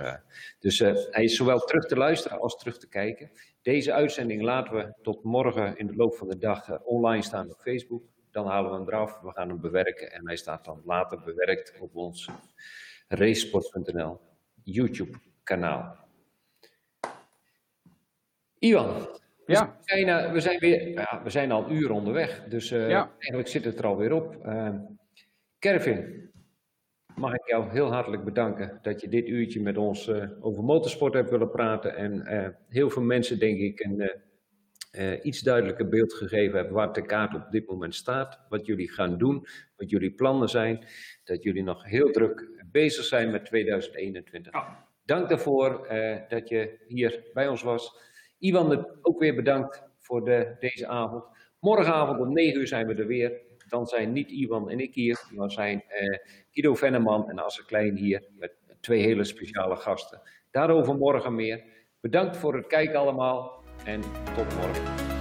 Dus 0.61 0.79
hij 0.79 1.25
is 1.25 1.37
zowel 1.37 1.59
terug 1.59 1.87
te 1.87 1.97
luisteren 1.97 2.41
als 2.41 2.59
terug 2.59 2.79
te 2.79 2.89
kijken. 2.89 3.31
Deze 3.63 3.93
uitzending 3.93 4.43
laten 4.43 4.75
we 4.75 4.95
tot 5.03 5.23
morgen 5.23 5.77
in 5.77 5.87
de 5.87 5.97
loop 5.97 6.15
van 6.15 6.29
de 6.29 6.39
dag 6.39 6.83
online 6.83 7.23
staan 7.23 7.51
op 7.51 7.61
Facebook. 7.61 8.03
Dan 8.31 8.47
halen 8.47 8.71
we 8.71 8.77
hem 8.77 8.89
eraf, 8.89 9.21
we 9.21 9.31
gaan 9.31 9.49
hem 9.49 9.61
bewerken 9.61 10.13
en 10.13 10.27
hij 10.27 10.37
staat 10.37 10.65
dan 10.65 10.83
later 10.85 11.21
bewerkt 11.25 11.81
op 11.81 11.97
ons 11.97 12.29
racesport.nl 13.09 14.21
YouTube 14.63 15.19
kanaal. 15.43 15.97
Iwan, 18.59 19.09
ja. 19.47 19.77
We 19.79 19.83
zijn, 19.85 20.09
uh, 20.09 20.33
we 20.33 20.41
zijn, 20.41 20.59
weer, 20.59 20.89
ja, 20.89 21.21
we 21.23 21.31
zijn 21.31 21.53
al 21.53 21.65
een 21.65 21.73
uur 21.73 21.91
onderweg, 21.91 22.45
dus 22.45 22.73
uh, 22.73 22.89
ja. 22.89 23.11
eigenlijk 23.19 23.49
zit 23.49 23.65
het 23.65 23.79
er 23.79 23.87
alweer 23.87 24.13
op. 24.13 24.37
Uh, 24.47 24.75
Kervin, 25.59 26.31
mag 27.17 27.35
ik 27.35 27.49
jou 27.49 27.71
heel 27.71 27.93
hartelijk 27.93 28.25
bedanken 28.25 28.79
dat 28.83 29.01
je 29.01 29.09
dit 29.09 29.29
uurtje 29.29 29.61
met 29.61 29.77
ons 29.77 30.11
over 30.41 30.65
motorsport 30.65 31.15
hebt 31.15 31.31
willen 31.31 31.51
praten. 31.51 31.97
En 31.97 32.57
heel 32.69 32.91
veel 32.91 33.03
mensen, 33.03 33.39
denk 33.39 33.59
ik, 33.59 33.81
een 33.81 34.11
iets 35.23 35.41
duidelijker 35.41 35.89
beeld 35.89 36.13
gegeven 36.13 36.57
hebben 36.57 36.75
waar 36.75 36.93
de 36.93 37.07
kaart 37.07 37.35
op 37.35 37.51
dit 37.51 37.69
moment 37.69 37.95
staat. 37.95 38.41
Wat 38.49 38.67
jullie 38.67 38.91
gaan 38.91 39.19
doen, 39.19 39.47
wat 39.77 39.91
jullie 39.91 40.13
plannen 40.13 40.49
zijn. 40.49 40.85
Dat 41.25 41.43
jullie 41.43 41.63
nog 41.63 41.85
heel 41.85 42.11
druk 42.11 42.65
bezig 42.71 43.05
zijn 43.05 43.31
met 43.31 43.45
2021. 43.45 44.53
Ja. 44.53 44.87
Dank 45.05 45.29
daarvoor 45.29 45.89
dat 46.29 46.49
je 46.49 46.79
hier 46.87 47.31
bij 47.33 47.49
ons 47.49 47.63
was. 47.63 47.97
Iwan, 48.39 48.89
ook 49.03 49.21
weer 49.21 49.35
bedankt 49.35 49.83
voor 49.99 50.25
de, 50.25 50.57
deze 50.59 50.87
avond. 50.87 51.25
Morgenavond 51.61 52.21
om 52.21 52.33
9 52.33 52.61
uur 52.61 52.67
zijn 52.67 52.87
we 52.87 52.95
er 52.95 53.07
weer. 53.07 53.41
Dan 53.69 53.87
zijn 53.87 54.13
niet 54.13 54.31
Iwan 54.31 54.71
en 54.71 54.81
ik 54.81 54.95
hier, 54.95 55.21
maar 55.31 55.51
zijn 55.51 55.85
Guido 56.53 56.75
Venneman 56.75 57.31
en 57.31 57.39
Asse 57.39 57.65
Klein 57.65 57.97
hier 57.97 58.29
met 58.39 58.53
twee 58.81 59.03
hele 59.03 59.25
speciale 59.25 59.77
gasten. 59.77 60.21
Daarover 60.51 60.95
morgen 60.95 61.35
meer. 61.35 61.65
Bedankt 62.01 62.37
voor 62.37 62.55
het 62.55 62.67
kijken 62.67 62.99
allemaal. 62.99 63.65
en 63.85 64.01
tot 64.35 64.55
morgen. 64.55 65.12